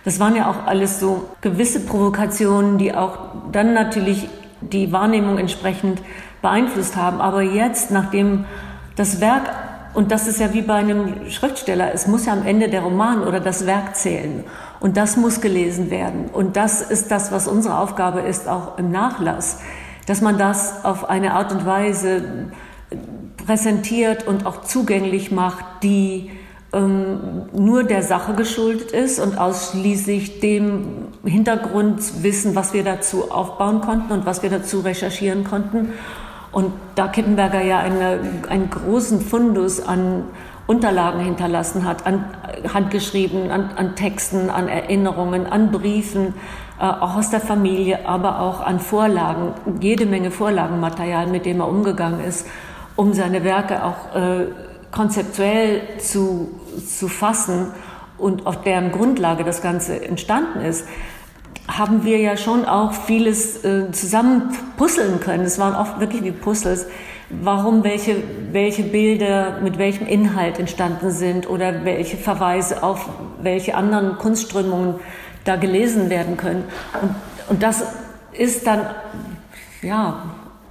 Das 0.04 0.20
waren 0.20 0.36
ja 0.36 0.48
auch 0.50 0.66
alles 0.66 1.00
so 1.00 1.28
gewisse 1.40 1.80
Provokationen, 1.80 2.78
die 2.78 2.94
auch 2.94 3.18
dann 3.52 3.74
natürlich 3.74 4.28
die 4.60 4.92
Wahrnehmung 4.92 5.38
entsprechend 5.38 6.02
beeinflusst 6.42 6.96
haben. 6.96 7.20
Aber 7.20 7.42
jetzt, 7.42 7.90
nachdem 7.90 8.44
das 8.96 9.20
Werk, 9.20 9.50
und 9.92 10.12
das 10.12 10.28
ist 10.28 10.40
ja 10.40 10.52
wie 10.52 10.62
bei 10.62 10.74
einem 10.74 11.30
Schriftsteller, 11.30 11.92
es 11.92 12.06
muss 12.06 12.26
ja 12.26 12.32
am 12.32 12.46
Ende 12.46 12.68
der 12.68 12.82
Roman 12.82 13.22
oder 13.22 13.40
das 13.40 13.66
Werk 13.66 13.96
zählen. 13.96 14.44
Und 14.78 14.96
das 14.96 15.16
muss 15.16 15.40
gelesen 15.40 15.90
werden. 15.90 16.26
Und 16.32 16.56
das 16.56 16.80
ist 16.80 17.10
das, 17.10 17.32
was 17.32 17.48
unsere 17.48 17.78
Aufgabe 17.78 18.20
ist, 18.20 18.48
auch 18.48 18.78
im 18.78 18.90
Nachlass, 18.90 19.60
dass 20.06 20.20
man 20.20 20.38
das 20.38 20.84
auf 20.84 21.08
eine 21.08 21.34
Art 21.34 21.52
und 21.52 21.66
Weise 21.66 22.50
präsentiert 23.50 24.28
und 24.28 24.46
auch 24.46 24.62
zugänglich 24.62 25.32
macht, 25.32 25.64
die 25.82 26.30
ähm, 26.72 27.48
nur 27.52 27.82
der 27.82 28.04
Sache 28.04 28.34
geschuldet 28.34 28.92
ist 28.92 29.18
und 29.18 29.38
ausschließlich 29.38 30.38
dem 30.38 31.08
Hintergrundwissen, 31.24 32.54
was 32.54 32.74
wir 32.74 32.84
dazu 32.84 33.32
aufbauen 33.32 33.80
konnten 33.80 34.12
und 34.12 34.24
was 34.24 34.44
wir 34.44 34.50
dazu 34.50 34.78
recherchieren 34.78 35.42
konnten. 35.42 35.94
Und 36.52 36.72
da 36.94 37.08
Kippenberger 37.08 37.60
ja 37.60 37.80
eine, 37.80 38.20
einen 38.48 38.70
großen 38.70 39.20
Fundus 39.20 39.80
an 39.80 40.26
Unterlagen 40.68 41.18
hinterlassen 41.18 41.84
hat, 41.84 42.06
an 42.06 42.26
handgeschrieben, 42.72 43.50
an, 43.50 43.70
an 43.74 43.96
Texten, 43.96 44.48
an 44.48 44.68
Erinnerungen, 44.68 45.48
an 45.48 45.72
Briefen, 45.72 46.34
äh, 46.78 46.84
auch 46.84 47.16
aus 47.16 47.30
der 47.30 47.40
Familie, 47.40 48.06
aber 48.06 48.38
auch 48.38 48.60
an 48.60 48.78
Vorlagen, 48.78 49.54
jede 49.80 50.06
Menge 50.06 50.30
Vorlagenmaterial, 50.30 51.26
mit 51.26 51.46
dem 51.46 51.58
er 51.58 51.68
umgegangen 51.68 52.20
ist, 52.20 52.46
um 53.00 53.14
seine 53.14 53.44
Werke 53.44 53.82
auch 53.82 54.14
äh, 54.14 54.48
konzeptuell 54.90 55.80
zu, 55.96 56.50
zu 56.86 57.08
fassen 57.08 57.68
und 58.18 58.46
auf 58.46 58.60
deren 58.60 58.92
Grundlage 58.92 59.42
das 59.42 59.62
Ganze 59.62 60.04
entstanden 60.04 60.60
ist, 60.60 60.86
haben 61.66 62.04
wir 62.04 62.18
ja 62.18 62.36
schon 62.36 62.66
auch 62.66 62.92
vieles 62.92 63.64
äh, 63.64 63.90
zusammen 63.92 64.50
puzzeln 64.76 65.18
können. 65.20 65.44
Es 65.44 65.58
waren 65.58 65.74
oft 65.76 65.98
wirklich 65.98 66.22
wie 66.24 66.30
Puzzles, 66.30 66.88
warum 67.30 67.84
welche, 67.84 68.16
welche 68.52 68.82
Bilder 68.82 69.60
mit 69.62 69.78
welchem 69.78 70.06
Inhalt 70.06 70.58
entstanden 70.58 71.10
sind 71.10 71.48
oder 71.48 71.86
welche 71.86 72.18
Verweise 72.18 72.82
auf 72.82 73.08
welche 73.40 73.76
anderen 73.76 74.18
Kunstströmungen 74.18 74.96
da 75.44 75.56
gelesen 75.56 76.10
werden 76.10 76.36
können. 76.36 76.64
Und, 77.00 77.14
und 77.48 77.62
das 77.62 77.82
ist 78.34 78.66
dann, 78.66 78.80
ja, 79.80 80.22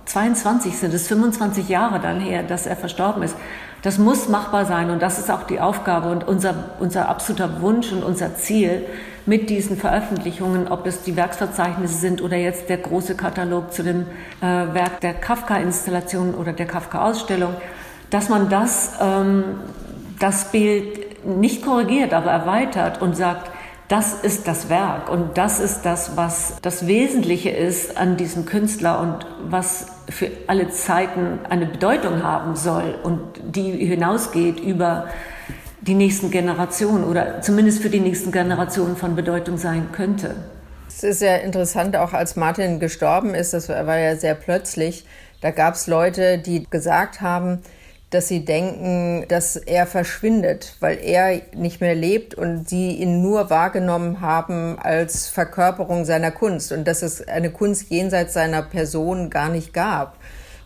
22 0.09 0.75
sind 0.75 0.93
es, 0.93 1.07
25 1.07 1.69
Jahre 1.69 1.99
dann 1.99 2.19
her, 2.19 2.41
dass 2.41 2.65
er 2.65 2.75
verstorben 2.75 3.21
ist. 3.21 3.35
Das 3.83 3.99
muss 3.99 4.27
machbar 4.27 4.65
sein 4.65 4.89
und 4.89 5.01
das 5.01 5.19
ist 5.19 5.29
auch 5.29 5.43
die 5.43 5.59
Aufgabe 5.59 6.09
und 6.09 6.27
unser, 6.27 6.71
unser 6.79 7.07
absoluter 7.07 7.61
Wunsch 7.61 7.91
und 7.91 8.03
unser 8.03 8.35
Ziel 8.35 8.85
mit 9.27 9.51
diesen 9.51 9.77
Veröffentlichungen, 9.77 10.67
ob 10.67 10.87
es 10.87 11.03
die 11.03 11.15
Werksverzeichnisse 11.15 11.93
sind 11.93 12.21
oder 12.23 12.35
jetzt 12.35 12.69
der 12.69 12.77
große 12.77 13.15
Katalog 13.15 13.71
zu 13.71 13.83
dem 13.83 14.07
äh, 14.41 14.45
Werk 14.73 14.99
der 15.01 15.13
Kafka-Installation 15.13 16.33
oder 16.33 16.53
der 16.53 16.65
Kafka-Ausstellung, 16.65 17.53
dass 18.09 18.29
man 18.29 18.49
das, 18.49 18.93
ähm, 18.99 19.43
das 20.17 20.51
Bild 20.51 21.25
nicht 21.25 21.63
korrigiert, 21.63 22.13
aber 22.13 22.31
erweitert 22.31 23.01
und 23.01 23.15
sagt, 23.15 23.51
das 23.89 24.13
ist 24.13 24.47
das 24.47 24.69
Werk 24.69 25.09
und 25.09 25.37
das 25.37 25.59
ist 25.59 25.81
das, 25.81 26.15
was 26.15 26.53
das 26.61 26.85
Wesentliche 26.85 27.49
ist 27.49 27.97
an 27.97 28.17
diesem 28.17 28.45
Künstler 28.45 29.01
und 29.01 29.25
was 29.51 29.87
für 30.09 30.29
alle 30.45 30.69
Zeiten 30.69 31.39
eine 31.49 31.65
Bedeutung 31.65 32.21
haben 32.21 32.55
soll 32.55 32.95
und 33.01 33.19
die 33.43 33.71
hinausgeht 33.85 34.59
über 34.59 35.07
die 35.81 35.95
nächsten 35.95 36.29
Generationen 36.29 37.03
oder 37.03 37.41
zumindest 37.41 37.81
für 37.81 37.89
die 37.89 37.99
nächsten 37.99 38.31
Generationen 38.31 38.95
von 38.95 39.15
Bedeutung 39.15 39.57
sein 39.57 39.89
könnte. 39.91 40.35
Es 40.87 41.03
ist 41.03 41.21
ja 41.23 41.37
interessant, 41.37 41.95
auch 41.95 42.13
als 42.13 42.35
Martin 42.35 42.79
gestorben 42.79 43.33
ist, 43.33 43.53
das 43.53 43.69
war 43.69 43.97
ja 43.97 44.15
sehr 44.15 44.35
plötzlich, 44.35 45.05
da 45.41 45.49
gab 45.49 45.73
es 45.73 45.87
Leute, 45.87 46.37
die 46.37 46.67
gesagt 46.69 47.21
haben, 47.21 47.63
dass 48.09 48.27
sie 48.27 48.43
denken, 48.43 49.25
dass 49.27 49.55
er 49.55 49.85
verschwindet, 49.85 50.75
weil 50.79 50.97
er 50.97 51.41
nicht 51.55 51.79
mehr 51.79 51.93
lebt 51.93 52.33
und 52.33 52.67
sie 52.67 52.93
ihn 52.93 53.21
nur 53.21 53.49
wahrgenommen 53.49 54.21
haben 54.21 54.79
als 54.79 55.27
Verkörperung 55.27 56.05
seiner 56.05 56.31
Kunst 56.31 56.71
und 56.71 56.87
dass 56.87 57.03
es 57.03 57.27
eine 57.27 57.51
Kunst 57.51 57.89
jenseits 57.89 58.33
seiner 58.33 58.63
Person 58.63 59.29
gar 59.29 59.49
nicht 59.49 59.73
gab. 59.73 60.17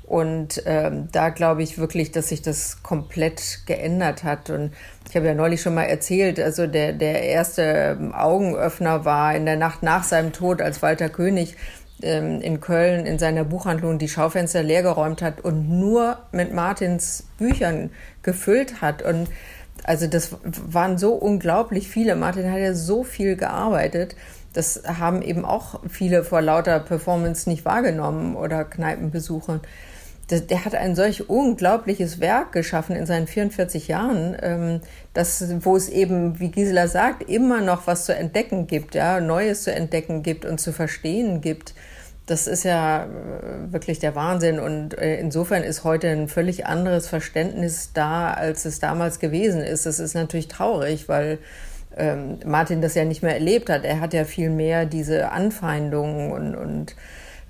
Und 0.05 0.61
ähm, 0.65 1.07
da 1.11 1.29
glaube 1.29 1.63
ich 1.63 1.77
wirklich, 1.77 2.11
dass 2.11 2.29
sich 2.29 2.41
das 2.41 2.83
komplett 2.83 3.61
geändert 3.65 4.23
hat. 4.23 4.49
Und 4.49 4.73
ich 5.09 5.15
habe 5.15 5.27
ja 5.27 5.33
neulich 5.33 5.61
schon 5.61 5.73
mal 5.73 5.83
erzählt, 5.83 6.39
also 6.39 6.67
der, 6.67 6.93
der 6.93 7.23
erste 7.23 7.97
Augenöffner 8.13 9.05
war 9.05 9.33
in 9.35 9.45
der 9.45 9.55
Nacht 9.55 9.81
nach 9.81 10.03
seinem 10.03 10.33
Tod, 10.33 10.61
als 10.61 10.81
Walter 10.81 11.09
König 11.09 11.55
ähm, 11.55 11.82
in 11.99 12.59
Köln 12.59 13.05
in 13.05 13.17
seiner 13.17 13.45
Buchhandlung 13.45 13.97
die 13.97 14.09
Schaufenster 14.09 14.61
leergeräumt 14.61 15.21
hat 15.21 15.41
und 15.41 15.69
nur 15.69 16.17
mit 16.31 16.53
Martins 16.53 17.27
Büchern 17.37 17.91
gefüllt 18.23 18.81
hat. 18.81 19.01
Und 19.01 19.29
also 19.83 20.07
das 20.07 20.35
waren 20.43 20.97
so 20.97 21.13
unglaublich 21.13 21.87
viele. 21.87 22.15
Martin 22.15 22.51
hat 22.51 22.59
ja 22.59 22.73
so 22.73 23.03
viel 23.03 23.35
gearbeitet. 23.35 24.15
Das 24.53 24.83
haben 24.85 25.21
eben 25.21 25.45
auch 25.45 25.79
viele 25.89 26.23
vor 26.23 26.41
lauter 26.41 26.79
Performance 26.79 27.49
nicht 27.49 27.65
wahrgenommen 27.65 28.35
oder 28.35 28.65
Kneipenbesuchen. 28.65 29.61
Der 30.41 30.65
hat 30.65 30.75
ein 30.75 30.95
solch 30.95 31.29
unglaubliches 31.29 32.19
Werk 32.19 32.51
geschaffen 32.51 32.95
in 32.95 33.05
seinen 33.05 33.27
44 33.27 33.87
Jahren, 33.87 34.37
ähm, 34.41 34.81
dass, 35.13 35.43
wo 35.63 35.75
es 35.75 35.89
eben, 35.89 36.39
wie 36.39 36.49
Gisela 36.49 36.87
sagt, 36.87 37.29
immer 37.29 37.61
noch 37.61 37.87
was 37.87 38.05
zu 38.05 38.15
entdecken 38.15 38.67
gibt, 38.67 38.95
ja, 38.95 39.19
Neues 39.19 39.63
zu 39.63 39.73
entdecken 39.73 40.23
gibt 40.23 40.45
und 40.45 40.59
zu 40.59 40.71
verstehen 40.71 41.41
gibt. 41.41 41.73
Das 42.25 42.47
ist 42.47 42.63
ja 42.63 43.03
äh, 43.03 43.73
wirklich 43.73 43.99
der 43.99 44.15
Wahnsinn 44.15 44.59
und 44.59 44.97
äh, 44.97 45.19
insofern 45.19 45.63
ist 45.63 45.83
heute 45.83 46.07
ein 46.07 46.29
völlig 46.29 46.65
anderes 46.65 47.07
Verständnis 47.07 47.91
da, 47.93 48.33
als 48.33 48.63
es 48.65 48.79
damals 48.79 49.19
gewesen 49.19 49.61
ist. 49.61 49.85
Das 49.85 49.99
ist 49.99 50.13
natürlich 50.13 50.47
traurig, 50.47 51.09
weil 51.09 51.39
ähm, 51.97 52.39
Martin 52.45 52.81
das 52.81 52.95
ja 52.95 53.03
nicht 53.03 53.23
mehr 53.23 53.33
erlebt 53.33 53.69
hat. 53.69 53.83
Er 53.83 53.99
hat 53.99 54.13
ja 54.13 54.23
viel 54.23 54.49
mehr 54.49 54.85
diese 54.85 55.31
Anfeindungen 55.31 56.31
und, 56.31 56.55
und 56.55 56.95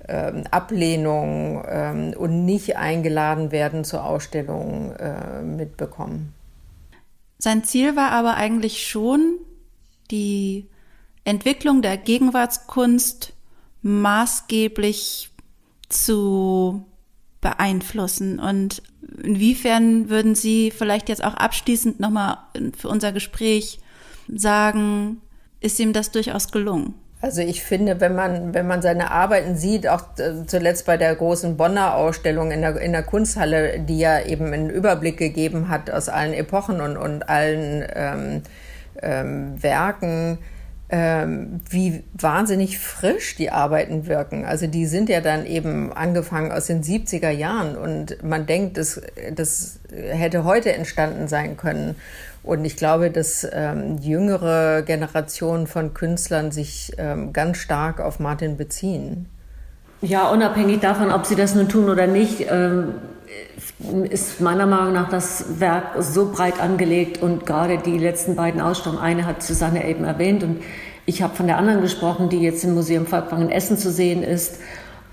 ähm, 0.08 0.44
Ablehnung 0.50 1.64
ähm, 1.68 2.14
und 2.16 2.44
nicht 2.44 2.76
eingeladen 2.76 3.52
werden 3.52 3.84
zur 3.84 4.04
Ausstellung 4.04 4.92
äh, 4.96 5.42
mitbekommen. 5.42 6.34
Sein 7.38 7.64
Ziel 7.64 7.96
war 7.96 8.10
aber 8.10 8.34
eigentlich 8.36 8.86
schon 8.86 9.38
die 10.10 10.66
Entwicklung 11.24 11.82
der 11.82 11.96
Gegenwartskunst 11.96 13.32
maßgeblich 13.82 15.30
zu 15.88 16.86
beeinflussen? 17.40 18.38
Und 18.38 18.82
inwiefern 19.22 20.08
würden 20.08 20.34
Sie 20.34 20.70
vielleicht 20.70 21.08
jetzt 21.08 21.22
auch 21.22 21.34
abschließend 21.34 22.00
nochmal 22.00 22.38
für 22.76 22.88
unser 22.88 23.12
Gespräch 23.12 23.78
sagen, 24.28 25.20
ist 25.60 25.78
ihm 25.78 25.92
das 25.92 26.10
durchaus 26.10 26.50
gelungen? 26.50 26.94
Also 27.24 27.40
ich 27.40 27.64
finde, 27.64 28.02
wenn 28.02 28.14
man, 28.14 28.52
wenn 28.52 28.66
man 28.66 28.82
seine 28.82 29.10
Arbeiten 29.10 29.56
sieht, 29.56 29.88
auch 29.88 30.02
äh, 30.18 30.44
zuletzt 30.46 30.84
bei 30.84 30.98
der 30.98 31.14
großen 31.14 31.56
Bonner 31.56 31.94
Ausstellung 31.94 32.50
in 32.50 32.60
der, 32.60 32.76
in 32.76 32.92
der 32.92 33.02
Kunsthalle, 33.02 33.80
die 33.80 33.98
ja 33.98 34.20
eben 34.20 34.52
einen 34.52 34.68
Überblick 34.68 35.16
gegeben 35.16 35.70
hat 35.70 35.90
aus 35.90 36.10
allen 36.10 36.34
Epochen 36.34 36.82
und, 36.82 36.98
und 36.98 37.26
allen 37.26 37.82
ähm, 37.94 38.42
ähm, 39.00 39.62
Werken, 39.62 40.36
ähm, 40.90 41.62
wie 41.70 42.04
wahnsinnig 42.12 42.78
frisch 42.78 43.36
die 43.36 43.50
Arbeiten 43.50 44.06
wirken. 44.06 44.44
Also 44.44 44.66
die 44.66 44.84
sind 44.84 45.08
ja 45.08 45.22
dann 45.22 45.46
eben 45.46 45.94
angefangen 45.94 46.52
aus 46.52 46.66
den 46.66 46.82
70er 46.82 47.30
Jahren 47.30 47.74
und 47.74 48.22
man 48.22 48.44
denkt, 48.44 48.76
das, 48.76 49.00
das 49.34 49.80
hätte 49.90 50.44
heute 50.44 50.74
entstanden 50.74 51.26
sein 51.28 51.56
können. 51.56 51.96
Und 52.44 52.64
ich 52.66 52.76
glaube, 52.76 53.10
dass 53.10 53.46
ähm, 53.50 53.98
jüngere 53.98 54.82
Generationen 54.82 55.66
von 55.66 55.94
Künstlern 55.94 56.52
sich 56.52 56.92
ähm, 56.98 57.32
ganz 57.32 57.56
stark 57.56 58.00
auf 58.00 58.20
Martin 58.20 58.58
beziehen. 58.58 59.26
Ja, 60.02 60.28
unabhängig 60.28 60.80
davon, 60.80 61.10
ob 61.10 61.24
sie 61.24 61.34
das 61.34 61.54
nun 61.54 61.70
tun 61.70 61.88
oder 61.88 62.06
nicht, 62.06 62.46
ähm, 62.50 62.94
ist 64.10 64.42
meiner 64.42 64.66
Meinung 64.66 64.92
nach 64.92 65.08
das 65.08 65.58
Werk 65.58 65.94
so 66.00 66.30
breit 66.30 66.60
angelegt 66.60 67.22
und 67.22 67.46
gerade 67.46 67.78
die 67.78 67.98
letzten 67.98 68.36
beiden 68.36 68.60
Ausstellungen, 68.60 69.02
eine 69.02 69.24
hat 69.24 69.42
Susanne 69.42 69.88
eben 69.88 70.04
erwähnt 70.04 70.42
und 70.42 70.62
ich 71.06 71.22
habe 71.22 71.34
von 71.34 71.46
der 71.46 71.56
anderen 71.56 71.80
gesprochen, 71.80 72.28
die 72.28 72.40
jetzt 72.40 72.64
im 72.64 72.74
Museum 72.74 73.06
Volkwang 73.06 73.42
in 73.42 73.50
Essen 73.50 73.78
zu 73.78 73.90
sehen 73.90 74.22
ist 74.22 74.58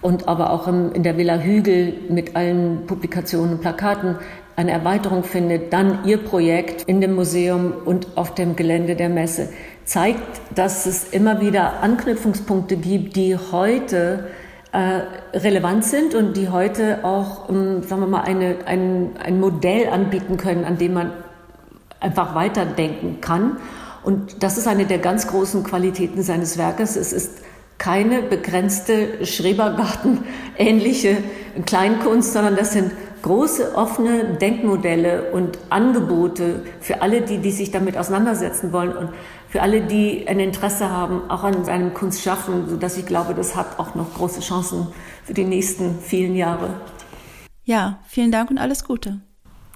und 0.01 0.27
aber 0.27 0.51
auch 0.51 0.67
im, 0.67 0.91
in 0.93 1.03
der 1.03 1.17
Villa 1.17 1.37
Hügel 1.37 1.93
mit 2.09 2.35
allen 2.35 2.85
Publikationen 2.87 3.53
und 3.53 3.61
Plakaten 3.61 4.17
eine 4.55 4.71
Erweiterung 4.71 5.23
findet, 5.23 5.73
dann 5.73 6.05
ihr 6.05 6.17
Projekt 6.17 6.83
in 6.83 7.01
dem 7.01 7.15
Museum 7.15 7.73
und 7.85 8.07
auf 8.15 8.35
dem 8.35 8.55
Gelände 8.55 8.95
der 8.95 9.09
Messe 9.09 9.49
zeigt, 9.85 10.41
dass 10.55 10.85
es 10.85 11.09
immer 11.09 11.41
wieder 11.41 11.81
Anknüpfungspunkte 11.81 12.77
gibt, 12.77 13.15
die 13.15 13.37
heute 13.37 14.27
äh, 14.71 15.37
relevant 15.37 15.83
sind 15.83 16.15
und 16.15 16.37
die 16.37 16.49
heute 16.49 17.03
auch, 17.03 17.49
ähm, 17.49 17.83
sagen 17.83 18.01
wir 18.01 18.07
mal, 18.07 18.21
eine, 18.21 18.57
ein, 18.65 19.11
ein 19.21 19.39
Modell 19.39 19.89
anbieten 19.89 20.37
können, 20.37 20.63
an 20.63 20.77
dem 20.77 20.93
man 20.93 21.11
einfach 21.99 22.35
weiterdenken 22.35 23.19
kann. 23.21 23.57
Und 24.03 24.43
das 24.43 24.57
ist 24.57 24.67
eine 24.67 24.85
der 24.85 24.97
ganz 24.97 25.27
großen 25.27 25.63
Qualitäten 25.63 26.23
seines 26.23 26.57
Werkes. 26.57 26.95
Es 26.95 27.13
ist 27.13 27.39
keine 27.77 28.21
begrenzte 28.21 29.25
Schrebergarten-ähnliche 29.25 31.17
Kleinkunst, 31.65 32.33
sondern 32.33 32.55
das 32.55 32.73
sind 32.73 32.91
große 33.21 33.75
offene 33.75 34.35
Denkmodelle 34.35 35.31
und 35.31 35.57
Angebote 35.69 36.63
für 36.79 37.01
alle, 37.01 37.21
die, 37.21 37.37
die 37.37 37.51
sich 37.51 37.71
damit 37.71 37.97
auseinandersetzen 37.97 38.71
wollen. 38.71 38.95
Und 38.95 39.09
für 39.49 39.61
alle, 39.61 39.81
die 39.81 40.27
ein 40.27 40.39
Interesse 40.39 40.89
haben, 40.89 41.29
auch 41.29 41.43
an 41.43 41.65
seinem 41.65 41.93
Kunstschaffen, 41.93 42.69
sodass 42.69 42.97
ich 42.97 43.05
glaube, 43.05 43.33
das 43.33 43.55
hat 43.55 43.79
auch 43.79 43.95
noch 43.95 44.13
große 44.13 44.41
Chancen 44.41 44.87
für 45.23 45.33
die 45.33 45.45
nächsten 45.45 45.99
vielen 45.99 46.35
Jahre. 46.35 46.81
Ja, 47.63 47.99
vielen 48.07 48.31
Dank 48.31 48.49
und 48.49 48.57
alles 48.57 48.83
Gute. 48.83 49.21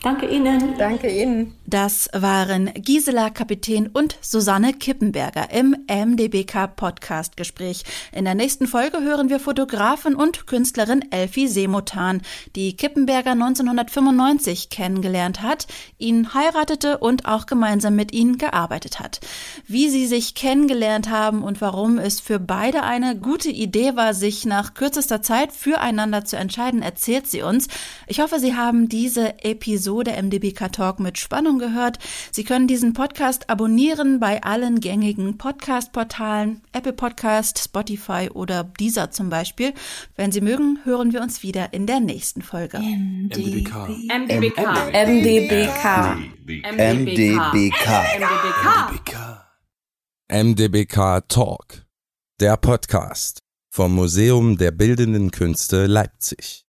Danke 0.06 0.28
Ihnen. 0.28 0.78
Danke 0.78 1.10
Ihnen. 1.10 1.56
Das 1.66 2.10
waren 2.14 2.72
Gisela 2.76 3.32
Kapitän 3.32 3.88
und 3.88 4.20
Susanne 4.22 4.74
Kippenberger 4.74 5.50
im 5.52 5.76
MDBK 5.88 6.76
Podcast 6.76 7.38
Gespräch. 7.38 7.84
In 8.12 8.26
der 8.26 8.36
nächsten 8.36 8.68
Folge 8.68 9.02
hören 9.02 9.30
wir 9.30 9.40
Fotografin 9.40 10.14
und 10.14 10.46
Künstlerin 10.46 11.12
Elfie 11.12 11.48
Semotan, 11.48 12.22
die 12.56 12.78
Kippenberger 12.78 13.32
1995 13.32 14.70
kennengelernt 14.70 15.42
hat, 15.42 15.66
ihn 15.98 16.36
heiratete 16.36 17.00
und 17.00 17.26
auch 17.26 17.48
gemeinsam 17.48 17.96
mit 17.96 18.14
ihnen 18.14 18.38
gearbeitet 18.38 19.00
hat. 19.00 19.22
Wie 19.66 19.90
sie 19.90 20.06
sich 20.06 20.36
kennengelernt 20.36 21.10
haben 21.10 21.42
und 21.42 21.62
warum 21.62 21.98
es 21.98 22.20
für 22.20 22.38
beide 22.38 22.84
eine 22.84 23.18
gute 23.18 23.50
Idee 23.50 23.96
war, 23.96 24.14
sich 24.14 24.46
nach 24.46 24.76
kürzester 24.76 25.24
Zeit 25.24 25.52
füreinander 25.52 26.26
zu 26.26 26.38
entscheiden, 26.38 26.84
erzählt 26.84 27.26
sie 27.26 27.42
uns. 27.42 27.70
Ich 28.06 28.20
hoffe, 28.20 28.40
Sie 28.40 28.54
haben 28.54 28.88
diese 28.88 29.44
Episode 29.44 29.95
Episode 29.96 30.22
MDBK 30.22 30.72
Talk 30.74 31.00
mit 31.00 31.18
Spannung 31.18 31.58
gehört. 31.58 32.00
Sie 32.32 32.44
können 32.44 32.68
diesen 32.68 32.92
Podcast 32.92 33.50
abonnieren 33.50 34.20
bei 34.20 34.44
allen 34.44 34.82
gängigen 34.82 35.38
Podcast-Portalen, 35.38 36.62
Apple 36.74 36.92
Podcast, 36.92 37.60
Spotify 37.60 38.30
oder 38.34 38.66
dieser 38.78 39.12
zum 39.12 39.30
Beispiel. 39.30 39.74
Wenn 40.18 40.34
Sie 40.34 40.42
mögen, 40.42 40.80
hören 40.84 41.14
wir 41.14 41.22
uns 41.22 41.44
wieder 41.44 41.72
in 41.74 41.88
der 41.88 42.02
nächsten 42.02 42.42
Folge. 42.42 42.80
MDBK. 42.80 43.88
MDBK. 44.10 44.58
MDBK. 45.08 46.18
MDBK. 46.76 47.86
MDBK. 48.20 49.46
MDBK 50.28 51.30
Talk. 51.30 51.86
Der 52.42 52.58
Podcast 52.58 53.40
vom 53.70 53.96
Museum 53.96 54.58
der 54.58 54.72
Bildenden 54.72 55.32
Künste 55.32 55.86
Leipzig. 55.86 56.64